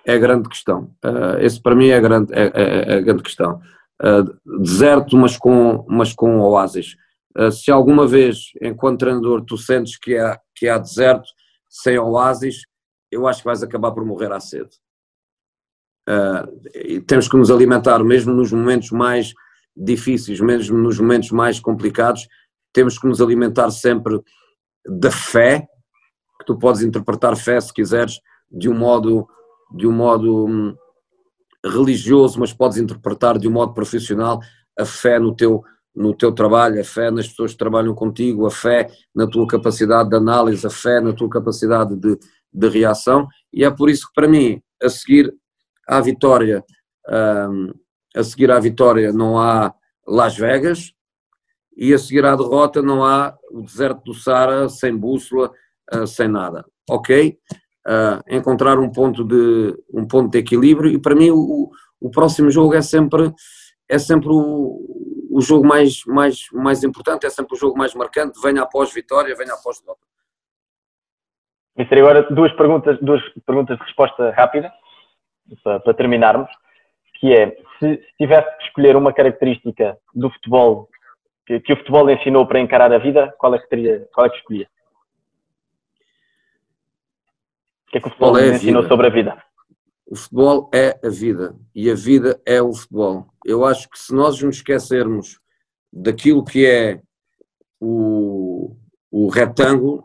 é 0.04 0.16
grande 0.16 0.48
questão. 0.48 0.94
Uh, 1.04 1.40
esse 1.40 1.60
para 1.60 1.74
mim 1.74 1.88
é 1.88 2.00
grande, 2.00 2.32
é, 2.32 2.52
é, 2.54 2.94
é 2.94 3.00
grande 3.02 3.24
questão. 3.24 3.60
Uh, 4.00 4.60
deserto, 4.60 5.16
mas 5.16 5.36
com, 5.36 5.84
mas 5.88 6.12
com 6.12 6.38
oásis. 6.38 6.96
Uh, 7.36 7.50
se 7.50 7.70
alguma 7.70 8.06
vez, 8.06 8.52
enquanto 8.62 9.00
treinador, 9.00 9.44
tu 9.44 9.56
sentes 9.56 9.98
que 9.98 10.16
há, 10.16 10.38
que 10.54 10.68
há 10.68 10.78
deserto 10.78 11.28
sem 11.68 11.98
oásis, 11.98 12.62
eu 13.10 13.26
acho 13.26 13.40
que 13.40 13.46
vais 13.46 13.62
acabar 13.62 13.92
por 13.92 14.04
morrer 14.04 14.32
à 14.32 14.40
sede. 14.40 14.70
e 16.74 17.00
temos 17.00 17.28
que 17.28 17.36
nos 17.36 17.50
alimentar, 17.50 18.02
mesmo 18.04 18.32
nos 18.32 18.52
momentos 18.52 18.90
mais 18.90 19.32
difíceis, 19.76 20.40
mesmo 20.40 20.76
nos 20.78 21.00
momentos 21.00 21.30
mais 21.30 21.58
complicados, 21.58 22.28
temos 22.72 22.98
que 22.98 23.06
nos 23.06 23.20
alimentar 23.20 23.70
sempre 23.70 24.20
da 24.86 25.10
fé, 25.10 25.66
que 26.38 26.44
tu 26.44 26.58
podes 26.58 26.82
interpretar 26.82 27.36
fé, 27.36 27.60
se 27.60 27.72
quiseres, 27.72 28.20
de 28.50 28.68
um 28.68 28.74
modo, 28.76 29.26
de 29.74 29.86
um 29.86 29.92
modo 29.92 30.46
hum, 30.46 30.76
religioso, 31.64 32.38
mas 32.38 32.52
podes 32.52 32.76
interpretar 32.76 33.38
de 33.38 33.48
um 33.48 33.52
modo 33.52 33.72
profissional 33.72 34.40
a 34.78 34.84
fé 34.84 35.18
no 35.18 35.34
teu, 35.34 35.62
no 35.94 36.14
teu 36.14 36.32
trabalho, 36.32 36.80
a 36.80 36.84
fé 36.84 37.10
nas 37.10 37.28
pessoas 37.28 37.52
que 37.52 37.58
trabalham 37.58 37.94
contigo, 37.94 38.46
a 38.46 38.50
fé 38.50 38.90
na 39.14 39.26
tua 39.26 39.46
capacidade 39.46 40.10
de 40.10 40.16
análise, 40.16 40.66
a 40.66 40.70
fé 40.70 41.00
na 41.00 41.12
tua 41.12 41.28
capacidade 41.28 41.94
de, 41.96 42.18
de 42.52 42.68
reação, 42.68 43.28
e 43.52 43.64
é 43.64 43.70
por 43.70 43.88
isso 43.88 44.08
que 44.08 44.14
para 44.14 44.28
mim, 44.28 44.60
a 44.82 44.88
seguir 44.88 45.32
à 45.86 46.00
vitória, 46.00 46.64
um, 47.48 47.72
a 48.16 48.24
seguir 48.24 48.50
à 48.50 48.58
vitória 48.58 49.12
não 49.12 49.38
há 49.38 49.72
Las 50.06 50.36
Vegas, 50.36 50.92
e 51.76 51.92
a 51.92 51.98
seguir 51.98 52.24
à 52.24 52.36
derrota 52.36 52.80
não 52.80 53.04
há 53.04 53.36
o 53.50 53.62
deserto 53.62 54.02
do 54.04 54.14
Sara 54.14 54.68
sem 54.68 54.96
bússola, 54.96 55.50
uh, 55.92 56.06
sem 56.06 56.28
nada. 56.28 56.64
Ok? 56.88 57.36
Uh, 57.86 58.36
encontrar 58.36 58.78
um 58.78 58.90
ponto 58.90 59.24
de 59.24 59.76
um 59.92 60.06
ponto 60.06 60.30
de 60.30 60.38
equilíbrio 60.38 60.90
e 60.90 60.98
para 60.98 61.14
mim 61.14 61.30
o, 61.30 61.70
o 62.00 62.10
próximo 62.10 62.50
jogo 62.50 62.74
é 62.74 62.80
sempre 62.80 63.30
é 63.86 63.98
sempre 63.98 64.28
o, 64.30 65.03
o 65.34 65.40
jogo 65.40 65.66
mais, 65.66 66.04
mais, 66.06 66.46
mais 66.52 66.84
importante, 66.84 67.26
é 67.26 67.30
sempre 67.30 67.56
o 67.56 67.58
jogo 67.58 67.76
mais 67.76 67.92
marcante, 67.92 68.40
venha 68.40 68.62
após 68.62 68.94
vitória, 68.94 69.34
venha 69.34 69.52
após 69.52 69.80
derrota. 69.80 70.06
Mister, 71.76 71.98
agora 71.98 72.22
duas 72.30 72.52
perguntas, 72.52 72.96
duas 73.00 73.20
perguntas 73.44 73.76
de 73.76 73.82
resposta 73.82 74.30
rápida 74.30 74.72
para, 75.64 75.80
para 75.80 75.94
terminarmos, 75.94 76.48
que 77.14 77.34
é 77.34 77.50
se, 77.80 77.96
se 77.96 78.16
tivesse 78.16 78.48
que 78.58 78.64
escolher 78.66 78.94
uma 78.94 79.12
característica 79.12 79.98
do 80.14 80.30
futebol 80.30 80.88
que, 81.44 81.58
que, 81.58 81.72
o 81.72 81.76
futebol 81.78 82.08
ensinou 82.08 82.46
para 82.46 82.60
encarar 82.60 82.92
a 82.92 82.98
vida, 82.98 83.34
qual 83.36 83.56
é 83.56 83.58
que 83.58 83.68
teria, 83.68 84.08
qual 84.14 84.26
é 84.26 84.30
que 84.30 84.36
escolhia? 84.36 84.68
O 87.88 87.90
que 87.90 87.98
é 87.98 88.00
que 88.00 88.06
o 88.06 88.10
futebol 88.10 88.38
é 88.38 88.50
ensinou 88.50 88.86
sobre 88.86 89.08
a 89.08 89.10
vida? 89.10 89.36
O 90.06 90.16
futebol 90.16 90.70
é 90.72 90.98
a 91.02 91.08
vida 91.08 91.56
e 91.74 91.90
a 91.90 91.94
vida 91.94 92.40
é 92.44 92.60
o 92.60 92.72
futebol. 92.74 93.26
Eu 93.44 93.64
acho 93.64 93.88
que 93.88 93.98
se 93.98 94.14
nós 94.14 94.40
nos 94.42 94.56
esquecermos 94.56 95.40
daquilo 95.92 96.44
que 96.44 96.66
é 96.66 97.00
o, 97.80 98.76
o 99.10 99.28
retângulo, 99.28 100.04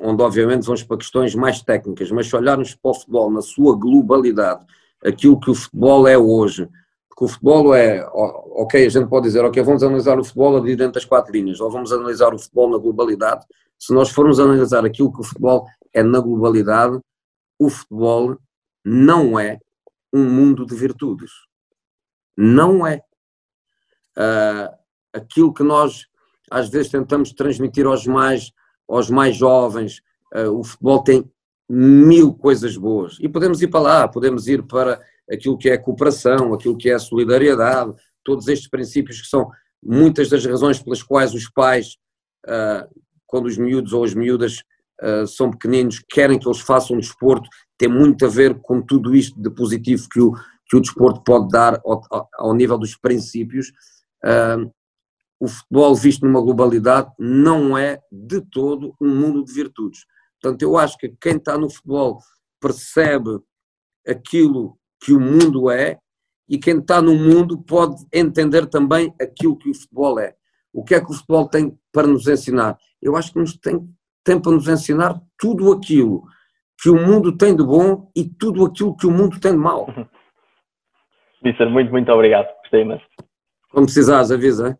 onde 0.00 0.22
obviamente 0.22 0.64
vamos 0.64 0.82
para 0.82 0.96
questões 0.96 1.34
mais 1.34 1.62
técnicas, 1.62 2.10
mas 2.10 2.28
se 2.28 2.36
olharmos 2.36 2.74
para 2.74 2.90
o 2.90 2.94
futebol 2.94 3.30
na 3.30 3.42
sua 3.42 3.76
globalidade, 3.76 4.64
aquilo 5.04 5.38
que 5.38 5.50
o 5.50 5.54
futebol 5.54 6.08
é 6.08 6.16
hoje, 6.16 6.68
porque 7.08 7.24
o 7.24 7.28
futebol 7.28 7.74
é, 7.74 8.06
ok, 8.12 8.86
a 8.86 8.88
gente 8.88 9.08
pode 9.08 9.26
dizer, 9.26 9.44
ok, 9.44 9.62
vamos 9.62 9.82
analisar 9.82 10.18
o 10.18 10.24
futebol 10.24 10.56
ali 10.56 10.76
dentro 10.76 10.94
das 10.94 11.04
quatro 11.04 11.32
linhas, 11.32 11.60
ou 11.60 11.70
vamos 11.70 11.92
analisar 11.92 12.34
o 12.34 12.38
futebol 12.38 12.70
na 12.70 12.78
globalidade. 12.78 13.44
Se 13.78 13.92
nós 13.92 14.10
formos 14.10 14.40
analisar 14.40 14.84
aquilo 14.84 15.12
que 15.12 15.20
o 15.20 15.24
futebol 15.24 15.66
é 15.92 16.02
na 16.02 16.20
globalidade, 16.20 16.98
o 17.58 17.70
futebol 17.70 18.36
não 18.88 19.36
é 19.36 19.58
um 20.12 20.30
mundo 20.30 20.64
de 20.64 20.76
virtudes. 20.76 21.32
Não 22.36 22.86
é. 22.86 23.02
Uh, 24.16 24.72
aquilo 25.12 25.52
que 25.52 25.64
nós 25.64 26.06
às 26.48 26.68
vezes 26.68 26.92
tentamos 26.92 27.32
transmitir 27.32 27.84
aos 27.84 28.06
mais, 28.06 28.52
aos 28.88 29.10
mais 29.10 29.34
jovens, 29.36 30.00
uh, 30.32 30.50
o 30.56 30.62
futebol 30.62 31.02
tem 31.02 31.28
mil 31.68 32.32
coisas 32.32 32.76
boas. 32.76 33.18
E 33.20 33.28
podemos 33.28 33.60
ir 33.60 33.66
para 33.66 33.80
lá, 33.80 34.08
podemos 34.08 34.46
ir 34.46 34.62
para 34.62 35.02
aquilo 35.28 35.58
que 35.58 35.68
é 35.68 35.72
a 35.72 35.82
cooperação, 35.82 36.54
aquilo 36.54 36.76
que 36.76 36.88
é 36.88 36.94
a 36.94 37.00
solidariedade, 37.00 37.92
todos 38.22 38.46
estes 38.46 38.68
princípios 38.68 39.20
que 39.20 39.26
são 39.26 39.50
muitas 39.82 40.28
das 40.28 40.46
razões 40.46 40.80
pelas 40.80 41.02
quais 41.02 41.34
os 41.34 41.50
pais, 41.50 41.96
ah, 42.46 42.88
quando 43.26 43.46
os 43.46 43.58
miúdos 43.58 43.92
ou 43.92 44.04
as 44.04 44.14
miúdas 44.14 44.62
ah, 45.00 45.26
são 45.26 45.50
pequeninos, 45.50 46.02
querem 46.08 46.38
que 46.38 46.48
eles 46.48 46.60
façam 46.60 46.96
desporto, 46.96 47.48
tem 47.78 47.88
muito 47.88 48.24
a 48.24 48.28
ver 48.28 48.60
com 48.60 48.80
tudo 48.80 49.14
isto 49.14 49.40
de 49.40 49.50
positivo 49.50 50.08
que 50.10 50.20
o, 50.20 50.32
que 50.68 50.76
o 50.76 50.80
desporto 50.80 51.22
pode 51.22 51.48
dar 51.48 51.80
ao, 51.84 52.02
ao 52.34 52.54
nível 52.54 52.78
dos 52.78 52.96
princípios. 52.96 53.72
Ah, 54.24 54.58
o 55.38 55.48
futebol 55.48 55.94
visto 55.94 56.24
numa 56.24 56.40
globalidade 56.40 57.10
não 57.18 57.76
é 57.76 58.00
de 58.10 58.40
todo 58.40 58.94
um 59.00 59.14
mundo 59.14 59.44
de 59.44 59.52
virtudes. 59.52 60.06
Portanto, 60.40 60.62
eu 60.62 60.78
acho 60.78 60.96
que 60.96 61.14
quem 61.20 61.36
está 61.36 61.58
no 61.58 61.68
futebol 61.68 62.20
percebe 62.60 63.38
aquilo 64.06 64.78
que 65.00 65.12
o 65.12 65.20
mundo 65.20 65.70
é 65.70 65.98
e 66.48 66.58
quem 66.58 66.78
está 66.78 67.02
no 67.02 67.14
mundo 67.14 67.58
pode 67.58 68.04
entender 68.12 68.66
também 68.66 69.12
aquilo 69.20 69.58
que 69.58 69.70
o 69.70 69.74
futebol 69.74 70.18
é. 70.18 70.34
O 70.72 70.84
que 70.84 70.94
é 70.94 71.00
que 71.00 71.10
o 71.10 71.14
futebol 71.14 71.48
tem 71.48 71.78
para 71.92 72.06
nos 72.06 72.26
ensinar? 72.26 72.78
Eu 73.00 73.16
acho 73.16 73.32
que 73.32 73.38
nos 73.38 73.56
tem, 73.56 73.88
tem 74.26 74.40
para 74.40 74.50
nos 74.50 74.66
ensinar 74.66 75.14
tudo 75.38 75.72
aquilo 75.72 76.24
que 76.82 76.90
o 76.90 76.96
mundo 76.96 77.36
tem 77.36 77.54
de 77.54 77.62
bom 77.62 78.10
e 78.14 78.24
tudo 78.24 78.66
aquilo 78.66 78.96
que 78.96 79.06
o 79.06 79.10
mundo 79.10 79.38
tem 79.38 79.52
de 79.52 79.58
mau. 79.58 79.86
Mister, 81.42 81.70
muito, 81.70 81.92
muito 81.92 82.10
obrigado. 82.10 82.48
Gostei 82.62 82.82
imenso. 82.82 83.04
Quando 83.70 83.84
precisares, 83.84 84.32
avisa. 84.32 84.70
Hein? 84.70 84.76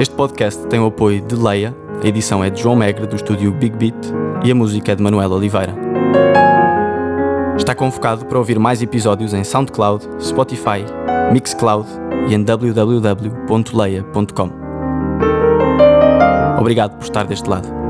Este 0.00 0.14
podcast 0.14 0.66
tem 0.68 0.78
o 0.78 0.86
apoio 0.86 1.20
de 1.26 1.34
Leia, 1.34 1.74
a 2.02 2.06
edição 2.06 2.44
é 2.44 2.50
de 2.50 2.60
João 2.60 2.76
Megre, 2.76 3.06
do 3.06 3.16
estúdio 3.16 3.52
Big 3.52 3.76
Beat, 3.76 3.96
e 4.44 4.52
a 4.52 4.54
música 4.54 4.92
é 4.92 4.94
de 4.94 5.02
Manuel 5.02 5.32
Oliveira. 5.32 5.83
Está 7.56 7.74
convocado 7.74 8.26
para 8.26 8.38
ouvir 8.38 8.58
mais 8.58 8.82
episódios 8.82 9.32
em 9.32 9.44
SoundCloud, 9.44 10.04
Spotify, 10.20 10.84
Mixcloud 11.32 11.88
e 12.28 12.34
em 12.34 12.42
www.leia.com. 12.42 14.50
Obrigado 16.58 16.96
por 16.96 17.04
estar 17.04 17.26
deste 17.26 17.48
lado. 17.48 17.83